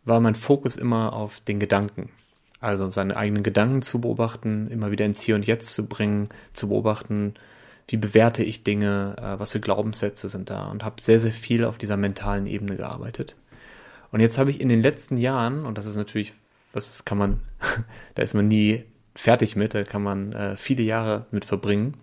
war 0.05 0.21
mein 0.21 0.37
Fokus 0.37 0.77
immer 0.77 1.15
auf 1.15 1.41
den 1.41 1.59
Gedanken. 1.59 2.11
Also 2.61 2.93
seine 2.93 3.17
eigenen 3.17 3.43
Gedanken 3.43 3.83
zu 3.83 4.01
beobachten, 4.01 4.69
immer 4.71 4.93
wieder 4.93 5.05
ins 5.05 5.21
Hier 5.21 5.35
und 5.35 5.49
Jetzt 5.49 5.75
zu 5.75 5.87
bringen, 5.87 6.29
zu 6.53 6.69
beobachten, 6.69 7.35
wie 7.89 7.97
bewerte 7.97 8.45
ich 8.45 8.63
Dinge, 8.63 9.17
äh, 9.19 9.41
was 9.41 9.51
für 9.51 9.61
Glaubenssätze 9.61 10.29
sind 10.29 10.49
da 10.49 10.69
und 10.69 10.85
habe 10.85 11.03
sehr, 11.03 11.19
sehr 11.19 11.33
viel 11.33 11.65
auf 11.65 11.77
dieser 11.77 11.97
mentalen 11.97 12.47
Ebene 12.47 12.77
gearbeitet. 12.77 13.35
Und 14.11 14.21
jetzt 14.21 14.39
habe 14.39 14.51
ich 14.51 14.61
in 14.61 14.69
den 14.69 14.83
letzten 14.83 15.17
Jahren, 15.17 15.67
und 15.67 15.77
das 15.79 15.87
ist 15.87 15.97
natürlich, 15.97 16.33
was 16.73 17.05
kann 17.05 17.19
man, 17.19 17.41
da 18.15 18.23
ist 18.23 18.35
man 18.35 18.49
nie 18.49 18.85
fertig 19.15 19.57
mit, 19.57 19.75
da 19.75 19.83
kann 19.83 20.03
man 20.03 20.33
äh, 20.33 20.57
viele 20.57 20.83
Jahre 20.83 21.27
mit 21.31 21.45
verbringen, 21.45 21.95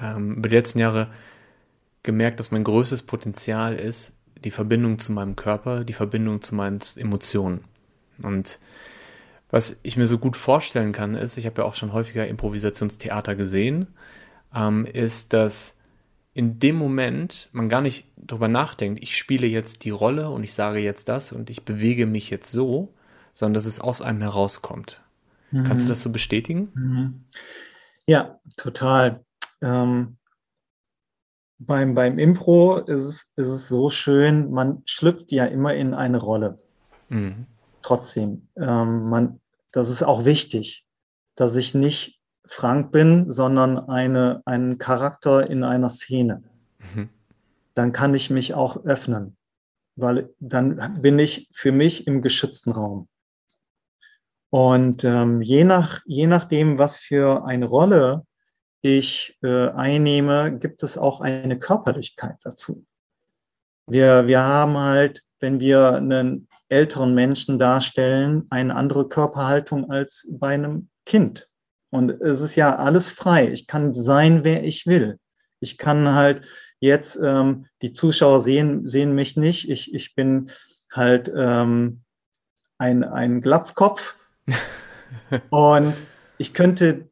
ähm, 0.00 0.36
über 0.36 0.48
die 0.48 0.56
letzten 0.56 0.78
Jahre 0.78 1.08
gemerkt, 2.02 2.40
dass 2.40 2.50
mein 2.50 2.64
größtes 2.64 3.02
Potenzial 3.02 3.74
ist, 3.74 4.14
die 4.44 4.50
Verbindung 4.50 4.98
zu 4.98 5.12
meinem 5.12 5.36
Körper, 5.36 5.84
die 5.84 5.92
Verbindung 5.92 6.42
zu 6.42 6.54
meinen 6.54 6.80
Emotionen. 6.96 7.64
Und 8.22 8.58
was 9.50 9.78
ich 9.82 9.96
mir 9.96 10.06
so 10.06 10.18
gut 10.18 10.36
vorstellen 10.36 10.92
kann, 10.92 11.14
ist, 11.14 11.36
ich 11.36 11.46
habe 11.46 11.62
ja 11.62 11.68
auch 11.68 11.74
schon 11.74 11.92
häufiger 11.92 12.26
Improvisationstheater 12.26 13.34
gesehen, 13.34 13.88
ähm, 14.54 14.86
ist, 14.86 15.32
dass 15.32 15.76
in 16.32 16.58
dem 16.58 16.76
Moment 16.76 17.48
man 17.52 17.68
gar 17.68 17.80
nicht 17.80 18.06
darüber 18.16 18.48
nachdenkt, 18.48 19.02
ich 19.02 19.16
spiele 19.16 19.46
jetzt 19.46 19.84
die 19.84 19.90
Rolle 19.90 20.30
und 20.30 20.44
ich 20.44 20.54
sage 20.54 20.78
jetzt 20.78 21.08
das 21.08 21.32
und 21.32 21.50
ich 21.50 21.64
bewege 21.64 22.06
mich 22.06 22.30
jetzt 22.30 22.50
so, 22.50 22.94
sondern 23.32 23.54
dass 23.54 23.66
es 23.66 23.80
aus 23.80 24.02
einem 24.02 24.20
herauskommt. 24.20 25.02
Mhm. 25.50 25.64
Kannst 25.64 25.84
du 25.84 25.88
das 25.88 26.02
so 26.02 26.10
bestätigen? 26.10 26.70
Mhm. 26.74 27.24
Ja, 28.06 28.40
total. 28.56 29.24
Ähm, 29.60 30.18
beim, 31.58 31.94
beim 31.94 32.18
Impro 32.18 32.78
ist 32.78 33.04
es, 33.04 33.32
ist 33.36 33.48
es 33.48 33.68
so 33.68 33.90
schön, 33.90 34.50
man 34.50 34.82
schlüpft 34.86 35.30
ja 35.32 35.44
immer 35.44 35.74
in 35.74 35.94
eine 35.94 36.18
Rolle. 36.18 36.58
Mhm. 37.08 37.46
Trotzdem, 37.82 38.48
ähm, 38.56 39.08
man, 39.08 39.40
das 39.72 39.90
ist 39.90 40.02
auch 40.02 40.24
wichtig, 40.24 40.86
dass 41.34 41.56
ich 41.56 41.74
nicht 41.74 42.19
Frank 42.52 42.90
bin, 42.90 43.30
sondern 43.30 43.78
eine, 43.78 44.42
einen 44.44 44.78
Charakter 44.78 45.48
in 45.48 45.62
einer 45.62 45.88
Szene. 45.88 46.42
Mhm. 46.94 47.08
Dann 47.74 47.92
kann 47.92 48.12
ich 48.12 48.28
mich 48.28 48.54
auch 48.54 48.84
öffnen, 48.84 49.36
weil 49.94 50.34
dann 50.40 51.00
bin 51.00 51.20
ich 51.20 51.48
für 51.52 51.70
mich 51.70 52.08
im 52.08 52.22
geschützten 52.22 52.72
Raum. 52.72 53.08
Und 54.50 55.04
ähm, 55.04 55.42
je, 55.42 55.62
nach, 55.62 56.00
je 56.06 56.26
nachdem, 56.26 56.76
was 56.76 56.98
für 56.98 57.44
eine 57.44 57.66
Rolle 57.66 58.26
ich 58.82 59.38
äh, 59.42 59.68
einnehme, 59.68 60.58
gibt 60.58 60.82
es 60.82 60.98
auch 60.98 61.20
eine 61.20 61.56
Körperlichkeit 61.56 62.38
dazu. 62.42 62.84
Wir, 63.86 64.26
wir 64.26 64.40
haben 64.40 64.76
halt, 64.76 65.22
wenn 65.38 65.60
wir 65.60 65.92
einen 65.92 66.48
älteren 66.68 67.14
Menschen 67.14 67.60
darstellen, 67.60 68.46
eine 68.50 68.74
andere 68.74 69.08
Körperhaltung 69.08 69.88
als 69.88 70.28
bei 70.32 70.54
einem 70.54 70.88
Kind. 71.06 71.49
Und 71.90 72.10
es 72.20 72.40
ist 72.40 72.54
ja 72.54 72.76
alles 72.76 73.12
frei. 73.12 73.50
Ich 73.50 73.66
kann 73.66 73.94
sein, 73.94 74.44
wer 74.44 74.64
ich 74.64 74.86
will. 74.86 75.18
Ich 75.58 75.76
kann 75.76 76.14
halt 76.14 76.42
jetzt, 76.78 77.18
ähm, 77.22 77.66
die 77.82 77.92
Zuschauer 77.92 78.40
sehen, 78.40 78.86
sehen 78.86 79.14
mich 79.14 79.36
nicht. 79.36 79.68
Ich, 79.68 79.92
ich 79.94 80.14
bin 80.14 80.50
halt 80.90 81.30
ähm, 81.34 82.02
ein, 82.78 83.04
ein 83.04 83.40
Glatzkopf. 83.40 84.14
und 85.50 85.94
ich 86.38 86.54
könnte 86.54 87.10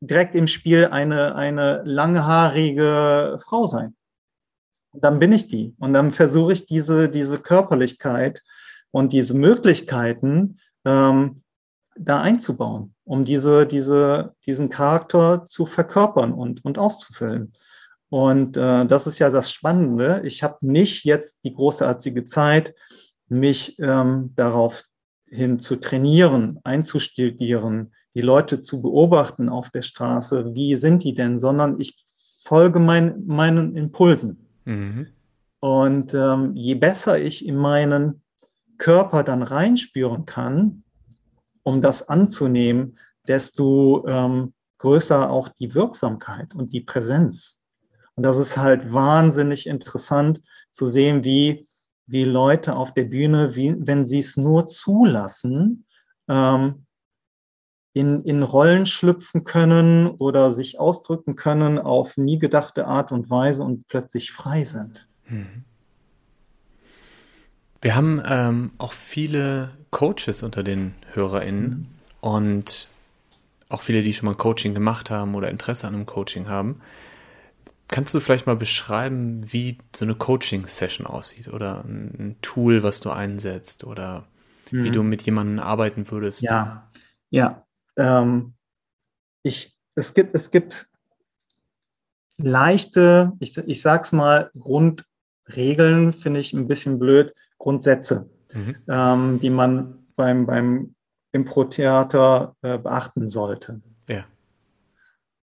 direkt 0.00 0.34
im 0.34 0.46
Spiel 0.46 0.86
eine, 0.86 1.34
eine 1.34 1.82
langhaarige 1.84 3.38
Frau 3.42 3.66
sein. 3.66 3.96
Und 4.92 5.02
dann 5.02 5.18
bin 5.18 5.32
ich 5.32 5.48
die. 5.48 5.74
Und 5.78 5.94
dann 5.94 6.12
versuche 6.12 6.52
ich 6.52 6.66
diese, 6.66 7.08
diese 7.08 7.38
Körperlichkeit 7.38 8.42
und 8.90 9.12
diese 9.12 9.34
Möglichkeiten 9.34 10.58
ähm, 10.84 11.42
da 11.98 12.20
einzubauen, 12.20 12.94
um 13.04 13.24
diese, 13.24 13.66
diese, 13.66 14.34
diesen 14.46 14.68
Charakter 14.68 15.46
zu 15.46 15.66
verkörpern 15.66 16.32
und, 16.32 16.64
und 16.64 16.78
auszufüllen. 16.78 17.52
Und 18.08 18.56
äh, 18.56 18.86
das 18.86 19.06
ist 19.06 19.18
ja 19.18 19.30
das 19.30 19.50
Spannende. 19.50 20.22
Ich 20.24 20.42
habe 20.42 20.58
nicht 20.60 21.04
jetzt 21.04 21.40
die 21.44 21.54
großartige 21.54 22.24
Zeit, 22.24 22.74
mich 23.28 23.78
ähm, 23.78 24.32
darauf 24.36 24.84
hin 25.26 25.58
zu 25.58 25.76
trainieren, 25.76 26.60
einzustudieren, 26.62 27.92
die 28.14 28.20
Leute 28.20 28.62
zu 28.62 28.82
beobachten 28.82 29.48
auf 29.48 29.70
der 29.70 29.82
Straße, 29.82 30.54
wie 30.54 30.76
sind 30.76 31.02
die 31.02 31.14
denn, 31.14 31.40
sondern 31.40 31.80
ich 31.80 32.04
folge 32.44 32.78
mein, 32.78 33.26
meinen 33.26 33.74
Impulsen. 33.74 34.46
Mhm. 34.64 35.08
Und 35.58 36.14
ähm, 36.14 36.54
je 36.54 36.74
besser 36.74 37.18
ich 37.18 37.44
in 37.44 37.56
meinen 37.56 38.22
Körper 38.78 39.24
dann 39.24 39.42
reinspüren 39.42 40.26
kann, 40.26 40.83
um 41.64 41.82
das 41.82 42.08
anzunehmen, 42.08 42.98
desto 43.26 44.06
ähm, 44.06 44.54
größer 44.78 45.30
auch 45.30 45.48
die 45.48 45.74
Wirksamkeit 45.74 46.54
und 46.54 46.72
die 46.72 46.82
Präsenz. 46.82 47.58
Und 48.14 48.22
das 48.22 48.36
ist 48.36 48.56
halt 48.56 48.92
wahnsinnig 48.92 49.66
interessant 49.66 50.42
zu 50.70 50.86
sehen, 50.86 51.24
wie, 51.24 51.66
wie 52.06 52.24
Leute 52.24 52.76
auf 52.76 52.94
der 52.94 53.04
Bühne, 53.04 53.56
wie, 53.56 53.74
wenn 53.78 54.06
sie 54.06 54.20
es 54.20 54.36
nur 54.36 54.66
zulassen, 54.66 55.86
ähm, 56.28 56.86
in, 57.94 58.24
in 58.24 58.42
Rollen 58.42 58.86
schlüpfen 58.86 59.44
können 59.44 60.08
oder 60.08 60.52
sich 60.52 60.80
ausdrücken 60.80 61.36
können 61.36 61.78
auf 61.78 62.16
nie 62.16 62.38
gedachte 62.38 62.86
Art 62.86 63.12
und 63.12 63.30
Weise 63.30 63.62
und 63.62 63.86
plötzlich 63.86 64.32
frei 64.32 64.64
sind. 64.64 65.08
Mhm. 65.28 65.64
Wir 67.84 67.94
haben 67.96 68.22
ähm, 68.24 68.72
auch 68.78 68.94
viele 68.94 69.72
Coaches 69.90 70.42
unter 70.42 70.62
den 70.62 70.94
HörerInnen 71.12 71.68
mhm. 71.68 71.86
und 72.22 72.88
auch 73.68 73.82
viele, 73.82 74.02
die 74.02 74.14
schon 74.14 74.24
mal 74.24 74.34
Coaching 74.34 74.72
gemacht 74.72 75.10
haben 75.10 75.34
oder 75.34 75.50
Interesse 75.50 75.86
an 75.86 75.94
einem 75.94 76.06
Coaching 76.06 76.48
haben. 76.48 76.80
Kannst 77.88 78.14
du 78.14 78.20
vielleicht 78.20 78.46
mal 78.46 78.56
beschreiben, 78.56 79.52
wie 79.52 79.76
so 79.94 80.06
eine 80.06 80.14
Coaching-Session 80.14 81.06
aussieht 81.06 81.48
oder 81.48 81.84
ein 81.84 82.36
Tool, 82.40 82.82
was 82.82 83.00
du 83.00 83.10
einsetzt 83.10 83.84
oder 83.84 84.24
mhm. 84.70 84.84
wie 84.84 84.90
du 84.90 85.02
mit 85.02 85.20
jemandem 85.20 85.58
arbeiten 85.58 86.10
würdest? 86.10 86.40
Ja, 86.40 86.90
ja. 87.28 87.66
Ähm, 87.98 88.54
ich, 89.42 89.76
es, 89.94 90.14
gibt, 90.14 90.34
es 90.34 90.50
gibt 90.50 90.88
leichte, 92.38 93.32
ich, 93.40 93.58
ich 93.58 93.82
sag's 93.82 94.12
mal, 94.12 94.50
Grundregeln, 94.58 96.14
finde 96.14 96.40
ich 96.40 96.54
ein 96.54 96.66
bisschen 96.66 96.98
blöd, 96.98 97.34
Grundsätze, 97.64 98.28
mhm. 98.52 98.76
ähm, 98.88 99.40
die 99.40 99.48
man 99.48 100.04
beim, 100.16 100.44
beim 100.44 100.94
Impro-Theater 101.32 102.54
äh, 102.60 102.76
beachten 102.76 103.26
sollte. 103.26 103.80
Ja. 104.06 104.26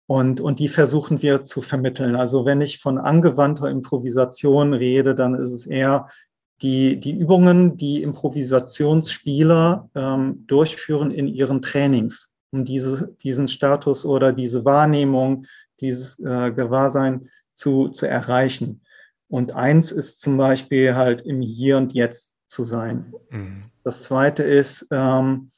Und, 0.06 0.40
und 0.40 0.60
die 0.60 0.68
versuchen 0.68 1.20
wir 1.20 1.42
zu 1.42 1.62
vermitteln. 1.62 2.14
Also 2.14 2.46
wenn 2.46 2.60
ich 2.60 2.78
von 2.78 2.98
angewandter 2.98 3.68
Improvisation 3.68 4.72
rede, 4.72 5.16
dann 5.16 5.34
ist 5.34 5.52
es 5.52 5.66
eher 5.66 6.08
die, 6.62 7.00
die 7.00 7.18
Übungen, 7.18 7.76
die 7.76 8.02
Improvisationsspieler 8.02 9.90
ähm, 9.96 10.44
durchführen 10.46 11.10
in 11.10 11.26
ihren 11.26 11.60
Trainings, 11.60 12.32
um 12.52 12.64
diese, 12.64 13.16
diesen 13.20 13.48
Status 13.48 14.06
oder 14.06 14.32
diese 14.32 14.64
Wahrnehmung, 14.64 15.46
dieses 15.80 16.20
äh, 16.20 16.52
Gewahrsein 16.52 17.28
zu, 17.54 17.88
zu 17.88 18.06
erreichen. 18.06 18.80
Und 19.28 19.52
eins 19.52 19.92
ist 19.92 20.20
zum 20.20 20.36
Beispiel 20.36 20.94
halt 20.94 21.22
im 21.22 21.40
Hier 21.40 21.76
und 21.76 21.92
Jetzt 21.92 22.34
zu 22.46 22.62
sein. 22.64 23.12
Mhm. 23.30 23.64
Das 23.82 24.04
zweite 24.04 24.42
ist, 24.42 24.86
ähm, 24.90 25.50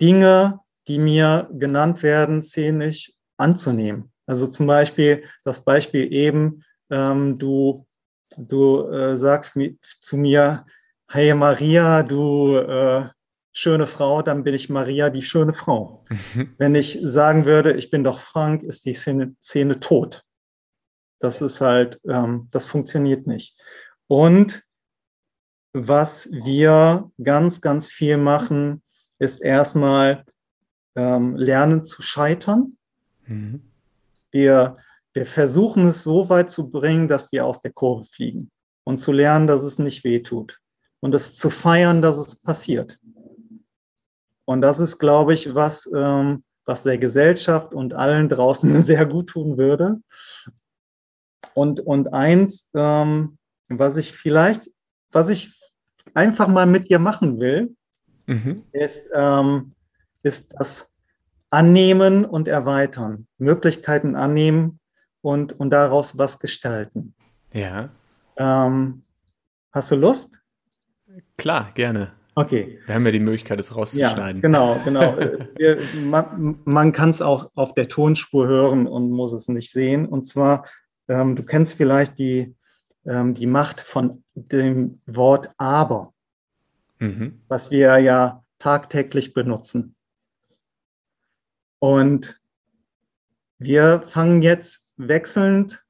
Dinge, 0.00 0.60
die 0.88 0.98
mir 0.98 1.48
genannt 1.52 2.02
werden, 2.02 2.42
szenisch 2.42 3.12
anzunehmen. 3.36 4.10
Also 4.26 4.46
zum 4.46 4.66
Beispiel 4.66 5.24
das 5.44 5.64
Beispiel 5.64 6.12
eben, 6.12 6.64
ähm, 6.90 7.38
du, 7.38 7.86
du 8.36 8.88
äh, 8.88 9.16
sagst 9.16 9.56
mi 9.56 9.78
zu 10.00 10.16
mir, 10.16 10.64
hey 11.08 11.34
Maria, 11.34 12.02
du 12.02 12.56
äh, 12.56 13.08
schöne 13.52 13.86
Frau, 13.86 14.22
dann 14.22 14.44
bin 14.44 14.54
ich 14.54 14.70
Maria, 14.70 15.10
die 15.10 15.22
schöne 15.22 15.52
Frau. 15.52 16.04
Mhm. 16.08 16.54
Wenn 16.58 16.74
ich 16.74 16.98
sagen 17.02 17.44
würde, 17.44 17.74
ich 17.74 17.90
bin 17.90 18.02
doch 18.04 18.18
Frank, 18.18 18.62
ist 18.62 18.86
die 18.86 18.94
Szene, 18.94 19.34
Szene 19.40 19.78
tot. 19.78 20.24
Das 21.22 21.40
ist 21.40 21.60
halt, 21.60 22.00
ähm, 22.04 22.48
das 22.50 22.66
funktioniert 22.66 23.28
nicht. 23.28 23.56
Und 24.08 24.64
was 25.72 26.28
wir 26.32 27.12
ganz, 27.22 27.60
ganz 27.60 27.86
viel 27.86 28.16
machen, 28.16 28.82
ist 29.20 29.40
erstmal 29.40 30.24
ähm, 30.96 31.36
lernen 31.36 31.84
zu 31.84 32.02
scheitern. 32.02 32.72
Mhm. 33.24 33.62
Wir, 34.32 34.78
wir 35.12 35.24
versuchen 35.24 35.86
es 35.86 36.02
so 36.02 36.28
weit 36.28 36.50
zu 36.50 36.72
bringen, 36.72 37.06
dass 37.06 37.30
wir 37.30 37.46
aus 37.46 37.62
der 37.62 37.72
Kurve 37.72 38.04
fliegen 38.04 38.50
und 38.82 38.96
zu 38.96 39.12
lernen, 39.12 39.46
dass 39.46 39.62
es 39.62 39.78
nicht 39.78 40.02
weh 40.02 40.22
tut 40.22 40.58
und 40.98 41.14
es 41.14 41.36
zu 41.36 41.50
feiern, 41.50 42.02
dass 42.02 42.16
es 42.16 42.34
passiert. 42.34 42.98
Und 44.44 44.60
das 44.60 44.80
ist, 44.80 44.98
glaube 44.98 45.34
ich, 45.34 45.54
was, 45.54 45.88
ähm, 45.94 46.42
was 46.64 46.82
der 46.82 46.98
Gesellschaft 46.98 47.72
und 47.74 47.94
allen 47.94 48.28
draußen 48.28 48.82
sehr 48.82 49.06
gut 49.06 49.28
tun 49.28 49.56
würde. 49.56 50.00
Und, 51.54 51.80
und 51.80 52.12
eins, 52.12 52.68
ähm, 52.74 53.38
was 53.68 53.96
ich 53.96 54.12
vielleicht, 54.12 54.70
was 55.10 55.28
ich 55.28 55.58
einfach 56.14 56.48
mal 56.48 56.66
mit 56.66 56.88
dir 56.88 56.98
machen 56.98 57.40
will, 57.40 57.74
mhm. 58.26 58.64
ist, 58.72 59.08
ähm, 59.14 59.72
ist 60.22 60.54
das 60.58 60.88
Annehmen 61.50 62.24
und 62.24 62.48
Erweitern. 62.48 63.26
Möglichkeiten 63.38 64.16
annehmen 64.16 64.80
und, 65.20 65.58
und 65.58 65.70
daraus 65.70 66.16
was 66.18 66.38
gestalten. 66.38 67.14
Ja. 67.52 67.90
Ähm, 68.36 69.02
hast 69.70 69.90
du 69.90 69.96
Lust? 69.96 70.38
Klar, 71.36 71.70
gerne. 71.74 72.12
Okay. 72.34 72.78
Wir 72.86 72.94
haben 72.94 73.04
ja 73.04 73.12
die 73.12 73.20
Möglichkeit, 73.20 73.60
es 73.60 73.76
rauszuschneiden. 73.76 74.40
Ja, 74.40 74.40
genau, 74.40 74.80
genau. 74.84 75.16
Wir, 75.56 75.78
man, 76.02 76.58
man 76.64 76.92
kann 76.92 77.10
es 77.10 77.20
auch 77.20 77.50
auf 77.54 77.74
der 77.74 77.88
Tonspur 77.88 78.46
hören 78.46 78.86
und 78.86 79.10
muss 79.10 79.32
es 79.32 79.48
nicht 79.48 79.70
sehen. 79.70 80.06
Und 80.06 80.26
zwar, 80.26 80.64
ähm, 81.12 81.36
du 81.36 81.42
kennst 81.42 81.76
vielleicht 81.76 82.18
die, 82.18 82.54
ähm, 83.04 83.34
die 83.34 83.46
Macht 83.46 83.80
von 83.80 84.24
dem 84.34 85.00
Wort 85.06 85.50
aber 85.58 86.12
mhm. 87.02 87.42
was 87.48 87.70
wir 87.70 87.98
ja 87.98 88.44
tagtäglich 88.58 89.34
benutzen. 89.34 89.96
Und 91.78 92.40
wir 93.58 94.02
fangen 94.02 94.40
jetzt 94.42 94.84
wechselnd, 94.96 95.84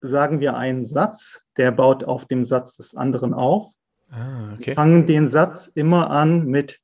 sagen 0.00 0.40
wir 0.40 0.56
einen 0.56 0.84
Satz, 0.84 1.44
der 1.56 1.70
baut 1.70 2.04
auf 2.04 2.26
dem 2.26 2.44
Satz 2.44 2.76
des 2.76 2.94
anderen 2.94 3.32
auf. 3.32 3.72
Ah, 4.10 4.54
okay. 4.54 4.66
Wir 4.66 4.74
fangen 4.74 5.06
den 5.06 5.28
Satz 5.28 5.68
immer 5.68 6.10
an 6.10 6.46
mit 6.46 6.80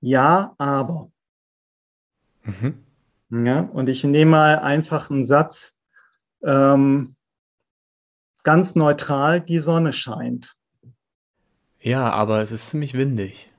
Ja, 0.00 0.54
aber. 0.58 1.10
Mhm. 2.42 2.84
Ja, 3.30 3.60
und 3.60 3.88
ich 3.88 4.04
nehme 4.04 4.32
mal 4.32 4.58
einfach 4.58 5.10
einen 5.10 5.26
Satz, 5.26 5.75
ähm, 6.42 7.16
ganz 8.42 8.74
neutral, 8.74 9.40
die 9.40 9.58
Sonne 9.58 9.92
scheint. 9.92 10.56
Ja, 11.80 12.10
aber 12.10 12.40
es 12.40 12.52
ist 12.52 12.70
ziemlich 12.70 12.94
windig. 12.94 13.52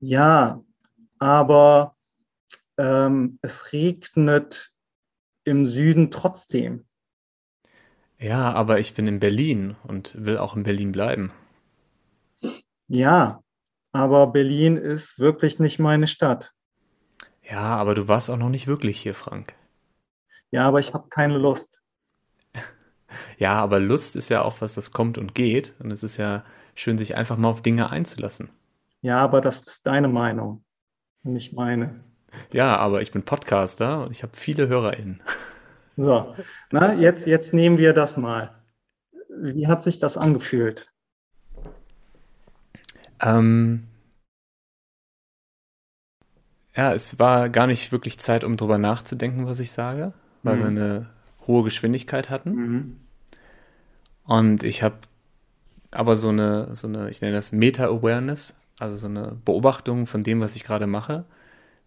Ja, 0.00 0.62
aber 1.18 1.96
ähm, 2.76 3.38
es 3.42 3.72
regnet 3.72 4.72
im 5.44 5.66
Süden 5.66 6.10
trotzdem. 6.10 6.86
Ja, 8.18 8.52
aber 8.52 8.78
ich 8.80 8.94
bin 8.94 9.06
in 9.06 9.20
Berlin 9.20 9.76
und 9.84 10.14
will 10.24 10.38
auch 10.38 10.56
in 10.56 10.64
Berlin 10.64 10.92
bleiben. 10.92 11.32
Ja, 12.88 13.42
aber 13.92 14.28
Berlin 14.28 14.76
ist 14.76 15.18
wirklich 15.18 15.58
nicht 15.58 15.78
meine 15.78 16.06
Stadt. 16.06 16.52
Ja, 17.42 17.76
aber 17.76 17.94
du 17.94 18.08
warst 18.08 18.28
auch 18.28 18.36
noch 18.36 18.50
nicht 18.50 18.66
wirklich 18.66 19.00
hier, 19.00 19.14
Frank. 19.14 19.54
Ja, 20.50 20.66
aber 20.66 20.80
ich 20.80 20.94
habe 20.94 21.08
keine 21.08 21.38
Lust. 21.38 21.82
ja, 23.38 23.54
aber 23.54 23.80
Lust 23.80 24.16
ist 24.16 24.28
ja 24.28 24.42
auch 24.42 24.60
was, 24.60 24.74
das 24.74 24.90
kommt 24.92 25.18
und 25.18 25.34
geht. 25.34 25.74
Und 25.80 25.90
es 25.90 26.02
ist 26.02 26.16
ja 26.16 26.44
schön, 26.74 26.98
sich 26.98 27.16
einfach 27.16 27.36
mal 27.36 27.48
auf 27.48 27.62
Dinge 27.62 27.90
einzulassen. 27.90 28.50
Ja, 29.00 29.18
aber 29.18 29.40
das 29.40 29.66
ist 29.66 29.86
deine 29.86 30.08
Meinung, 30.08 30.64
nicht 31.22 31.52
meine. 31.52 32.00
Ja, 32.52 32.76
aber 32.76 33.00
ich 33.00 33.12
bin 33.12 33.24
Podcaster 33.24 34.04
und 34.04 34.12
ich 34.12 34.22
habe 34.22 34.36
viele 34.36 34.68
HörerInnen. 34.68 35.22
So, 36.00 36.32
na, 36.70 36.94
jetzt, 36.94 37.26
jetzt 37.26 37.52
nehmen 37.52 37.76
wir 37.76 37.92
das 37.92 38.16
mal. 38.16 38.54
Wie 39.42 39.66
hat 39.66 39.82
sich 39.82 39.98
das 39.98 40.16
angefühlt? 40.16 40.88
Ähm, 43.20 43.88
ja, 46.76 46.92
es 46.92 47.18
war 47.18 47.48
gar 47.48 47.66
nicht 47.66 47.90
wirklich 47.90 48.20
Zeit, 48.20 48.44
um 48.44 48.56
drüber 48.56 48.78
nachzudenken, 48.78 49.48
was 49.48 49.58
ich 49.58 49.72
sage, 49.72 50.12
weil 50.48 50.56
mhm. 50.56 50.60
wir 50.60 50.68
eine 50.68 51.06
hohe 51.46 51.64
Geschwindigkeit 51.64 52.30
hatten. 52.30 52.54
Mhm. 52.54 52.96
Und 54.24 54.62
ich 54.62 54.82
habe 54.82 54.96
aber 55.90 56.16
so 56.16 56.28
eine, 56.28 56.74
so 56.74 56.86
eine, 56.86 57.10
ich 57.10 57.20
nenne 57.20 57.34
das 57.34 57.52
Meta-Awareness, 57.52 58.54
also 58.78 58.96
so 58.96 59.06
eine 59.06 59.36
Beobachtung 59.44 60.06
von 60.06 60.22
dem, 60.22 60.40
was 60.40 60.54
ich 60.54 60.64
gerade 60.64 60.86
mache, 60.86 61.24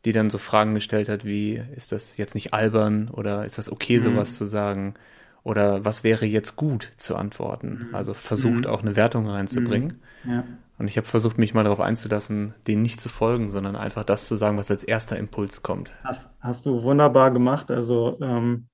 die 0.05 0.11
dann 0.11 0.29
so 0.29 0.39
Fragen 0.39 0.73
gestellt 0.73 1.09
hat, 1.09 1.25
wie 1.25 1.61
ist 1.75 1.91
das 1.91 2.17
jetzt 2.17 2.33
nicht 2.33 2.53
albern 2.53 3.09
oder 3.09 3.45
ist 3.45 3.57
das 3.57 3.71
okay, 3.71 3.99
mhm. 3.99 4.03
sowas 4.03 4.37
zu 4.37 4.45
sagen? 4.45 4.95
Oder 5.43 5.85
was 5.85 6.03
wäre 6.03 6.25
jetzt 6.25 6.55
gut 6.55 6.89
zu 6.97 7.15
antworten? 7.15 7.87
Mhm. 7.89 7.95
Also 7.95 8.13
versucht 8.13 8.65
mhm. 8.65 8.67
auch 8.67 8.81
eine 8.81 8.95
Wertung 8.95 9.27
reinzubringen. 9.27 9.99
Mhm. 10.23 10.31
Ja. 10.31 10.43
Und 10.81 10.87
ich 10.87 10.97
habe 10.97 11.07
versucht, 11.07 11.37
mich 11.37 11.53
mal 11.53 11.63
darauf 11.63 11.79
einzulassen, 11.79 12.55
denen 12.67 12.81
nicht 12.81 12.99
zu 12.99 13.07
folgen, 13.07 13.49
sondern 13.49 13.75
einfach 13.75 14.03
das 14.03 14.27
zu 14.27 14.35
sagen, 14.35 14.57
was 14.57 14.71
als 14.71 14.83
erster 14.83 15.17
Impuls 15.17 15.61
kommt. 15.61 15.93
Hast, 16.03 16.35
hast 16.39 16.65
du 16.65 16.83
wunderbar 16.83 17.31
gemacht. 17.31 17.71
Also 17.71 18.17
ähm, 18.21 18.67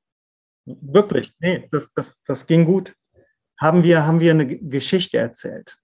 Wirklich, 0.68 1.34
nee, 1.40 1.68
das, 1.72 1.94
das, 1.94 2.22
das 2.24 2.46
ging 2.46 2.66
gut. 2.66 2.94
Haben 3.58 3.84
wir, 3.84 4.06
haben 4.06 4.20
wir 4.20 4.32
eine 4.32 4.46
Geschichte 4.46 5.18
erzählt? 5.18 5.78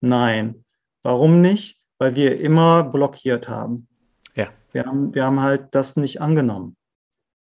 Nein. 0.00 0.64
Warum 1.02 1.42
nicht? 1.42 1.78
Weil 1.98 2.16
wir 2.16 2.40
immer 2.40 2.84
blockiert 2.84 3.48
haben. 3.48 3.86
Ja. 4.34 4.48
Wir 4.72 4.86
haben, 4.86 5.14
wir 5.14 5.26
haben 5.26 5.40
halt 5.40 5.74
das 5.74 5.96
nicht 5.96 6.22
angenommen. 6.22 6.76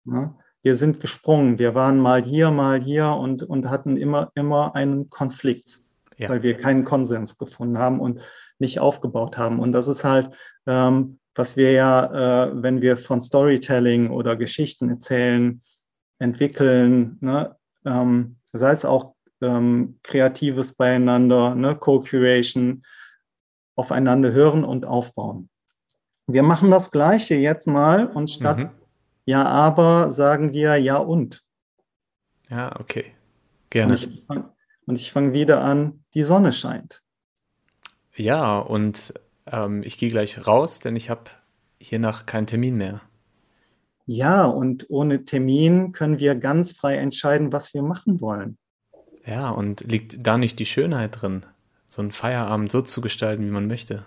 Ja? 0.06 0.36
Wir 0.64 0.76
sind 0.76 1.00
gesprungen. 1.00 1.60
Wir 1.60 1.76
waren 1.76 2.00
mal 2.00 2.24
hier, 2.24 2.50
mal 2.50 2.82
hier 2.82 3.10
und, 3.10 3.44
und 3.44 3.70
hatten 3.70 3.96
immer, 3.96 4.32
immer 4.34 4.76
einen 4.76 5.10
Konflikt, 5.10 5.82
ja. 6.18 6.30
weil 6.30 6.44
wir 6.44 6.58
keinen 6.58 6.86
Konsens 6.86 7.38
gefunden 7.38 7.78
haben 7.78 8.00
und 8.00 8.22
nicht 8.60 8.80
aufgebaut 8.80 9.38
haben. 9.38 9.60
Und 9.60 9.72
das 9.72 9.88
ist 9.88 10.04
halt, 10.04 10.32
ähm, 10.68 11.20
was 11.36 11.58
wir 11.58 11.72
ja, 11.72 12.46
äh, 12.46 12.52
wenn 12.54 12.82
wir 12.82 12.98
von 12.98 13.22
Storytelling 13.22 14.12
oder 14.12 14.36
Geschichten 14.36 14.90
erzählen, 14.90 15.62
entwickeln, 16.20 17.18
ne? 17.22 17.56
ähm, 17.86 18.38
sei 18.54 18.72
es 18.72 18.86
auch 18.86 19.16
ähm, 19.42 20.00
kreatives 20.04 20.74
Beieinander, 20.74 21.56
ne? 21.56 21.76
Co-Curation, 21.76 22.84
aufeinander 23.76 24.32
hören 24.32 24.64
und 24.64 24.86
aufbauen. 24.86 25.50
Wir 26.28 26.44
machen 26.44 26.72
das 26.72 26.92
Gleiche 26.92 27.36
jetzt 27.36 27.68
mal 27.68 28.08
und 28.08 28.30
statt 28.30 28.60
mhm. 28.60 28.70
ja, 29.26 29.46
aber 29.46 30.12
sagen 30.12 30.54
wir 30.54 30.78
ja 30.78 30.98
und. 30.98 31.44
Ja, 32.50 32.80
okay. 32.80 33.06
Gerne. 33.70 33.94
Und 33.94 34.08
ich 34.08 34.24
fange 34.86 35.00
fang 35.00 35.34
wieder 35.34 35.62
an, 35.62 36.04
die 36.14 36.24
Sonne 36.24 36.54
scheint. 36.54 37.02
Ja, 38.16 38.60
und 38.60 39.14
ähm, 39.48 39.82
ich 39.84 39.98
gehe 39.98 40.10
gleich 40.10 40.46
raus, 40.46 40.80
denn 40.80 40.96
ich 40.96 41.10
habe 41.10 41.24
hiernach 41.80 42.26
keinen 42.26 42.48
Termin 42.48 42.76
mehr. 42.76 43.02
Ja, 44.06 44.46
und 44.46 44.90
ohne 44.90 45.26
Termin 45.26 45.94
können 45.94 46.20
wir 46.20 46.36
ganz 46.36 46.74
frei 46.74 46.98
entscheiden, 46.98 47.54
was 47.54 47.74
wir 47.74 47.82
machen 47.82 48.20
wollen. 48.20 48.58
Ja, 49.26 49.50
und 49.50 49.82
liegt 49.82 50.26
da 50.26 50.38
nicht 50.38 50.60
die 50.60 50.66
Schönheit 50.66 51.22
drin, 51.22 51.46
so 51.88 52.02
einen 52.02 52.12
Feierabend 52.12 52.72
so 52.72 52.82
zu 52.82 53.00
gestalten, 53.00 53.46
wie 53.46 53.52
man 53.52 53.68
möchte? 53.68 54.06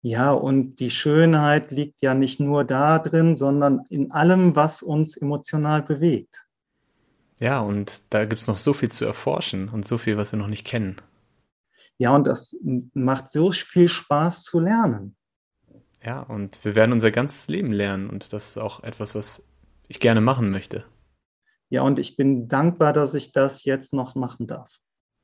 Ja, 0.00 0.32
und 0.32 0.80
die 0.80 0.90
Schönheit 0.90 1.70
liegt 1.70 2.02
ja 2.02 2.14
nicht 2.14 2.40
nur 2.40 2.64
da 2.64 2.98
drin, 2.98 3.36
sondern 3.36 3.84
in 3.88 4.10
allem, 4.10 4.56
was 4.56 4.82
uns 4.82 5.16
emotional 5.16 5.82
bewegt. 5.82 6.46
Ja, 7.42 7.58
und 7.58 8.04
da 8.10 8.24
gibt 8.24 8.40
es 8.40 8.46
noch 8.46 8.56
so 8.56 8.72
viel 8.72 8.88
zu 8.88 9.04
erforschen 9.04 9.68
und 9.68 9.84
so 9.84 9.98
viel, 9.98 10.16
was 10.16 10.30
wir 10.30 10.38
noch 10.38 10.46
nicht 10.46 10.64
kennen. 10.64 11.02
Ja, 11.98 12.14
und 12.14 12.24
das 12.24 12.56
macht 12.94 13.32
so 13.32 13.50
viel 13.50 13.88
Spaß 13.88 14.44
zu 14.44 14.60
lernen. 14.60 15.16
Ja, 16.04 16.20
und 16.20 16.64
wir 16.64 16.76
werden 16.76 16.92
unser 16.92 17.10
ganzes 17.10 17.48
Leben 17.48 17.72
lernen 17.72 18.10
und 18.10 18.32
das 18.32 18.50
ist 18.50 18.58
auch 18.58 18.84
etwas, 18.84 19.16
was 19.16 19.42
ich 19.88 19.98
gerne 19.98 20.20
machen 20.20 20.50
möchte. 20.52 20.84
Ja, 21.68 21.82
und 21.82 21.98
ich 21.98 22.16
bin 22.16 22.46
dankbar, 22.46 22.92
dass 22.92 23.12
ich 23.14 23.32
das 23.32 23.64
jetzt 23.64 23.92
noch 23.92 24.14
machen 24.14 24.46
darf. 24.46 24.78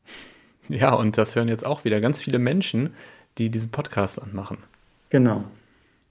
Ja, 0.70 0.92
und 0.92 1.16
das 1.16 1.34
hören 1.34 1.48
jetzt 1.48 1.64
auch 1.64 1.86
wieder 1.86 1.98
ganz 1.98 2.20
viele 2.20 2.38
Menschen, 2.38 2.92
die 3.38 3.48
diesen 3.48 3.70
Podcast 3.70 4.20
anmachen. 4.20 4.58
Genau. 5.08 5.44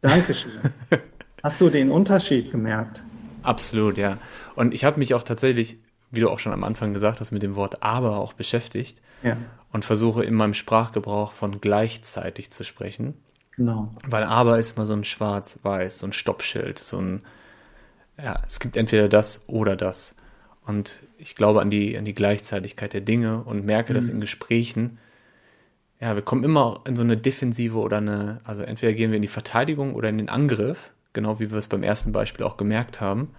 Dankeschön. 0.01 0.51
Hast 1.43 1.61
du 1.61 1.69
den 1.69 1.91
Unterschied 1.91 2.49
gemerkt? 2.49 3.03
Absolut, 3.43 3.99
ja. 3.99 4.17
Und 4.55 4.73
ich 4.73 4.83
habe 4.83 4.97
mich 4.97 5.13
auch 5.13 5.21
tatsächlich, 5.21 5.77
wie 6.11 6.21
du 6.21 6.29
auch 6.29 6.39
schon 6.39 6.53
am 6.53 6.63
Anfang 6.63 6.93
gesagt 6.93 7.19
hast, 7.19 7.31
mit 7.31 7.43
dem 7.43 7.55
Wort 7.55 7.83
aber 7.83 8.17
auch 8.17 8.33
beschäftigt 8.33 9.01
ja. 9.23 9.37
und 9.71 9.85
versuche 9.85 10.23
in 10.23 10.33
meinem 10.33 10.53
Sprachgebrauch 10.53 11.33
von 11.33 11.59
gleichzeitig 11.59 12.51
zu 12.51 12.63
sprechen. 12.63 13.15
Genau. 13.55 13.91
Weil 14.07 14.23
aber 14.23 14.59
ist 14.59 14.77
immer 14.77 14.85
so 14.85 14.93
ein 14.93 15.03
schwarz-weiß, 15.03 15.99
so 15.99 16.05
ein 16.05 16.13
Stoppschild, 16.13 16.79
so 16.79 16.99
ein, 16.99 17.23
ja, 18.17 18.39
es 18.45 18.59
gibt 18.59 18.77
entweder 18.77 19.09
das 19.09 19.43
oder 19.47 19.75
das. 19.75 20.15
Und 20.65 21.01
ich 21.17 21.35
glaube 21.35 21.61
an 21.61 21.69
die, 21.69 21.97
an 21.97 22.05
die 22.05 22.13
Gleichzeitigkeit 22.13 22.93
der 22.93 23.01
Dinge 23.01 23.43
und 23.43 23.65
merke 23.65 23.93
mhm. 23.93 23.97
das 23.97 24.09
in 24.09 24.21
Gesprächen. 24.21 24.99
Ja, 25.99 26.13
wir 26.13 26.21
kommen 26.21 26.43
immer 26.43 26.81
in 26.85 26.95
so 26.95 27.03
eine 27.03 27.17
Defensive 27.17 27.77
oder 27.77 27.97
eine, 27.97 28.41
also 28.43 28.61
entweder 28.61 28.93
gehen 28.93 29.11
wir 29.11 29.15
in 29.15 29.23
die 29.23 29.27
Verteidigung 29.27 29.95
oder 29.95 30.09
in 30.09 30.19
den 30.19 30.29
Angriff, 30.29 30.91
genau 31.13 31.39
wie 31.39 31.49
wir 31.49 31.57
es 31.57 31.67
beim 31.67 31.83
ersten 31.83 32.11
Beispiel 32.11 32.45
auch 32.45 32.57
gemerkt 32.57 33.01
haben. 33.01 33.33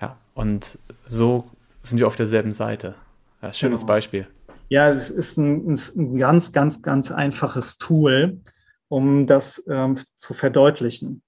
Ja, 0.00 0.16
und 0.34 0.78
so 1.04 1.50
sind 1.88 1.98
wir 1.98 2.06
auf 2.06 2.16
derselben 2.16 2.52
Seite. 2.52 2.94
Ja, 3.42 3.52
schönes 3.52 3.80
genau. 3.80 3.88
Beispiel. 3.88 4.26
Ja, 4.68 4.90
es 4.90 5.10
ist 5.10 5.36
ein, 5.38 5.72
ein, 5.72 6.18
ganz, 6.18 6.52
ganz, 6.52 6.82
ganz 6.82 7.10
einfaches 7.10 7.78
Tool, 7.78 8.40
um 8.88 9.26
das 9.26 9.62
ähm, 9.68 9.98
zu 10.16 10.34
verdeutlichen. 10.34 11.22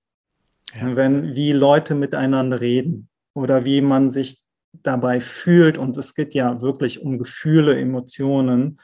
Ja. 0.74 0.94
Wenn, 0.94 1.34
wie 1.34 1.52
Leute 1.52 1.94
miteinander 1.94 2.60
reden 2.60 3.08
oder 3.34 3.64
wie 3.64 3.80
man 3.80 4.10
sich 4.10 4.42
dabei 4.72 5.20
fühlt, 5.20 5.78
und 5.78 5.96
es 5.96 6.14
geht 6.14 6.34
ja 6.34 6.60
wirklich 6.60 7.00
um 7.00 7.18
Gefühle, 7.18 7.78
Emotionen, 7.80 8.78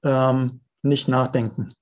ähm, 0.05 0.61
nicht 0.83 1.09
nachdenken? 1.09 1.75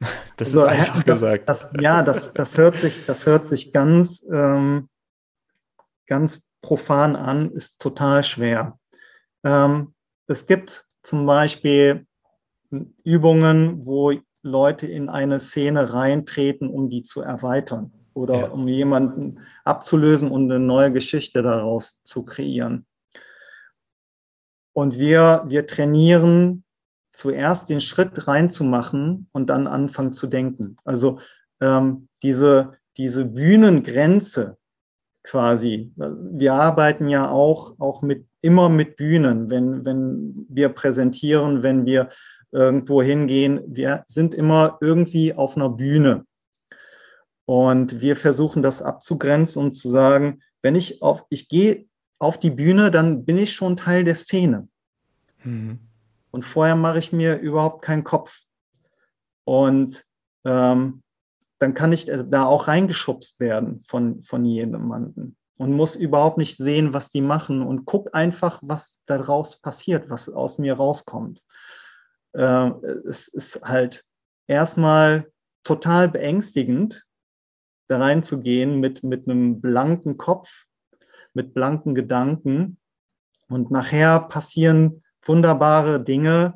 Das 0.38 0.54
also, 0.54 0.66
ist 0.66 0.72
einfach 0.72 0.94
das, 1.04 1.04
gesagt. 1.04 1.48
Das, 1.50 1.70
ja, 1.78 2.02
das, 2.02 2.32
das, 2.32 2.56
hört 2.56 2.78
sich, 2.78 3.04
das 3.04 3.26
hört 3.26 3.44
sich 3.46 3.72
ganz, 3.72 4.24
ähm, 4.30 4.88
ganz 6.06 6.46
profan 6.62 7.14
an, 7.14 7.50
ist 7.52 7.78
total 7.78 8.22
schwer. 8.22 8.78
Ähm, 9.44 9.94
es 10.28 10.46
gibt 10.46 10.86
zum 11.02 11.26
Beispiel 11.26 12.06
Übungen, 13.04 13.84
wo 13.84 14.12
Leute 14.42 14.86
in 14.86 15.10
eine 15.10 15.40
Szene 15.40 15.92
reintreten, 15.92 16.70
um 16.70 16.88
die 16.88 17.02
zu 17.02 17.20
erweitern 17.20 17.92
oder 18.14 18.40
ja. 18.40 18.48
um 18.48 18.66
jemanden 18.66 19.40
abzulösen 19.64 20.30
und 20.30 20.50
eine 20.50 20.58
neue 20.58 20.90
Geschichte 20.90 21.42
daraus 21.42 22.02
zu 22.04 22.24
kreieren. 22.24 22.86
Und 24.76 24.98
wir, 24.98 25.44
wir 25.46 25.66
trainieren 25.66 26.62
zuerst 27.10 27.70
den 27.70 27.80
Schritt 27.80 28.28
reinzumachen 28.28 29.26
und 29.32 29.48
dann 29.48 29.66
anfangen 29.66 30.12
zu 30.12 30.26
denken. 30.26 30.76
Also 30.84 31.18
ähm, 31.62 32.08
diese, 32.22 32.74
diese 32.98 33.24
Bühnengrenze 33.24 34.58
quasi. 35.22 35.94
Wir 35.96 36.52
arbeiten 36.52 37.08
ja 37.08 37.30
auch, 37.30 37.80
auch 37.80 38.02
mit, 38.02 38.26
immer 38.42 38.68
mit 38.68 38.96
Bühnen, 38.96 39.48
wenn, 39.48 39.86
wenn 39.86 40.44
wir 40.50 40.68
präsentieren, 40.68 41.62
wenn 41.62 41.86
wir 41.86 42.10
irgendwo 42.52 43.00
hingehen. 43.00 43.62
Wir 43.68 44.04
sind 44.06 44.34
immer 44.34 44.76
irgendwie 44.82 45.32
auf 45.32 45.56
einer 45.56 45.70
Bühne. 45.70 46.26
Und 47.46 48.02
wir 48.02 48.14
versuchen 48.14 48.62
das 48.62 48.82
abzugrenzen 48.82 49.62
und 49.62 49.72
zu 49.72 49.88
sagen, 49.88 50.42
wenn 50.60 50.74
ich 50.74 51.00
auf, 51.00 51.24
ich 51.30 51.48
gehe 51.48 51.86
auf 52.18 52.38
die 52.38 52.50
Bühne, 52.50 52.90
dann 52.90 53.24
bin 53.24 53.38
ich 53.38 53.52
schon 53.52 53.76
Teil 53.76 54.04
der 54.04 54.14
Szene. 54.14 54.68
Mhm. 55.44 55.80
Und 56.30 56.44
vorher 56.44 56.76
mache 56.76 56.98
ich 56.98 57.12
mir 57.12 57.38
überhaupt 57.38 57.82
keinen 57.82 58.04
Kopf. 58.04 58.40
Und 59.44 60.04
ähm, 60.44 61.02
dann 61.58 61.74
kann 61.74 61.92
ich 61.92 62.06
da 62.06 62.44
auch 62.44 62.68
reingeschubst 62.68 63.40
werden 63.40 63.82
von, 63.86 64.22
von 64.22 64.44
jemandem 64.44 65.36
und 65.56 65.72
muss 65.72 65.96
überhaupt 65.96 66.38
nicht 66.38 66.56
sehen, 66.56 66.92
was 66.92 67.10
die 67.10 67.20
machen 67.20 67.62
und 67.62 67.86
guck 67.86 68.14
einfach, 68.14 68.60
was 68.62 68.98
daraus 69.06 69.60
passiert, 69.60 70.10
was 70.10 70.28
aus 70.28 70.58
mir 70.58 70.74
rauskommt. 70.74 71.42
Äh, 72.32 72.70
es 73.08 73.28
ist 73.28 73.62
halt 73.62 74.04
erstmal 74.46 75.30
total 75.64 76.08
beängstigend, 76.08 77.06
da 77.88 77.98
reinzugehen 77.98 78.80
mit, 78.80 79.02
mit 79.02 79.28
einem 79.28 79.60
blanken 79.60 80.18
Kopf, 80.18 80.66
mit 81.36 81.54
blanken 81.54 81.94
Gedanken. 81.94 82.78
Und 83.48 83.70
nachher 83.70 84.20
passieren 84.20 85.04
wunderbare 85.22 86.02
Dinge, 86.02 86.54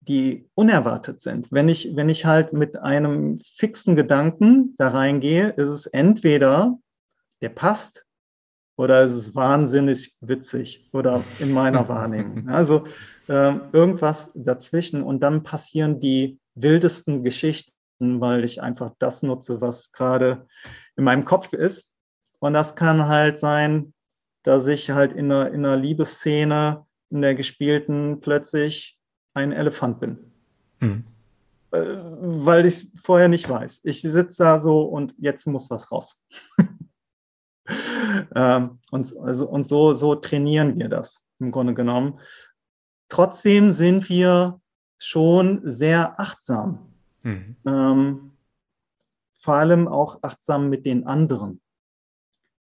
die 0.00 0.48
unerwartet 0.54 1.20
sind. 1.20 1.52
Wenn 1.52 1.68
ich, 1.68 1.94
wenn 1.94 2.08
ich 2.08 2.24
halt 2.24 2.54
mit 2.54 2.78
einem 2.78 3.38
fixen 3.38 3.96
Gedanken 3.96 4.74
da 4.78 4.88
reingehe, 4.88 5.50
ist 5.50 5.68
es 5.68 5.86
entweder, 5.86 6.78
der 7.42 7.50
passt, 7.50 8.06
oder 8.76 9.02
ist 9.02 9.12
es 9.12 9.34
wahnsinnig 9.34 10.16
witzig 10.22 10.88
oder 10.94 11.22
in 11.38 11.52
meiner 11.52 11.86
Wahrnehmung. 11.88 12.48
Also 12.48 12.86
äh, 13.28 13.54
irgendwas 13.72 14.30
dazwischen 14.34 15.02
und 15.02 15.20
dann 15.20 15.42
passieren 15.42 16.00
die 16.00 16.38
wildesten 16.54 17.22
Geschichten, 17.22 17.74
weil 17.98 18.42
ich 18.42 18.62
einfach 18.62 18.92
das 18.98 19.22
nutze, 19.22 19.60
was 19.60 19.92
gerade 19.92 20.46
in 20.96 21.04
meinem 21.04 21.26
Kopf 21.26 21.52
ist. 21.52 21.90
Und 22.38 22.54
das 22.54 22.74
kann 22.74 23.06
halt 23.06 23.38
sein, 23.38 23.92
dass 24.42 24.66
ich 24.66 24.90
halt 24.90 25.12
in 25.12 25.30
einer, 25.30 25.50
in 25.52 25.64
einer 25.64 25.76
Liebesszene, 25.76 26.86
in 27.10 27.22
der 27.22 27.34
gespielten, 27.34 28.20
plötzlich 28.20 28.98
ein 29.34 29.52
Elefant 29.52 30.00
bin. 30.00 30.32
Mhm. 30.80 31.04
Weil 31.70 32.66
ich 32.66 32.74
es 32.74 32.90
vorher 33.00 33.28
nicht 33.28 33.48
weiß. 33.48 33.82
Ich 33.84 34.02
sitze 34.02 34.42
da 34.42 34.58
so 34.58 34.82
und 34.82 35.14
jetzt 35.18 35.46
muss 35.46 35.70
was 35.70 35.92
raus. 35.92 36.24
ähm, 38.34 38.78
und 38.90 39.16
also, 39.18 39.48
und 39.48 39.68
so, 39.68 39.94
so 39.94 40.16
trainieren 40.16 40.78
wir 40.78 40.88
das 40.88 41.24
im 41.38 41.52
Grunde 41.52 41.74
genommen. 41.74 42.18
Trotzdem 43.08 43.70
sind 43.70 44.08
wir 44.08 44.60
schon 44.98 45.60
sehr 45.64 46.18
achtsam. 46.18 46.92
Mhm. 47.22 47.56
Ähm, 47.66 48.30
vor 49.38 49.54
allem 49.54 49.88
auch 49.88 50.22
achtsam 50.22 50.68
mit 50.68 50.84
den 50.86 51.06
anderen. 51.06 51.60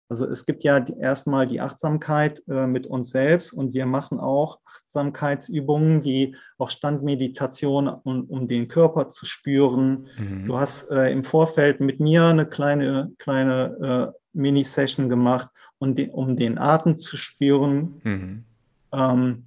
Also 0.09 0.25
es 0.25 0.47
gibt 0.47 0.63
ja 0.63 0.83
erstmal 0.99 1.45
die 1.45 1.61
Achtsamkeit 1.61 2.41
äh, 2.47 2.65
mit 2.65 2.87
uns 2.87 3.11
selbst 3.11 3.53
und 3.53 3.75
wir 3.75 3.85
machen 3.85 4.19
auch 4.19 4.59
Achtsamkeitsübungen 4.65 6.03
wie 6.03 6.35
auch 6.57 6.71
Standmeditation, 6.71 7.87
um, 7.87 8.25
um 8.25 8.47
den 8.47 8.67
Körper 8.67 9.09
zu 9.09 9.27
spüren. 9.27 10.07
Mhm. 10.17 10.47
Du 10.47 10.59
hast 10.59 10.89
äh, 10.89 11.11
im 11.11 11.23
Vorfeld 11.23 11.79
mit 11.79 11.99
mir 11.99 12.25
eine 12.25 12.47
kleine, 12.47 13.11
kleine 13.19 14.13
äh, 14.13 14.19
Mini-Session 14.33 15.09
gemacht, 15.09 15.49
um, 15.77 15.93
die, 15.93 16.09
um 16.09 16.35
den 16.35 16.57
Atem 16.57 16.97
zu 16.97 17.15
spüren. 17.15 18.01
Mhm. 18.03 18.43
Ähm, 18.91 19.45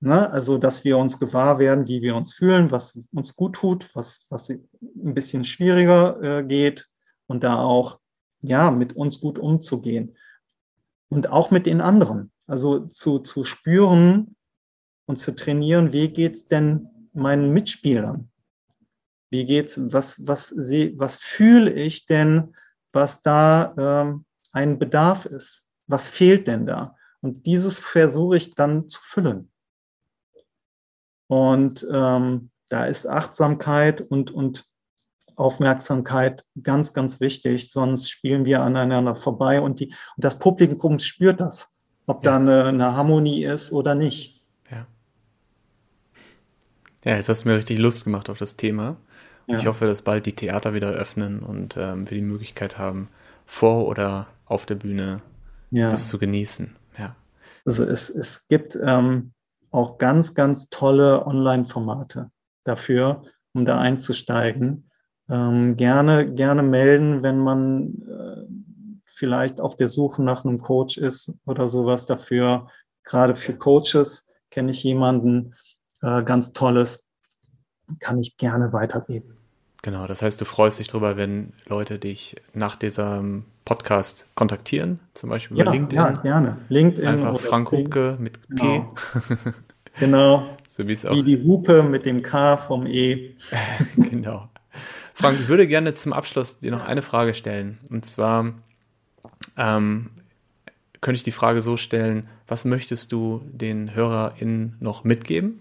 ne? 0.00 0.28
Also, 0.28 0.58
dass 0.58 0.82
wir 0.82 0.98
uns 0.98 1.20
gewahr 1.20 1.60
werden, 1.60 1.86
wie 1.86 2.02
wir 2.02 2.16
uns 2.16 2.32
fühlen, 2.32 2.72
was 2.72 2.98
uns 3.12 3.36
gut 3.36 3.54
tut, 3.54 3.88
was, 3.94 4.26
was 4.28 4.50
ein 4.50 5.14
bisschen 5.14 5.44
schwieriger 5.44 6.20
äh, 6.20 6.42
geht 6.42 6.88
und 7.28 7.44
da 7.44 7.62
auch 7.62 7.99
ja, 8.42 8.70
mit 8.70 8.94
uns 8.94 9.20
gut 9.20 9.38
umzugehen. 9.38 10.16
Und 11.08 11.28
auch 11.28 11.50
mit 11.50 11.66
den 11.66 11.80
anderen. 11.80 12.30
Also 12.46 12.86
zu, 12.86 13.18
zu 13.18 13.44
spüren 13.44 14.36
und 15.06 15.16
zu 15.16 15.34
trainieren, 15.34 15.92
wie 15.92 16.08
geht's 16.08 16.44
denn 16.44 16.88
meinen 17.12 17.52
Mitspielern? 17.52 18.30
Wie 19.30 19.44
geht's, 19.44 19.80
was, 19.92 20.26
was, 20.26 20.48
sie, 20.48 20.94
was 20.98 21.18
fühle 21.18 21.72
ich 21.72 22.06
denn, 22.06 22.54
was 22.92 23.22
da 23.22 23.74
ähm, 23.78 24.24
ein 24.52 24.78
Bedarf 24.78 25.26
ist? 25.26 25.66
Was 25.86 26.08
fehlt 26.08 26.46
denn 26.46 26.66
da? 26.66 26.96
Und 27.20 27.46
dieses 27.46 27.78
versuche 27.78 28.36
ich 28.36 28.54
dann 28.54 28.88
zu 28.88 29.00
füllen. 29.02 29.52
Und 31.28 31.86
ähm, 31.92 32.50
da 32.68 32.86
ist 32.86 33.06
Achtsamkeit 33.06 34.00
und, 34.00 34.30
und 34.30 34.69
Aufmerksamkeit 35.40 36.44
ganz, 36.62 36.92
ganz 36.92 37.18
wichtig, 37.18 37.72
sonst 37.72 38.10
spielen 38.10 38.44
wir 38.44 38.62
aneinander 38.62 39.16
vorbei 39.16 39.62
und, 39.62 39.80
die, 39.80 39.86
und 39.86 40.24
das 40.24 40.38
Publikum 40.38 40.98
spürt 40.98 41.40
das, 41.40 41.70
ob 42.06 42.22
ja. 42.24 42.32
da 42.32 42.36
eine, 42.36 42.64
eine, 42.66 42.94
Harmonie 42.94 43.44
ist 43.44 43.72
oder 43.72 43.94
nicht. 43.94 44.44
Ja. 44.70 44.86
Ja, 47.04 47.16
jetzt 47.16 47.30
hast 47.30 47.44
du 47.44 47.48
mir 47.48 47.56
richtig 47.56 47.78
Lust 47.78 48.04
gemacht 48.04 48.28
auf 48.28 48.38
das 48.38 48.56
Thema. 48.56 48.98
Ja. 49.46 49.58
Ich 49.58 49.66
hoffe, 49.66 49.86
dass 49.86 50.02
bald 50.02 50.26
die 50.26 50.34
Theater 50.34 50.74
wieder 50.74 50.90
öffnen 50.90 51.40
und 51.40 51.76
ähm, 51.78 52.08
wir 52.08 52.18
die 52.18 52.22
Möglichkeit 52.22 52.76
haben, 52.76 53.08
vor 53.46 53.86
oder 53.86 54.26
auf 54.44 54.66
der 54.66 54.74
Bühne 54.74 55.22
ja. 55.70 55.88
das 55.88 56.08
zu 56.08 56.18
genießen. 56.18 56.76
Ja. 56.98 57.16
Also 57.64 57.84
es, 57.84 58.10
es 58.10 58.46
gibt 58.48 58.78
ähm, 58.80 59.32
auch 59.70 59.96
ganz, 59.96 60.34
ganz 60.34 60.68
tolle 60.68 61.26
Online-Formate 61.26 62.30
dafür, 62.64 63.24
um 63.54 63.64
da 63.64 63.80
einzusteigen 63.80 64.89
ähm, 65.30 65.76
gerne, 65.76 66.32
gerne 66.32 66.62
melden, 66.62 67.22
wenn 67.22 67.38
man 67.38 68.02
äh, 68.08 68.60
vielleicht 69.04 69.60
auf 69.60 69.76
der 69.76 69.88
Suche 69.88 70.22
nach 70.22 70.44
einem 70.44 70.60
Coach 70.60 70.98
ist 70.98 71.32
oder 71.46 71.68
sowas 71.68 72.06
dafür. 72.06 72.68
Gerade 73.04 73.36
für 73.36 73.54
Coaches 73.54 74.28
kenne 74.50 74.72
ich 74.72 74.82
jemanden 74.82 75.54
äh, 76.02 76.22
ganz 76.22 76.52
Tolles, 76.52 77.06
kann 78.00 78.18
ich 78.18 78.36
gerne 78.36 78.72
weitergeben. 78.72 79.36
Genau, 79.82 80.06
das 80.06 80.20
heißt, 80.20 80.40
du 80.40 80.44
freust 80.44 80.78
dich 80.78 80.88
darüber, 80.88 81.16
wenn 81.16 81.54
Leute 81.66 81.98
dich 81.98 82.36
nach 82.52 82.76
diesem 82.76 83.44
Podcast 83.64 84.26
kontaktieren, 84.34 85.00
zum 85.14 85.30
Beispiel 85.30 85.56
ja, 85.56 85.64
über 85.64 85.72
LinkedIn. 85.72 85.98
Ja, 85.98 86.10
gerne. 86.10 86.58
LinkedIn. 86.68 87.06
Einfach 87.06 87.40
Frank 87.40 87.70
Hupke 87.72 88.16
mit 88.18 88.40
P. 88.48 88.56
Genau. 88.56 88.94
genau. 89.98 90.56
so 90.66 90.86
wie 90.86 90.92
es 90.92 91.06
auch. 91.06 91.14
Wie 91.14 91.22
die 91.22 91.42
Hupe 91.42 91.82
mit 91.82 92.04
dem 92.04 92.20
K 92.20 92.58
vom 92.58 92.86
E. 92.86 93.34
genau. 93.96 94.48
Frank, 95.20 95.38
ich 95.38 95.48
würde 95.48 95.66
gerne 95.66 95.92
zum 95.92 96.12
Abschluss 96.14 96.60
dir 96.60 96.70
noch 96.70 96.84
eine 96.84 97.02
Frage 97.02 97.34
stellen. 97.34 97.78
Und 97.90 98.06
zwar 98.06 98.54
ähm, 99.58 100.10
könnte 101.02 101.16
ich 101.16 101.22
die 101.22 101.30
Frage 101.30 101.60
so 101.60 101.76
stellen, 101.76 102.26
was 102.48 102.64
möchtest 102.64 103.12
du 103.12 103.42
den 103.52 103.94
HörerInnen 103.94 104.76
noch 104.80 105.04
mitgeben? 105.04 105.60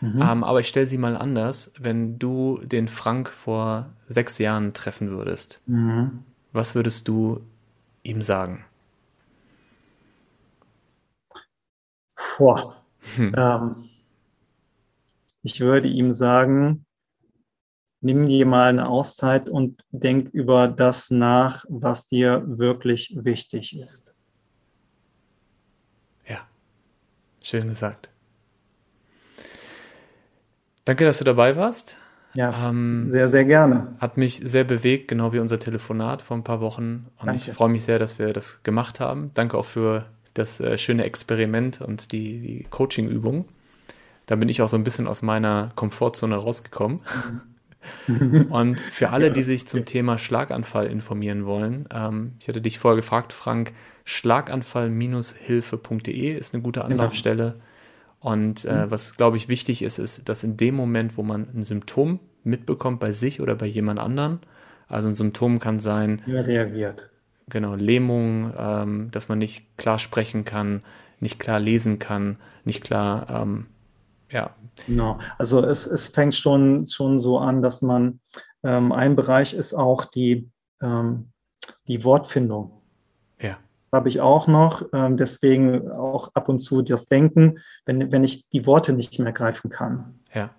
Mhm. 0.00 0.22
Ähm, 0.22 0.44
aber 0.44 0.60
ich 0.60 0.68
stelle 0.68 0.86
sie 0.86 0.98
mal 0.98 1.16
anders. 1.16 1.72
Wenn 1.78 2.20
du 2.20 2.60
den 2.62 2.86
Frank 2.86 3.30
vor 3.30 3.90
sechs 4.06 4.38
Jahren 4.38 4.74
treffen 4.74 5.10
würdest, 5.10 5.60
mhm. 5.66 6.22
was 6.52 6.76
würdest 6.76 7.08
du 7.08 7.40
ihm 8.04 8.22
sagen? 8.22 8.64
Boah. 12.38 12.76
Hm. 13.16 13.34
Ähm, 13.36 13.88
ich 15.42 15.60
würde 15.60 15.88
ihm 15.88 16.12
sagen, 16.12 16.83
nimm 18.04 18.26
dir 18.26 18.46
mal 18.46 18.68
eine 18.68 18.86
Auszeit 18.86 19.48
und 19.48 19.82
denk 19.90 20.28
über 20.32 20.68
das 20.68 21.10
nach, 21.10 21.64
was 21.68 22.06
dir 22.06 22.42
wirklich 22.46 23.16
wichtig 23.16 23.76
ist. 23.76 24.14
Ja, 26.28 26.46
schön 27.42 27.66
gesagt. 27.68 28.10
Danke, 30.84 31.06
dass 31.06 31.18
du 31.18 31.24
dabei 31.24 31.56
warst. 31.56 31.96
Ja, 32.34 32.68
ähm, 32.68 33.10
sehr, 33.10 33.28
sehr 33.28 33.44
gerne. 33.44 33.94
Hat 33.98 34.16
mich 34.16 34.40
sehr 34.44 34.64
bewegt, 34.64 35.08
genau 35.08 35.32
wie 35.32 35.38
unser 35.38 35.58
Telefonat 35.58 36.20
vor 36.20 36.36
ein 36.36 36.44
paar 36.44 36.60
Wochen. 36.60 37.06
Und 37.18 37.26
Danke. 37.26 37.36
ich 37.36 37.52
freue 37.52 37.70
mich 37.70 37.84
sehr, 37.84 37.98
dass 37.98 38.18
wir 38.18 38.32
das 38.32 38.62
gemacht 38.64 39.00
haben. 39.00 39.30
Danke 39.34 39.56
auch 39.56 39.64
für 39.64 40.06
das 40.34 40.60
äh, 40.60 40.76
schöne 40.76 41.04
Experiment 41.04 41.80
und 41.80 42.12
die, 42.12 42.40
die 42.40 42.66
Coaching-Übung. 42.68 43.46
Da 44.26 44.36
bin 44.36 44.48
ich 44.48 44.60
auch 44.60 44.68
so 44.68 44.76
ein 44.76 44.84
bisschen 44.84 45.06
aus 45.06 45.22
meiner 45.22 45.70
Komfortzone 45.76 46.36
rausgekommen. 46.36 46.98
Mhm. 46.98 47.53
Und 48.50 48.80
für 48.80 49.10
alle, 49.10 49.30
die 49.30 49.42
sich 49.42 49.68
zum 49.68 49.84
Thema 49.84 50.18
Schlaganfall 50.18 50.86
informieren 50.86 51.44
wollen, 51.46 51.86
ähm, 51.92 52.32
ich 52.40 52.48
hatte 52.48 52.60
dich 52.60 52.78
vorher 52.78 52.96
gefragt, 52.96 53.32
Frank, 53.32 53.72
schlaganfall-hilfe.de 54.04 56.36
ist 56.36 56.54
eine 56.54 56.62
gute 56.62 56.80
genau. 56.80 56.92
Anlaufstelle. 56.92 57.56
Und 58.20 58.64
äh, 58.64 58.86
mhm. 58.86 58.90
was, 58.90 59.16
glaube 59.16 59.36
ich, 59.36 59.48
wichtig 59.48 59.82
ist, 59.82 59.98
ist, 59.98 60.28
dass 60.28 60.44
in 60.44 60.56
dem 60.56 60.74
Moment, 60.74 61.18
wo 61.18 61.22
man 61.22 61.46
ein 61.54 61.62
Symptom 61.62 62.20
mitbekommt 62.42 63.00
bei 63.00 63.12
sich 63.12 63.40
oder 63.40 63.54
bei 63.54 63.66
jemand 63.66 64.00
anderen, 64.00 64.40
also 64.88 65.08
ein 65.08 65.14
Symptom 65.14 65.58
kann 65.58 65.80
sein, 65.80 66.22
ja, 66.26 66.40
reagiert. 66.40 67.10
Genau, 67.48 67.74
Lähmung, 67.74 68.52
ähm, 68.56 69.10
dass 69.10 69.28
man 69.28 69.38
nicht 69.38 69.76
klar 69.76 69.98
sprechen 69.98 70.44
kann, 70.44 70.82
nicht 71.20 71.38
klar 71.38 71.60
lesen 71.60 71.98
kann, 71.98 72.38
nicht 72.64 72.82
klar 72.82 73.26
ähm, 73.28 73.66
Ja. 74.34 74.50
Genau. 74.86 75.18
Also 75.38 75.60
es, 75.64 75.86
es 75.86 76.08
fängt 76.08 76.34
schon, 76.34 76.84
schon 76.86 77.20
so 77.20 77.38
an, 77.38 77.62
dass 77.62 77.82
man, 77.82 78.18
ähm, 78.64 78.90
ein 78.90 79.14
Bereich 79.14 79.54
ist 79.54 79.74
auch 79.74 80.04
die, 80.04 80.50
ähm, 80.82 81.30
die 81.86 82.02
Wortfindung. 82.02 82.82
Ja. 83.40 83.58
Habe 83.92 84.08
ich 84.08 84.20
auch 84.20 84.48
noch, 84.48 84.86
ähm, 84.92 85.16
deswegen 85.16 85.88
auch 85.88 86.32
ab 86.34 86.48
und 86.48 86.58
zu 86.58 86.82
das 86.82 87.06
Denken, 87.06 87.60
wenn, 87.86 88.10
wenn 88.10 88.24
ich 88.24 88.48
die 88.48 88.66
Worte 88.66 88.92
nicht 88.92 89.16
mehr 89.20 89.32
greifen 89.32 89.70
kann. 89.70 90.18
Ja. 90.34 90.50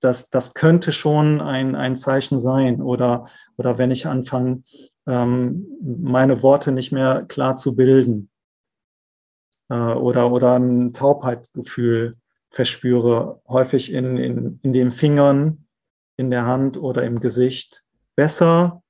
Das, 0.00 0.28
das 0.28 0.52
könnte 0.52 0.92
schon 0.92 1.40
ein, 1.40 1.74
ein 1.74 1.96
Zeichen 1.96 2.38
sein. 2.38 2.82
Oder, 2.82 3.28
oder 3.56 3.78
wenn 3.78 3.90
ich 3.90 4.06
anfange, 4.06 4.62
ähm, 5.06 5.66
meine 5.80 6.42
Worte 6.42 6.70
nicht 6.70 6.92
mehr 6.92 7.24
klar 7.28 7.56
zu 7.56 7.74
bilden. 7.76 8.28
Äh, 9.70 9.74
oder, 9.74 10.30
oder 10.30 10.58
ein 10.58 10.92
Taubheitsgefühl 10.92 12.16
verspüre, 12.50 13.40
häufig 13.48 13.92
in, 13.92 14.16
in, 14.16 14.60
in 14.62 14.72
den 14.72 14.90
Fingern, 14.90 15.66
in 16.16 16.30
der 16.30 16.46
Hand 16.46 16.76
oder 16.76 17.04
im 17.04 17.20
Gesicht. 17.20 17.84
Besser, 18.16 18.82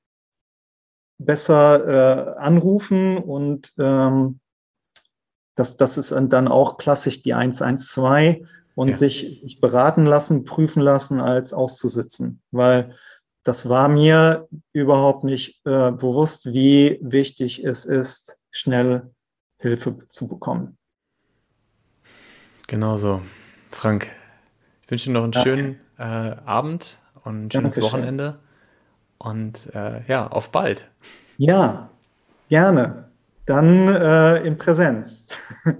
besser 1.18 1.86
äh, 1.86 2.38
anrufen 2.38 3.18
und 3.18 3.72
ähm, 3.78 4.40
das, 5.54 5.76
das 5.76 5.98
ist 5.98 6.10
dann 6.10 6.48
auch 6.48 6.78
klassisch 6.78 7.22
die 7.22 7.34
112 7.34 8.48
und 8.74 8.88
ja. 8.88 8.96
sich, 8.96 9.58
beraten 9.60 10.06
lassen, 10.06 10.44
prüfen 10.44 10.80
lassen, 10.80 11.20
als 11.20 11.52
auszusitzen. 11.52 12.40
Weil 12.50 12.94
das 13.42 13.68
war 13.68 13.88
mir 13.88 14.48
überhaupt 14.72 15.24
nicht 15.24 15.60
äh, 15.66 15.90
bewusst, 15.92 16.46
wie 16.46 16.98
wichtig 17.02 17.62
es 17.62 17.84
ist, 17.84 18.38
schnell 18.50 19.10
Hilfe 19.58 19.98
zu 20.08 20.28
bekommen. 20.28 20.78
Genau 22.66 22.96
so. 22.96 23.20
Frank, 23.70 24.10
ich 24.82 24.90
wünsche 24.90 25.06
dir 25.06 25.12
noch 25.12 25.24
einen 25.24 25.32
ja. 25.32 25.42
schönen 25.42 25.80
äh, 25.98 26.02
Abend 26.02 26.98
und 27.24 27.46
ein 27.46 27.50
schönes 27.50 27.74
Dankeschön. 27.74 27.82
Wochenende. 27.82 28.38
Und 29.18 29.74
äh, 29.74 30.02
ja, 30.06 30.26
auf 30.26 30.50
bald. 30.50 30.88
Ja, 31.36 31.90
gerne. 32.48 33.04
Dann 33.46 33.88
äh, 33.88 34.38
in 34.38 34.56
Präsenz. 34.56 35.24